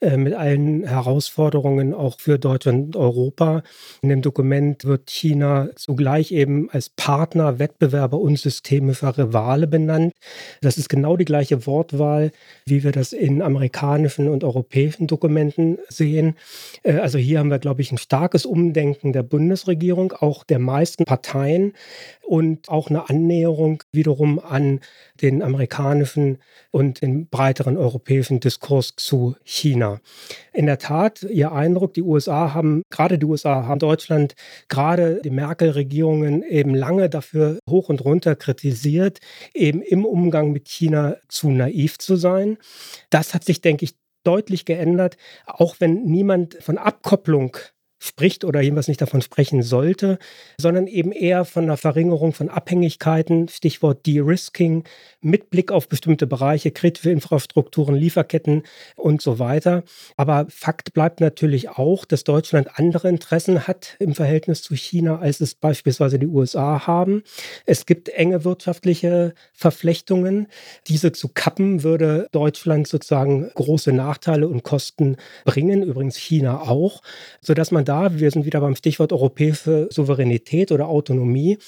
mit 0.03 0.35
allen 0.35 0.85
Herausforderungen 0.85 1.95
auch 1.95 2.19
für 2.19 2.39
Deutschland 2.39 2.87
und 2.87 2.97
Europa. 2.97 3.63
In 4.03 4.09
dem 4.09 4.21
Dokument 4.21 4.85
wird 4.85 5.09
China 5.09 5.69
zugleich 5.77 6.33
eben 6.33 6.69
als 6.71 6.89
Partner, 6.89 7.59
Wettbewerber 7.59 8.19
und 8.19 8.39
systemischer 8.39 9.17
Rivale 9.17 9.67
benannt. 9.67 10.13
Das 10.61 10.77
ist 10.77 10.89
genau 10.89 11.17
die 11.17 11.25
gleiche 11.25 11.67
Wortwahl, 11.67 12.33
wie 12.67 12.83
wir 12.83 12.91
das 12.91 13.13
in 13.13 13.43
amerikanischen 13.43 14.29
und 14.29 14.43
europäischen 14.43 15.07
Dokumenten 15.07 15.79
sehen. 15.89 16.37
Äh, 16.83 16.95
also 16.95 17.19
hier 17.19 17.39
haben 17.39 17.51
wir, 17.51 17.59
glaube 17.59 17.83
ich, 17.83 17.93
ein 17.93 17.99
starkes 17.99 18.45
Umdenken 18.45 19.13
der 19.13 19.23
Bundesregierung, 19.23 20.13
auch 20.13 20.43
der 20.45 20.59
meisten 20.59 21.05
Parteien 21.05 21.75
und 22.23 22.69
auch 22.69 22.91
eine 22.91 23.09
Annäherung 23.09 23.83
wiederum 23.93 24.39
an 24.39 24.81
den 25.21 25.43
amerikanischen 25.43 26.39
und 26.71 27.03
den 27.03 27.29
breiteren 27.29 27.77
europäischen 27.77 28.41
Diskurs 28.41 28.95
zu 28.97 29.37
China. 29.45 29.92
In 30.53 30.67
der 30.67 30.79
Tat, 30.79 31.23
Ihr 31.23 31.53
Eindruck, 31.53 31.95
die 31.95 32.03
USA 32.03 32.55
haben, 32.55 32.83
gerade 32.91 33.19
die 33.19 33.27
USA 33.27 33.67
haben 33.67 33.79
Deutschland, 33.79 34.35
gerade 34.69 35.21
die 35.25 35.31
Merkel-Regierungen 35.31 36.43
eben 36.43 36.75
lange 36.75 37.09
dafür 37.09 37.59
hoch 37.69 37.89
und 37.89 38.05
runter 38.05 38.37
kritisiert, 38.37 39.19
eben 39.55 39.83
im 39.83 40.05
Umgang 40.05 40.53
mit 40.53 40.69
China 40.69 41.17
zu 41.29 41.51
naiv 41.51 41.99
zu 41.99 42.17
sein. 42.17 42.59
Das 43.11 43.35
hat 43.35 43.45
sich, 43.45 43.61
denke 43.61 43.85
ich, 43.85 43.95
deutlich 44.25 44.65
geändert, 44.65 45.17
auch 45.47 45.77
wenn 45.79 46.05
niemand 46.05 46.63
von 46.63 46.79
Abkopplung 46.79 47.57
spricht 48.03 48.45
oder 48.45 48.61
jedenfalls 48.61 48.89
nicht 48.89 49.01
davon 49.01 49.23
sprechen 49.23 49.63
sollte, 49.63 50.19
sondern 50.59 50.89
eben 50.89 51.13
eher 51.13 51.45
von 51.45 51.65
einer 51.65 51.77
Verringerung 51.77 52.33
von 52.33 52.49
Abhängigkeiten, 52.49 53.47
Stichwort 53.47 54.05
De-Risking, 54.07 54.83
mit 55.21 55.51
Blick 55.51 55.71
auf 55.71 55.89
bestimmte 55.89 56.27
Bereiche, 56.27 56.73
kritische 56.73 57.13
Infrastrukturen, 57.13 57.95
Lieferketten 57.95 58.65
und 58.97 59.23
so 59.23 59.39
weiter. 59.39 59.85
Aber 60.17 60.47
Fakt 60.49 60.95
bleibt 60.95 61.21
natürlich 61.21 61.69
auch, 61.69 62.05
dass 62.05 62.25
Deutschland 62.25 62.77
andere 62.77 63.09
Interessen 63.09 63.69
hat 63.69 63.95
im 64.01 64.17
Verhältnis 64.17 64.63
zu 64.63 64.75
China, 64.75 65.21
als 65.21 65.41
es 65.41 65.55
beispielsweise 65.55 66.19
die 66.19 66.27
USA 66.27 66.89
haben. 66.89 67.23
Es 67.67 67.87
gibt 67.87 68.09
enge 68.09 68.45
wirtschaftliche 68.45 69.33
Verflechtungen. 69.53 70.49
Diese 70.89 71.13
zu 71.13 71.29
kappen 71.29 71.85
würde 71.85 72.27
Deutschland 72.33 72.89
sozusagen 72.89 73.49
große 73.55 73.93
Nachteile 73.93 74.49
und 74.49 74.65
Kosten 74.65 75.19
bringen, 75.45 75.85
übrigens 75.85 76.17
China 76.17 76.63
auch, 76.63 77.01
sodass 77.41 77.71
man 77.71 77.85
da 77.85 77.92
da, 77.93 78.19
wir 78.19 78.31
sind 78.31 78.47
wieder 78.47 78.61
beim 78.61 78.75
Stichwort 78.75 79.13
europäische 79.13 79.87
Souveränität 79.91 80.73
oder 80.73 80.89
Autonomie. 80.89 81.59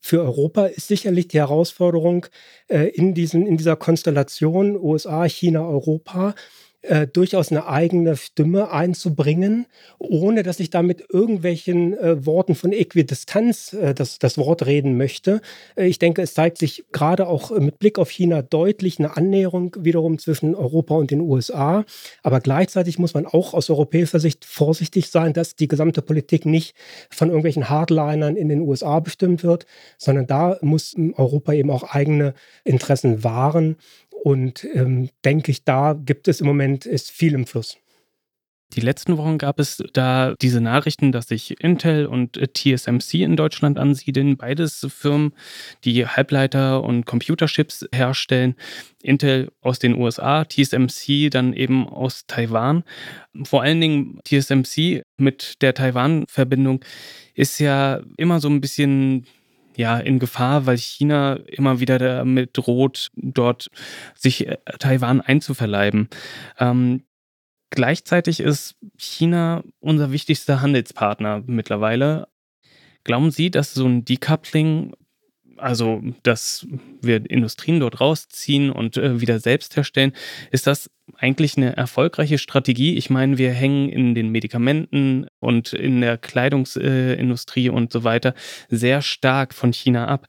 Für 0.00 0.22
Europa 0.22 0.66
ist 0.66 0.88
sicherlich 0.88 1.28
die 1.28 1.38
Herausforderung 1.38 2.26
äh, 2.66 2.88
in, 2.88 3.14
diesen, 3.14 3.46
in 3.46 3.56
dieser 3.56 3.76
Konstellation 3.76 4.76
USA, 4.76 5.24
China, 5.28 5.60
Europa, 5.68 6.34
äh, 6.82 7.06
durchaus 7.06 7.50
eine 7.50 7.66
eigene 7.66 8.16
Stimme 8.16 8.70
einzubringen, 8.70 9.66
ohne 9.98 10.42
dass 10.44 10.60
ich 10.60 10.70
damit 10.70 11.04
irgendwelchen 11.12 11.98
äh, 11.98 12.24
Worten 12.24 12.54
von 12.54 12.72
Äquidistanz 12.72 13.72
äh, 13.72 13.94
das, 13.94 14.18
das 14.18 14.38
Wort 14.38 14.64
reden 14.64 14.96
möchte. 14.96 15.40
Äh, 15.76 15.86
ich 15.86 15.98
denke, 15.98 16.22
es 16.22 16.34
zeigt 16.34 16.58
sich 16.58 16.84
gerade 16.92 17.26
auch 17.26 17.50
mit 17.50 17.80
Blick 17.80 17.98
auf 17.98 18.10
China 18.10 18.42
deutlich 18.42 18.98
eine 18.98 19.16
Annäherung 19.16 19.74
wiederum 19.80 20.18
zwischen 20.18 20.54
Europa 20.54 20.94
und 20.94 21.10
den 21.10 21.20
USA. 21.20 21.84
Aber 22.22 22.40
gleichzeitig 22.40 22.98
muss 22.98 23.14
man 23.14 23.26
auch 23.26 23.54
aus 23.54 23.70
europäischer 23.70 24.20
Sicht 24.20 24.44
vorsichtig 24.44 25.10
sein, 25.10 25.32
dass 25.32 25.56
die 25.56 25.68
gesamte 25.68 26.00
Politik 26.00 26.46
nicht 26.46 26.76
von 27.10 27.28
irgendwelchen 27.28 27.68
Hardlinern 27.68 28.36
in 28.36 28.48
den 28.48 28.60
USA 28.60 29.00
bestimmt 29.00 29.42
wird, 29.42 29.66
sondern 29.96 30.26
da 30.28 30.58
muss 30.60 30.94
Europa 31.16 31.52
eben 31.52 31.70
auch 31.70 31.82
eigene 31.82 32.34
Interessen 32.64 33.24
wahren. 33.24 33.76
Und 34.28 34.66
ähm, 34.74 35.08
denke 35.24 35.50
ich, 35.50 35.64
da 35.64 35.94
gibt 35.94 36.28
es 36.28 36.42
im 36.42 36.46
Moment 36.46 36.84
ist 36.84 37.10
viel 37.10 37.32
im 37.32 37.46
Fluss. 37.46 37.78
Die 38.74 38.82
letzten 38.82 39.16
Wochen 39.16 39.38
gab 39.38 39.58
es 39.58 39.82
da 39.94 40.34
diese 40.42 40.60
Nachrichten, 40.60 41.12
dass 41.12 41.28
sich 41.28 41.58
Intel 41.64 42.04
und 42.04 42.36
äh, 42.36 42.46
TSMC 42.46 43.22
in 43.22 43.36
Deutschland 43.36 43.78
ansiedeln. 43.78 44.36
Beides 44.36 44.86
Firmen, 44.90 45.32
die 45.84 46.06
Halbleiter 46.06 46.84
und 46.84 47.06
Computerchips 47.06 47.88
herstellen. 47.90 48.54
Intel 49.02 49.50
aus 49.62 49.78
den 49.78 49.94
USA, 49.94 50.44
TSMC 50.44 51.30
dann 51.30 51.54
eben 51.54 51.88
aus 51.88 52.26
Taiwan. 52.26 52.84
Vor 53.44 53.62
allen 53.62 53.80
Dingen 53.80 54.20
TSMC 54.24 55.04
mit 55.16 55.62
der 55.62 55.72
Taiwan-Verbindung 55.72 56.84
ist 57.32 57.60
ja 57.60 58.02
immer 58.18 58.40
so 58.40 58.50
ein 58.50 58.60
bisschen 58.60 59.24
ja 59.78 59.96
in 59.96 60.18
Gefahr, 60.18 60.66
weil 60.66 60.76
China 60.76 61.34
immer 61.46 61.80
wieder 61.80 61.98
damit 61.98 62.50
droht, 62.52 63.10
dort 63.14 63.70
sich 64.14 64.46
äh, 64.46 64.58
Taiwan 64.78 65.20
einzuverleiben. 65.20 66.08
Ähm, 66.58 67.04
gleichzeitig 67.70 68.40
ist 68.40 68.76
China 68.96 69.62
unser 69.78 70.10
wichtigster 70.10 70.60
Handelspartner 70.60 71.44
mittlerweile. 71.46 72.28
Glauben 73.04 73.30
Sie, 73.30 73.50
dass 73.50 73.72
so 73.72 73.86
ein 73.86 74.04
Decoupling 74.04 74.94
also 75.58 76.02
dass 76.22 76.66
wir 77.00 77.28
Industrien 77.28 77.80
dort 77.80 78.00
rausziehen 78.00 78.70
und 78.70 78.96
äh, 78.96 79.20
wieder 79.20 79.40
selbst 79.40 79.76
herstellen, 79.76 80.12
ist 80.50 80.66
das 80.66 80.90
eigentlich 81.16 81.56
eine 81.56 81.76
erfolgreiche 81.76 82.38
Strategie? 82.38 82.96
Ich 82.96 83.10
meine, 83.10 83.38
wir 83.38 83.52
hängen 83.52 83.88
in 83.88 84.14
den 84.14 84.30
Medikamenten 84.30 85.26
und 85.40 85.72
in 85.72 86.00
der 86.00 86.18
Kleidungsindustrie 86.18 87.66
äh, 87.66 87.70
und 87.70 87.92
so 87.92 88.04
weiter 88.04 88.34
sehr 88.68 89.02
stark 89.02 89.54
von 89.54 89.72
China 89.72 90.06
ab. 90.08 90.26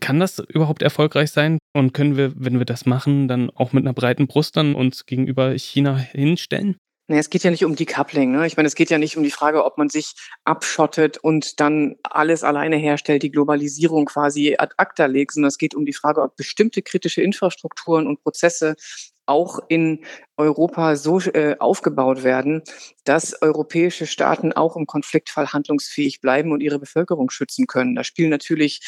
Kann 0.00 0.18
das 0.18 0.40
überhaupt 0.40 0.82
erfolgreich 0.82 1.30
sein? 1.30 1.58
Und 1.72 1.94
können 1.94 2.16
wir, 2.16 2.32
wenn 2.34 2.58
wir 2.58 2.66
das 2.66 2.84
machen, 2.84 3.28
dann 3.28 3.50
auch 3.50 3.72
mit 3.72 3.84
einer 3.84 3.94
breiten 3.94 4.26
Brust 4.26 4.56
dann 4.56 4.74
uns 4.74 5.06
gegenüber 5.06 5.52
China 5.56 5.96
hinstellen? 5.96 6.76
Nee, 7.10 7.18
es 7.18 7.30
geht 7.30 7.42
ja 7.42 7.50
nicht 7.50 7.64
um 7.64 7.74
Decoupling. 7.74 8.32
Ne? 8.32 8.46
Ich 8.46 8.58
meine, 8.58 8.66
es 8.66 8.74
geht 8.74 8.90
ja 8.90 8.98
nicht 8.98 9.16
um 9.16 9.22
die 9.22 9.30
Frage, 9.30 9.64
ob 9.64 9.78
man 9.78 9.88
sich 9.88 10.12
abschottet 10.44 11.16
und 11.16 11.58
dann 11.58 11.96
alles 12.02 12.44
alleine 12.44 12.76
herstellt, 12.76 13.22
die 13.22 13.30
Globalisierung 13.30 14.04
quasi 14.04 14.56
ad 14.58 14.74
acta 14.76 15.06
legt, 15.06 15.32
sondern 15.32 15.48
es 15.48 15.56
geht 15.56 15.74
um 15.74 15.86
die 15.86 15.94
Frage, 15.94 16.20
ob 16.20 16.36
bestimmte 16.36 16.82
kritische 16.82 17.22
Infrastrukturen 17.22 18.06
und 18.06 18.22
Prozesse 18.22 18.76
auch 19.24 19.58
in 19.68 20.04
Europa 20.38 20.96
so 20.96 21.20
äh, 21.20 21.56
aufgebaut 21.58 22.22
werden, 22.22 22.62
dass 23.04 23.42
europäische 23.42 24.06
Staaten 24.06 24.52
auch 24.52 24.76
im 24.76 24.86
Konfliktfall 24.86 25.52
handlungsfähig 25.52 26.20
bleiben 26.20 26.52
und 26.52 26.60
ihre 26.60 26.78
Bevölkerung 26.78 27.30
schützen 27.30 27.66
können. 27.66 27.94
Da 27.94 28.04
spielen 28.04 28.30
natürlich 28.30 28.80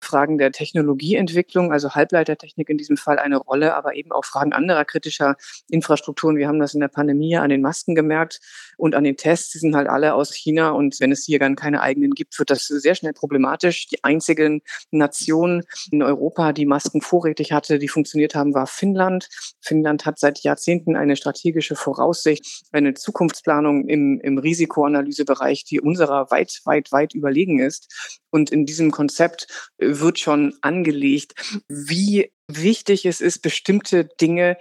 Fragen 0.00 0.38
der 0.38 0.52
Technologieentwicklung, 0.52 1.72
also 1.72 1.90
Halbleitertechnik 1.90 2.68
in 2.68 2.78
diesem 2.78 2.96
Fall 2.96 3.18
eine 3.18 3.38
Rolle, 3.38 3.74
aber 3.74 3.94
eben 3.94 4.12
auch 4.12 4.24
Fragen 4.24 4.52
anderer 4.52 4.84
kritischer 4.84 5.36
Infrastrukturen. 5.70 6.36
Wir 6.36 6.48
haben 6.48 6.60
das 6.60 6.74
in 6.74 6.80
der 6.80 6.88
Pandemie 6.88 7.36
an 7.36 7.50
den 7.50 7.62
Masken 7.62 7.94
gemerkt 7.94 8.40
und 8.76 8.94
an 8.94 9.04
den 9.04 9.16
Tests. 9.16 9.52
Die 9.52 9.58
sind 9.58 9.74
halt 9.74 9.88
alle 9.88 10.14
aus 10.14 10.34
China 10.34 10.70
und 10.70 11.00
wenn 11.00 11.12
es 11.12 11.24
hier 11.24 11.38
dann 11.38 11.56
keine 11.56 11.80
eigenen 11.80 12.12
gibt, 12.12 12.38
wird 12.38 12.50
das 12.50 12.66
sehr 12.66 12.94
schnell 12.94 13.12
problematisch. 13.12 13.86
Die 13.86 14.04
einzige 14.04 14.60
Nation 14.90 15.64
in 15.90 16.02
Europa, 16.02 16.52
die 16.52 16.66
Masken 16.66 17.00
vorrätig 17.00 17.52
hatte, 17.52 17.78
die 17.78 17.88
funktioniert 17.88 18.34
haben, 18.34 18.54
war 18.54 18.66
Finnland. 18.66 19.28
Finnland 19.60 20.04
hat 20.04 20.18
seit 20.18 20.40
Jahrzehnten 20.40 20.96
eine 20.98 21.16
strategische 21.16 21.76
Voraussicht, 21.76 22.64
eine 22.72 22.94
Zukunftsplanung 22.94 23.88
im, 23.88 24.20
im 24.20 24.38
Risikoanalysebereich, 24.38 25.64
die 25.64 25.80
unserer 25.80 26.30
weit, 26.30 26.60
weit, 26.64 26.92
weit 26.92 27.14
überlegen 27.14 27.60
ist. 27.60 28.20
Und 28.30 28.50
in 28.50 28.66
diesem 28.66 28.90
Konzept 28.90 29.46
wird 29.78 30.18
schon 30.18 30.54
angelegt, 30.60 31.62
wie 31.68 32.32
wichtig 32.48 33.06
es 33.06 33.20
ist, 33.20 33.40
bestimmte 33.40 34.04
Dinge 34.04 34.56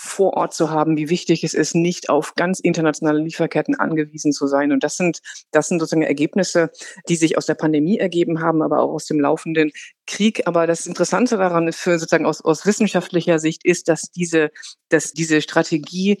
vor 0.00 0.34
Ort 0.34 0.54
zu 0.54 0.70
haben, 0.70 0.96
wie 0.96 1.10
wichtig 1.10 1.42
es 1.42 1.54
ist, 1.54 1.74
nicht 1.74 2.08
auf 2.08 2.36
ganz 2.36 2.60
internationale 2.60 3.20
Lieferketten 3.20 3.74
angewiesen 3.74 4.32
zu 4.32 4.46
sein. 4.46 4.70
Und 4.70 4.84
das 4.84 4.96
sind, 4.96 5.20
das 5.50 5.66
sind 5.66 5.80
sozusagen 5.80 6.02
Ergebnisse, 6.02 6.70
die 7.08 7.16
sich 7.16 7.36
aus 7.36 7.46
der 7.46 7.56
Pandemie 7.56 7.98
ergeben 7.98 8.40
haben, 8.40 8.62
aber 8.62 8.78
auch 8.78 8.92
aus 8.92 9.06
dem 9.06 9.18
laufenden 9.18 9.72
Krieg. 10.06 10.46
Aber 10.46 10.68
das 10.68 10.86
Interessante 10.86 11.36
daran 11.36 11.66
ist 11.66 11.80
für 11.80 11.98
sozusagen 11.98 12.26
aus, 12.26 12.44
aus 12.44 12.64
wissenschaftlicher 12.64 13.40
Sicht 13.40 13.64
ist, 13.64 13.88
dass 13.88 14.02
diese, 14.02 14.50
dass 14.88 15.12
diese 15.12 15.42
Strategie 15.42 16.18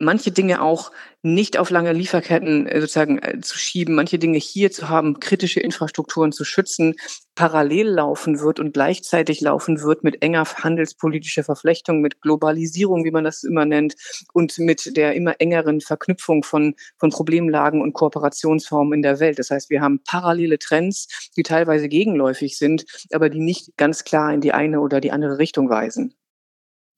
manche 0.00 0.32
Dinge 0.32 0.62
auch 0.62 0.90
nicht 1.22 1.58
auf 1.58 1.68
lange 1.70 1.92
Lieferketten 1.92 2.66
äh, 2.66 2.80
sozusagen 2.80 3.18
äh, 3.18 3.40
zu 3.40 3.58
schieben, 3.58 3.94
manche 3.94 4.18
Dinge 4.18 4.38
hier 4.38 4.72
zu 4.72 4.88
haben, 4.88 5.20
kritische 5.20 5.60
Infrastrukturen 5.60 6.32
zu 6.32 6.44
schützen, 6.44 6.94
parallel 7.34 7.88
laufen 7.88 8.40
wird 8.40 8.58
und 8.58 8.72
gleichzeitig 8.72 9.40
laufen 9.42 9.82
wird 9.82 10.02
mit 10.02 10.22
enger 10.22 10.46
handelspolitischer 10.46 11.44
Verflechtung, 11.44 12.00
mit 12.00 12.22
Globalisierung, 12.22 13.04
wie 13.04 13.10
man 13.10 13.24
das 13.24 13.44
immer 13.44 13.66
nennt, 13.66 13.94
und 14.32 14.58
mit 14.58 14.96
der 14.96 15.14
immer 15.14 15.34
engeren 15.38 15.82
Verknüpfung 15.82 16.42
von, 16.42 16.74
von 16.98 17.10
Problemlagen 17.10 17.82
und 17.82 17.92
Kooperationsformen 17.92 18.94
in 18.94 19.02
der 19.02 19.20
Welt. 19.20 19.38
Das 19.38 19.50
heißt, 19.50 19.68
wir 19.68 19.82
haben 19.82 20.00
parallele 20.04 20.58
Trends, 20.58 21.30
die 21.36 21.42
teilweise 21.42 21.88
gegenläufig 21.88 22.56
sind, 22.56 22.86
aber 23.12 23.28
die 23.28 23.40
nicht 23.40 23.76
ganz 23.76 24.04
klar 24.04 24.32
in 24.32 24.40
die 24.40 24.52
eine 24.52 24.80
oder 24.80 25.00
die 25.02 25.12
andere 25.12 25.38
Richtung 25.38 25.68
weisen. 25.68 26.14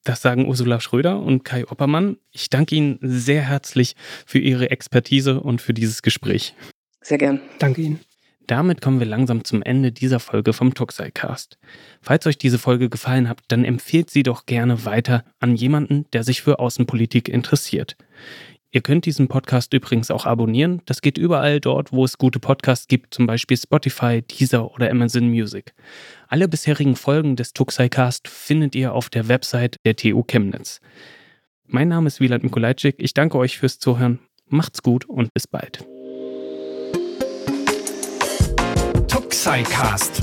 Das 0.04 0.20
sagen 0.20 0.48
Ursula 0.48 0.80
Schröder 0.80 1.20
und 1.20 1.44
Kai 1.44 1.66
Oppermann. 1.68 2.16
Ich 2.32 2.50
danke 2.50 2.74
Ihnen 2.74 2.98
sehr 3.02 3.42
herzlich 3.42 3.94
für 4.26 4.38
Ihre 4.38 4.70
Expertise 4.70 5.40
und 5.40 5.60
für 5.60 5.74
dieses 5.74 6.02
Gespräch. 6.02 6.54
Sehr 7.00 7.18
gern. 7.18 7.40
Danke 7.58 7.82
Ihnen. 7.82 8.00
Damit 8.48 8.80
kommen 8.80 8.98
wir 8.98 9.06
langsam 9.06 9.44
zum 9.44 9.62
Ende 9.62 9.92
dieser 9.92 10.18
Folge 10.18 10.52
vom 10.52 10.74
Tuxicast. 10.74 11.58
Falls 12.00 12.26
euch 12.26 12.38
diese 12.38 12.58
Folge 12.58 12.88
gefallen 12.88 13.28
hat, 13.28 13.40
dann 13.48 13.64
empfehlt 13.64 14.10
sie 14.10 14.24
doch 14.24 14.46
gerne 14.46 14.84
weiter 14.84 15.24
an 15.38 15.54
jemanden, 15.54 16.06
der 16.12 16.24
sich 16.24 16.42
für 16.42 16.58
Außenpolitik 16.58 17.28
interessiert. 17.28 17.96
Ihr 18.74 18.80
könnt 18.80 19.04
diesen 19.04 19.28
Podcast 19.28 19.74
übrigens 19.74 20.10
auch 20.10 20.24
abonnieren. 20.24 20.80
Das 20.86 21.02
geht 21.02 21.18
überall 21.18 21.60
dort, 21.60 21.92
wo 21.92 22.06
es 22.06 22.16
gute 22.16 22.38
Podcasts 22.38 22.88
gibt, 22.88 23.12
zum 23.12 23.26
Beispiel 23.26 23.58
Spotify, 23.58 24.22
Deezer 24.22 24.72
oder 24.72 24.90
Amazon 24.90 25.28
Music. 25.28 25.74
Alle 26.26 26.48
bisherigen 26.48 26.96
Folgen 26.96 27.36
des 27.36 27.52
Tuxicast 27.52 28.28
findet 28.28 28.74
ihr 28.74 28.94
auf 28.94 29.10
der 29.10 29.28
Website 29.28 29.76
der 29.84 29.94
TU 29.94 30.22
Chemnitz. 30.22 30.80
Mein 31.66 31.88
Name 31.88 32.06
ist 32.06 32.20
Wieland 32.20 32.44
Mikulajczyk. 32.44 32.94
Ich 32.96 33.12
danke 33.12 33.36
euch 33.36 33.58
fürs 33.58 33.78
Zuhören. 33.78 34.20
Macht's 34.48 34.82
gut 34.82 35.04
und 35.04 35.34
bis 35.34 35.46
bald. 35.46 35.84
Tuxicast 39.06 40.22